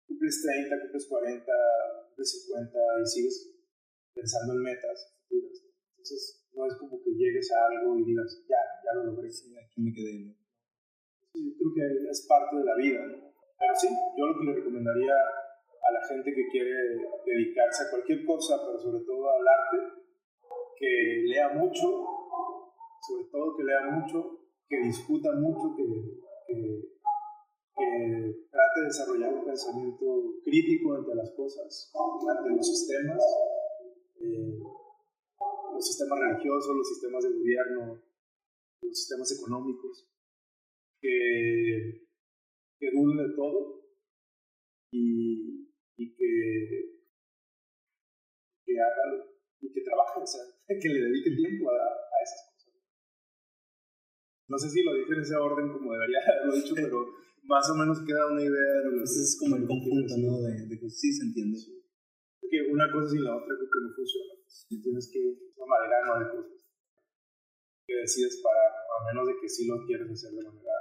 cumples 0.05 0.43
30, 0.45 0.81
cumples 0.85 1.07
40, 1.09 1.53
cumples 2.13 2.29
50 2.45 2.79
y 3.01 3.07
sigues 3.09 3.37
pensando 4.13 4.53
en 4.53 4.61
metas 4.61 5.17
futuras. 5.25 5.65
Entonces, 5.97 6.45
no 6.53 6.67
es 6.67 6.75
como 6.77 7.01
que 7.01 7.11
llegues 7.17 7.49
a 7.53 7.67
algo 7.73 7.99
y 7.99 8.05
digas, 8.05 8.45
ya, 8.49 8.61
ya 8.85 8.93
lo 9.01 9.13
logré. 9.13 9.33
Sí, 9.33 9.57
aquí 9.57 9.81
me 9.81 9.93
quedé. 9.93 10.37
Sí, 11.33 11.57
creo 11.57 11.73
que 11.73 12.11
es 12.11 12.27
parte 12.29 12.57
de 12.57 12.65
la 12.65 12.77
vida, 12.77 13.01
¿no? 13.07 13.33
Pero 13.59 13.73
sí, 13.75 13.89
yo 13.89 14.27
lo 14.27 14.39
que 14.39 14.45
le 14.45 14.55
recomendaría 14.55 15.17
a 15.17 15.93
la 15.93 16.03
gente 16.09 16.33
que 16.33 16.49
quiere 16.49 16.73
dedicarse 17.25 17.85
a 17.85 17.91
cualquier 17.91 18.25
cosa, 18.25 18.57
pero 18.67 18.79
sobre 18.79 19.05
todo 19.05 19.29
al 19.31 19.47
arte, 19.49 20.03
que 20.79 21.23
lea 21.25 21.49
mucho, 21.51 22.16
sobre 23.01 23.25
todo 23.31 23.57
que 23.57 23.65
lea 23.65 23.91
mucho, 23.91 24.41
que 24.69 24.79
discuta 24.83 25.33
mucho, 25.33 25.75
que, 25.77 25.85
trate 28.51 28.81
de 28.81 28.87
desarrollar 28.87 29.35
un 29.35 29.45
pensamiento 29.45 30.07
crítico 30.45 30.95
ante 30.95 31.15
las 31.15 31.31
cosas, 31.33 31.93
ante 31.95 32.57
los 32.57 32.67
sistemas, 32.67 33.23
eh, 34.21 34.59
los 35.75 35.87
sistemas 35.87 36.19
religiosos, 36.21 36.77
los 36.77 36.89
sistemas 36.89 37.23
de 37.25 37.39
gobierno, 37.39 38.03
los 38.81 38.99
sistemas 38.99 39.31
económicos, 39.39 40.09
que, 41.01 42.09
que 42.79 42.91
dude 42.93 43.29
de 43.29 43.35
todo 43.35 43.83
y, 44.91 45.69
y 45.97 46.15
que, 46.15 46.97
que 48.65 48.81
haga 48.81 49.27
y 49.61 49.73
que 49.73 49.81
trabaje, 49.83 50.21
o 50.21 50.27
sea, 50.27 50.43
que 50.81 50.89
le 50.89 51.01
dedique 51.01 51.31
tiempo 51.37 51.71
a, 51.71 51.75
a 51.75 52.23
esas. 52.23 52.46
No 54.49 54.59
sé 54.59 54.71
si 54.71 54.83
lo 54.83 54.95
dije 54.95 55.13
en 55.13 55.21
ese 55.21 55.37
orden 55.37 55.73
como 55.73 55.93
debería 55.93 56.19
haberlo 56.27 56.55
dicho, 56.55 56.75
pero 56.75 57.03
más 57.43 57.69
o 57.71 57.75
menos 57.75 58.03
queda 58.07 58.31
una 58.31 58.43
idea 58.43 58.71
de 58.79 58.85
lo 58.85 58.99
pues 58.99 59.17
es 59.17 59.39
como 59.39 59.57
el 59.57 59.67
conjunto, 59.67 60.15
¿no? 60.19 60.39
De, 60.43 60.67
de, 60.67 60.79
que 60.79 60.91
sí 60.91 61.13
se 61.13 61.25
entiende. 61.25 61.59
Que 62.49 62.63
una 62.71 62.91
cosa 62.91 63.11
sin 63.11 63.25
la 63.25 63.37
otra 63.37 63.55
creo 63.59 63.71
que 63.71 63.83
no 63.83 63.95
funciona. 63.95 64.35
Si 64.47 64.83
tienes 64.83 65.11
que 65.11 65.19
una 65.57 65.65
amalgama 65.67 66.25
de 66.25 66.31
cosas 66.31 66.67
que 67.87 67.95
decides 67.95 68.43
para, 68.43 68.63
a 68.67 68.97
menos 69.11 69.27
de 69.27 69.35
que 69.41 69.49
sí 69.49 69.67
lo 69.67 69.85
quieres 69.87 70.11
hacer 70.11 70.31
de 70.35 70.43
manera 70.43 70.79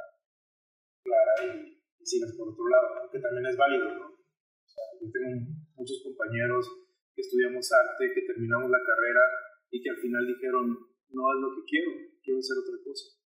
clara 1.04 1.34
y, 1.46 1.78
y 1.78 2.06
sigas 2.06 2.34
por 2.34 2.50
otro 2.50 2.68
lado, 2.68 3.10
que 3.12 3.20
también 3.20 3.46
es 3.46 3.58
válido, 3.58 3.86
¿no? 3.94 4.06
O 4.10 4.70
sea, 4.70 4.84
yo 5.02 5.10
tengo 5.10 5.54
muchos 5.76 6.02
compañeros 6.02 6.66
que 7.14 7.22
estudiamos 7.22 7.72
arte, 7.72 8.14
que 8.14 8.26
terminamos 8.26 8.70
la 8.70 8.82
carrera 8.82 9.22
y 9.70 9.82
que 9.82 9.90
al 9.90 9.98
final 9.98 10.26
dijeron, 10.28 10.66
no 11.10 11.24
es 11.34 11.40
lo 11.42 11.50
que 11.56 11.62
quiero, 11.70 11.92
quiero 12.22 12.40
hacer 12.40 12.58
otra 12.58 12.78
cosa. 12.84 13.25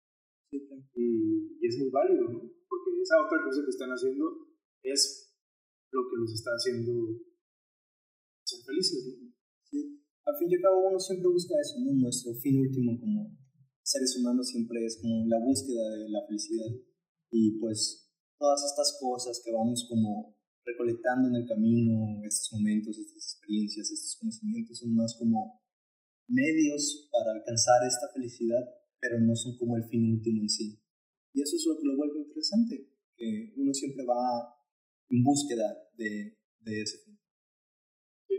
Y, 0.52 1.66
es 1.66 1.78
muy 1.78 1.90
válido, 1.90 2.28
¿no? 2.28 2.40
Porque 2.68 2.90
esa 3.00 3.24
otra 3.24 3.38
cosa 3.44 3.64
que 3.64 3.70
están 3.70 3.90
haciendo 3.90 4.24
es 4.82 5.32
lo 5.90 6.02
que 6.10 6.16
los 6.20 6.32
está 6.32 6.50
haciendo 6.52 6.92
ser 8.44 8.60
felices, 8.64 9.18
¿no? 9.20 9.32
Sí. 9.64 10.02
Al 10.24 10.36
fin 10.36 10.50
y 10.50 10.54
al 10.56 10.62
cabo 10.62 10.88
uno 10.88 10.98
siempre 10.98 11.28
busca 11.28 11.54
eso, 11.60 11.80
¿no? 11.80 11.92
Nuestro 11.92 12.34
fin 12.34 12.60
último 12.60 13.00
como 13.00 13.36
seres 13.82 14.16
humanos 14.18 14.48
siempre 14.48 14.84
es 14.84 15.00
como 15.00 15.26
la 15.26 15.38
búsqueda 15.40 15.88
de 15.96 16.08
la 16.10 16.26
felicidad. 16.26 16.70
Y 17.30 17.58
pues 17.58 18.12
todas 18.38 18.62
estas 18.64 18.98
cosas 19.00 19.40
que 19.44 19.52
vamos 19.52 19.86
como 19.88 20.36
recolectando 20.64 21.28
en 21.28 21.36
el 21.36 21.48
camino 21.48 22.22
estos 22.24 22.52
momentos, 22.52 22.98
estas 22.98 23.34
experiencias, 23.34 23.90
estos 23.90 24.16
conocimientos 24.20 24.78
son 24.78 24.94
más 24.94 25.16
como 25.18 25.62
medios 26.28 27.08
para 27.10 27.32
alcanzar 27.32 27.86
esta 27.86 28.08
felicidad, 28.14 28.62
pero 29.02 29.18
no 29.18 29.34
son 29.34 29.58
como 29.58 29.76
el 29.76 29.82
fin 29.90 30.14
último 30.14 30.42
en 30.42 30.48
sí. 30.48 30.78
Y 31.34 31.42
eso 31.42 31.56
es 31.58 31.66
lo 31.66 31.74
que 31.74 31.90
lo 31.90 31.96
vuelve 31.96 32.22
interesante, 32.22 32.86
que 33.18 33.52
uno 33.56 33.74
siempre 33.74 34.06
va 34.06 34.46
en 35.10 35.24
búsqueda 35.26 35.66
de, 35.98 36.38
de 36.62 36.82
ese 36.82 37.02
fin. 37.02 37.18
Sí, 38.28 38.36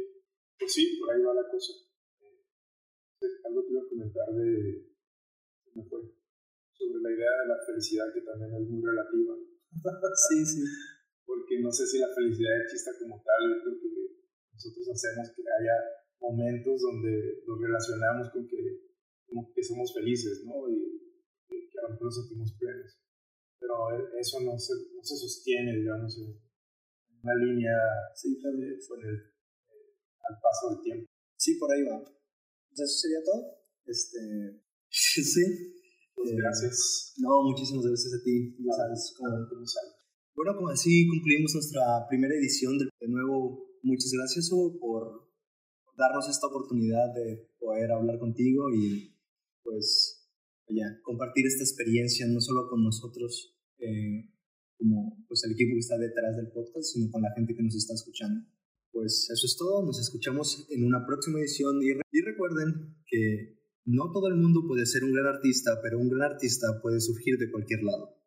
pues 0.58 0.72
sí, 0.72 0.98
por 0.98 1.12
ahí 1.12 1.22
va 1.22 1.36
la 1.36 1.52
cosa. 1.52 1.74
Eh, 2.24 3.44
algo 3.44 3.60
que 3.68 3.74
iba 3.76 3.82
a 3.84 3.90
comentar 3.92 4.28
de, 4.40 4.88
me 5.76 5.84
fue, 5.84 6.00
sobre 6.72 7.04
la 7.04 7.12
idea 7.12 7.34
de 7.44 7.48
la 7.52 7.60
felicidad 7.68 8.08
que 8.14 8.22
también 8.22 8.56
es 8.56 8.64
muy 8.70 8.80
relativa. 8.80 9.36
sí, 10.32 10.46
sí 10.46 10.64
porque 11.28 11.60
no 11.60 11.72
sé 11.72 11.84
si 11.88 12.00
la 12.00 12.14
felicidad 12.16 12.56
exista 12.64 12.92
como 13.00 13.20
tal, 13.20 13.42
yo 13.52 13.56
creo 13.64 13.76
que 13.84 13.90
nosotros 14.54 14.86
hacemos 14.96 15.28
que 15.36 15.44
haya 15.44 15.76
momentos 16.22 16.80
donde 16.80 17.44
nos 17.48 17.60
relacionamos 17.60 18.30
con 18.32 18.48
que, 18.48 18.93
como 19.34 19.52
que 19.54 19.64
somos 19.64 19.94
felices, 19.94 20.44
¿no? 20.46 20.70
Y, 20.70 21.02
que 21.50 21.80
a 21.80 21.84
lo 21.84 21.90
mejor 21.90 22.06
nos 22.06 22.16
sentimos 22.22 22.54
plenos. 22.60 22.98
Pero 23.60 23.74
e, 23.98 24.20
eso 24.20 24.42
no 24.42 24.58
se, 24.58 24.74
no 24.94 25.04
se 25.04 25.18
sostiene, 25.18 25.76
digamos, 25.76 26.18
en 26.20 26.38
una 27.24 27.36
línea 27.36 27.74
sí, 28.14 28.38
claro. 28.40 28.58
con 28.88 29.00
el, 29.02 29.16
eh, 29.16 29.96
al 30.30 30.36
paso 30.42 30.76
del 30.76 30.84
tiempo. 30.84 31.10
Sí, 31.36 31.58
por 31.58 31.72
ahí 31.72 31.84
va. 31.84 32.04
Pues 32.04 32.80
eso 32.80 32.96
sería 33.02 33.24
todo. 33.24 33.58
Este, 33.86 34.20
sí. 34.90 35.46
Pues 36.16 36.32
eh, 36.32 36.36
gracias. 36.38 37.14
No, 37.18 37.44
muchísimas 37.44 37.86
gracias 37.86 38.14
a 38.14 38.24
ti. 38.24 38.56
Ya 38.60 38.74
sabes 38.74 39.14
cómo, 39.18 39.34
cómo 39.50 39.66
sale. 39.66 40.04
Bueno, 40.36 40.56
como 40.56 40.70
así 40.70 41.08
concluimos 41.08 41.54
nuestra 41.54 42.08
primera 42.10 42.34
edición. 42.34 42.78
De, 42.78 43.08
nuevo, 43.08 43.68
muchas 43.84 44.12
gracias 44.12 44.50
por, 44.50 45.30
darnos 45.96 46.28
esta 46.28 46.48
oportunidad 46.48 47.14
de 47.14 47.50
poder 47.60 47.92
hablar 47.92 48.18
contigo 48.18 48.74
y 48.74 49.13
pues 49.64 50.28
ya, 50.70 51.00
compartir 51.04 51.46
esta 51.46 51.64
experiencia 51.64 52.26
no 52.28 52.40
solo 52.42 52.70
con 52.70 52.84
nosotros, 52.84 53.56
eh, 53.80 54.30
como 54.78 55.24
pues 55.28 55.44
el 55.46 55.52
equipo 55.52 55.74
que 55.74 55.80
está 55.80 55.98
detrás 55.98 56.36
del 56.36 56.52
podcast, 56.52 56.94
sino 56.94 57.12
con 57.12 57.22
la 57.22 57.34
gente 57.36 57.56
que 57.56 57.64
nos 57.64 57.76
está 57.76 57.94
escuchando. 57.94 58.46
Pues 58.92 59.30
eso 59.30 59.46
es 59.46 59.58
todo, 59.58 59.86
nos 59.86 60.00
escuchamos 60.00 60.68
en 60.70 60.86
una 60.86 61.06
próxima 61.06 61.40
edición 61.40 61.82
y 61.82 62.22
recuerden 62.22 62.96
que 63.08 63.58
no 63.86 64.12
todo 64.12 64.28
el 64.28 64.36
mundo 64.36 64.62
puede 64.68 64.86
ser 64.86 65.04
un 65.04 65.14
gran 65.14 65.28
artista, 65.28 65.80
pero 65.82 66.00
un 66.00 66.10
gran 66.10 66.32
artista 66.32 66.80
puede 66.82 67.02
surgir 67.02 67.38
de 67.38 67.52
cualquier 67.52 67.84
lado. 67.84 68.23